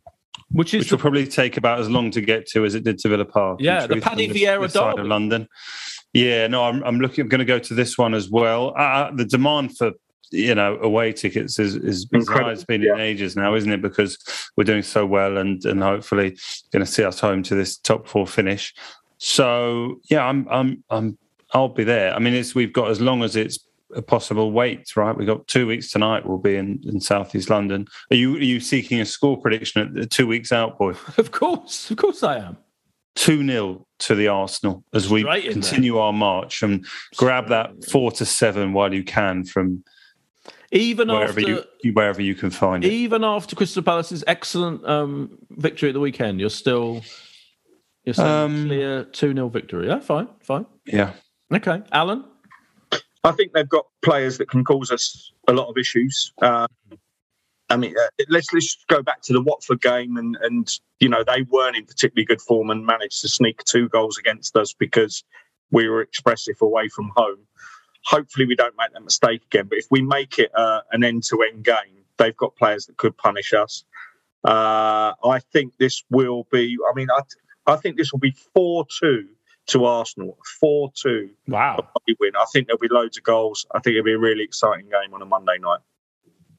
which 0.52 0.74
is 0.74 0.86
which 0.86 0.92
will 0.94 1.00
probably 1.00 1.28
take 1.28 1.58
about 1.58 1.82
as 1.82 1.90
long 1.90 2.10
to 2.12 2.22
get 2.22 2.48
to 2.48 2.64
as 2.64 2.74
it 2.74 2.86
did 2.86 3.00
to 3.00 3.10
Villa 3.10 3.26
Park. 3.26 3.60
Yeah, 3.62 3.86
the 3.86 4.00
Paddy 4.00 4.30
Vieira 4.30 4.72
side 4.72 4.98
of 4.98 5.06
London. 5.06 5.50
Yeah, 6.14 6.48
no, 6.48 6.64
I'm, 6.64 6.82
I'm 6.84 7.00
looking. 7.00 7.24
I'm 7.24 7.28
going 7.30 7.40
to 7.40 7.46
go 7.46 7.60
to 7.60 7.74
this 7.74 7.98
one 7.98 8.14
as 8.14 8.30
well. 8.30 8.74
Uh, 8.78 9.12
the 9.14 9.26
demand 9.26 9.78
for 9.78 9.92
you 10.32 10.56
know 10.56 10.78
away 10.82 11.14
tickets 11.14 11.60
is 11.60 11.76
is 11.76 12.08
has 12.12 12.66
been 12.66 12.82
yeah. 12.82 12.94
in 12.94 13.00
ages 13.00 13.36
now, 13.36 13.54
isn't 13.56 13.72
it? 13.72 13.82
Because 13.82 14.18
we're 14.56 14.64
doing 14.64 14.84
so 14.84 15.06
well 15.06 15.38
and 15.38 15.64
and 15.66 15.84
hopefully 15.84 16.38
going 16.72 16.86
to 16.86 16.92
see 16.92 17.04
us 17.04 17.20
home 17.20 17.44
to 17.44 17.56
this 17.56 17.78
top 17.78 18.08
four 18.08 18.26
finish. 18.26 18.74
So 19.18 20.00
yeah, 20.10 20.26
I'm 20.26 20.48
I'm 20.50 20.84
I'm 20.90 21.18
I'll 21.54 21.70
be 21.70 21.84
there. 21.84 22.14
I 22.14 22.20
mean, 22.20 22.34
it's 22.34 22.56
we've 22.56 22.74
got 22.74 22.90
as 22.90 23.02
long 23.02 23.24
as 23.24 23.36
it's 23.36 23.60
a 23.94 24.02
possible 24.02 24.52
wait, 24.52 24.96
right? 24.96 25.16
We've 25.16 25.28
got 25.28 25.48
two 25.48 25.68
weeks 25.68 25.92
tonight. 25.92 26.26
We'll 26.26 26.38
be 26.38 26.56
in, 26.56 26.82
in 26.86 27.02
southeast 27.02 27.50
London. 27.50 27.88
Are 28.10 28.16
you 28.16 28.36
are 28.36 28.40
you 28.40 28.60
seeking 28.60 29.02
a 29.02 29.06
score 29.06 29.38
prediction 29.40 29.82
at 29.82 29.94
the 29.94 30.06
two 30.06 30.28
weeks 30.28 30.52
out, 30.52 30.78
boy? 30.78 30.94
Of 31.18 31.32
course, 31.32 31.92
of 31.92 31.98
course, 31.98 32.24
I 32.24 32.38
am. 32.38 32.58
2 33.16 33.46
0 33.46 33.86
to 34.00 34.16
the 34.16 34.30
Arsenal 34.30 34.84
as 34.94 35.10
we 35.10 35.24
continue 35.24 35.98
our 35.98 36.14
march 36.14 36.64
and 36.64 36.86
grab 37.18 37.50
that 37.50 37.72
four 37.92 38.10
to 38.12 38.26
seven 38.26 38.72
while 38.72 38.94
you 38.94 39.04
can 39.04 39.44
from 39.44 39.84
even 40.72 41.10
wherever 41.10 41.40
after 41.40 41.66
you 41.84 41.94
wherever 41.94 42.22
you 42.22 42.36
can 42.36 42.50
find 42.50 42.84
it. 42.84 42.92
Even 42.92 43.24
after 43.24 43.56
Crystal 43.56 43.84
Palace's 43.84 44.24
excellent 44.28 44.86
um, 44.86 45.38
victory 45.50 45.90
at 45.90 45.94
the 45.94 46.00
weekend, 46.00 46.40
you're 46.40 46.50
still 46.50 47.02
you're 48.06 48.14
still 48.14 48.26
um, 48.26 48.68
clear 48.68 49.04
two 49.04 49.34
0 49.34 49.50
victory. 49.50 49.88
Yeah, 49.88 50.00
fine, 50.00 50.28
fine. 50.42 50.66
Yeah. 50.86 51.14
Okay, 51.54 51.82
Alan. 51.92 52.24
I 53.24 53.32
think 53.32 53.54
they've 53.54 53.70
got 53.70 53.86
players 54.02 54.38
that 54.40 54.50
can 54.50 54.64
cause 54.64 54.90
us 54.92 55.32
a 55.48 55.54
lot 55.54 55.70
of 55.70 55.78
issues. 55.78 56.34
Uh, 56.42 56.68
I 57.70 57.78
mean, 57.78 57.94
uh, 57.98 58.24
let's 58.30 58.52
let's 58.54 58.78
go 58.90 59.04
back 59.04 59.22
to 59.24 59.34
the 59.34 59.42
Watford 59.42 59.82
game, 59.82 60.18
and 60.18 60.38
and 60.42 60.70
you 61.00 61.10
know 61.10 61.24
they 61.24 61.44
weren't 61.44 61.76
in 61.76 61.86
particularly 61.86 62.26
good 62.26 62.42
form 62.42 62.70
and 62.70 62.86
managed 62.86 63.22
to 63.22 63.28
sneak 63.28 63.64
two 63.66 63.90
goals 63.90 64.18
against 64.18 64.56
us 64.56 64.74
because 64.74 65.24
we 65.72 65.88
were 65.88 66.02
expressive 66.02 66.62
away 66.62 66.88
from 66.90 67.12
home 67.16 67.48
hopefully 68.04 68.46
we 68.46 68.56
don't 68.56 68.76
make 68.78 68.92
that 68.94 69.04
mistake 69.04 69.44
again. 69.46 69.68
But 69.68 69.78
if 69.80 69.86
we 69.92 70.02
make 70.02 70.40
it 70.40 70.52
uh, 70.56 70.82
an 70.92 71.04
end-to-end 71.04 71.64
game, 71.64 72.06
they've 72.18 72.36
got 72.38 72.56
players 72.56 72.86
that 72.88 72.98
could 72.98 73.16
punish 73.18 73.54
us. 73.54 73.84
Uh, 74.44 75.14
I 75.24 75.40
think 75.54 75.78
this 75.78 76.04
will 76.10 76.48
be. 76.52 76.78
I 76.90 76.96
mean, 76.96 77.08
I, 77.12 77.22
I 77.72 77.76
think 77.76 77.98
this 77.98 78.12
will 78.12 78.20
be 78.20 78.36
four-two 78.54 79.28
to 79.68 79.86
Arsenal. 79.86 80.38
Four-two. 80.60 81.30
Wow. 81.48 81.88
Win. 82.20 82.32
I 82.36 82.46
think 82.52 82.68
there'll 82.68 82.80
be 82.80 82.88
loads 82.90 83.18
of 83.18 83.24
goals. 83.24 83.66
I 83.74 83.80
think 83.80 83.96
it'll 83.96 84.06
be 84.06 84.14
a 84.14 84.20
really 84.20 84.44
exciting 84.44 84.86
game 84.86 85.14
on 85.14 85.22
a 85.22 85.26
Monday 85.26 85.58
night. 85.60 85.80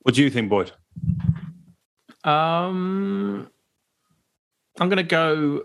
What 0.03 0.15
do 0.15 0.23
you 0.23 0.31
think, 0.31 0.49
Boyd? 0.49 0.73
Um, 2.25 3.51
I'm 4.79 4.89
going 4.89 4.97
to 4.97 5.03
go 5.03 5.65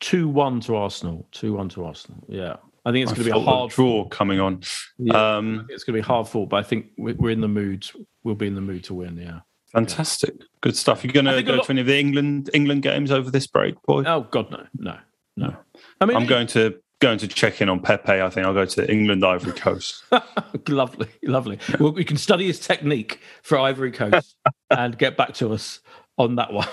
two-one 0.00 0.60
to 0.60 0.76
Arsenal. 0.76 1.26
Two-one 1.32 1.70
to 1.70 1.86
Arsenal. 1.86 2.22
Yeah. 2.28 2.56
I 2.86 2.92
think 2.92 3.02
it's 3.02 3.12
going 3.12 3.26
to 3.26 3.32
be 3.32 3.36
a 3.36 3.42
hard 3.42 3.72
draw 3.72 4.04
coming 4.06 4.38
on. 4.38 4.62
Yeah, 4.96 5.36
um, 5.36 5.66
it's 5.70 5.82
going 5.82 5.96
to 5.96 6.02
be 6.02 6.06
hard 6.06 6.28
fought, 6.28 6.48
but 6.48 6.58
I 6.58 6.62
think 6.62 6.86
we're 6.96 7.30
in 7.30 7.40
the 7.40 7.48
mood. 7.48 7.90
We'll 8.22 8.36
be 8.36 8.46
in 8.46 8.54
the 8.54 8.60
mood 8.60 8.84
to 8.84 8.94
win. 8.94 9.16
Yeah. 9.16 9.40
Fantastic, 9.72 10.34
good 10.60 10.76
stuff. 10.76 11.02
You're 11.02 11.12
going 11.12 11.26
to 11.26 11.42
go 11.42 11.54
lot... 11.54 11.64
to 11.64 11.72
any 11.72 11.80
of 11.80 11.88
the 11.88 11.98
England 11.98 12.48
England 12.54 12.84
games 12.84 13.10
over 13.10 13.28
this 13.28 13.48
break, 13.48 13.74
boy? 13.82 14.04
Oh 14.06 14.20
God, 14.30 14.52
no, 14.52 14.66
no, 14.78 14.98
no. 15.36 15.56
I 16.00 16.04
mean, 16.04 16.16
I'm 16.16 16.26
going 16.26 16.46
to 16.48 16.78
going 17.00 17.18
to 17.18 17.28
check 17.28 17.60
in 17.60 17.68
on 17.68 17.80
Pepe. 17.80 18.12
I 18.12 18.30
think 18.30 18.46
I'll 18.46 18.54
go 18.54 18.64
to 18.64 18.90
England 18.90 19.24
Ivory 19.24 19.52
Coast. 19.58 20.04
lovely, 20.68 21.08
lovely. 21.24 21.58
Well, 21.80 21.92
we 21.92 22.04
can 22.04 22.16
study 22.16 22.46
his 22.46 22.60
technique 22.60 23.20
for 23.42 23.58
Ivory 23.58 23.90
Coast 23.90 24.36
and 24.70 24.96
get 24.96 25.16
back 25.16 25.34
to 25.34 25.52
us 25.52 25.80
on 26.16 26.36
that 26.36 26.52
one. 26.52 26.68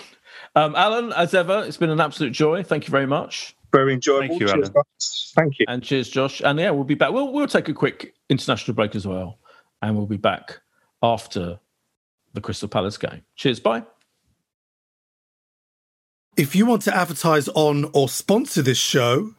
Um, 0.56 0.76
Alan, 0.76 1.12
as 1.14 1.34
ever, 1.34 1.64
it's 1.66 1.78
been 1.78 1.90
an 1.90 2.00
absolute 2.00 2.32
joy. 2.32 2.62
Thank 2.62 2.86
you 2.86 2.92
very 2.92 3.08
much. 3.08 3.56
Very 3.74 3.94
enjoyable. 3.94 4.28
Thank 4.28 4.42
you, 4.42 4.48
cheers, 4.48 4.70
Thank 5.36 5.60
you. 5.60 5.66
And 5.68 5.84
cheers, 5.84 6.10
Josh. 6.10 6.42
And 6.42 6.60
yeah, 6.60 6.70
we'll 6.70 6.84
be 6.84 6.96
back. 6.96 7.12
We'll 7.12 7.34
we'll 7.34 7.48
take 7.48 7.70
a 7.70 7.74
quick 7.74 8.14
international 8.30 8.76
break 8.76 8.96
as 8.96 9.08
well, 9.08 9.40
and 9.82 9.98
we'll 9.98 10.06
be 10.06 10.18
back 10.18 10.60
after 11.02 11.60
the 12.34 12.42
Crystal 12.42 12.70
Palace 12.70 12.98
game. 12.98 13.24
Cheers. 13.36 13.60
Bye. 13.60 13.84
If 16.38 16.56
you 16.56 16.66
want 16.66 16.82
to 16.84 16.96
advertise 16.96 17.50
on 17.50 17.90
or 17.94 18.08
sponsor 18.10 18.62
this 18.62 18.80
show, 18.80 19.34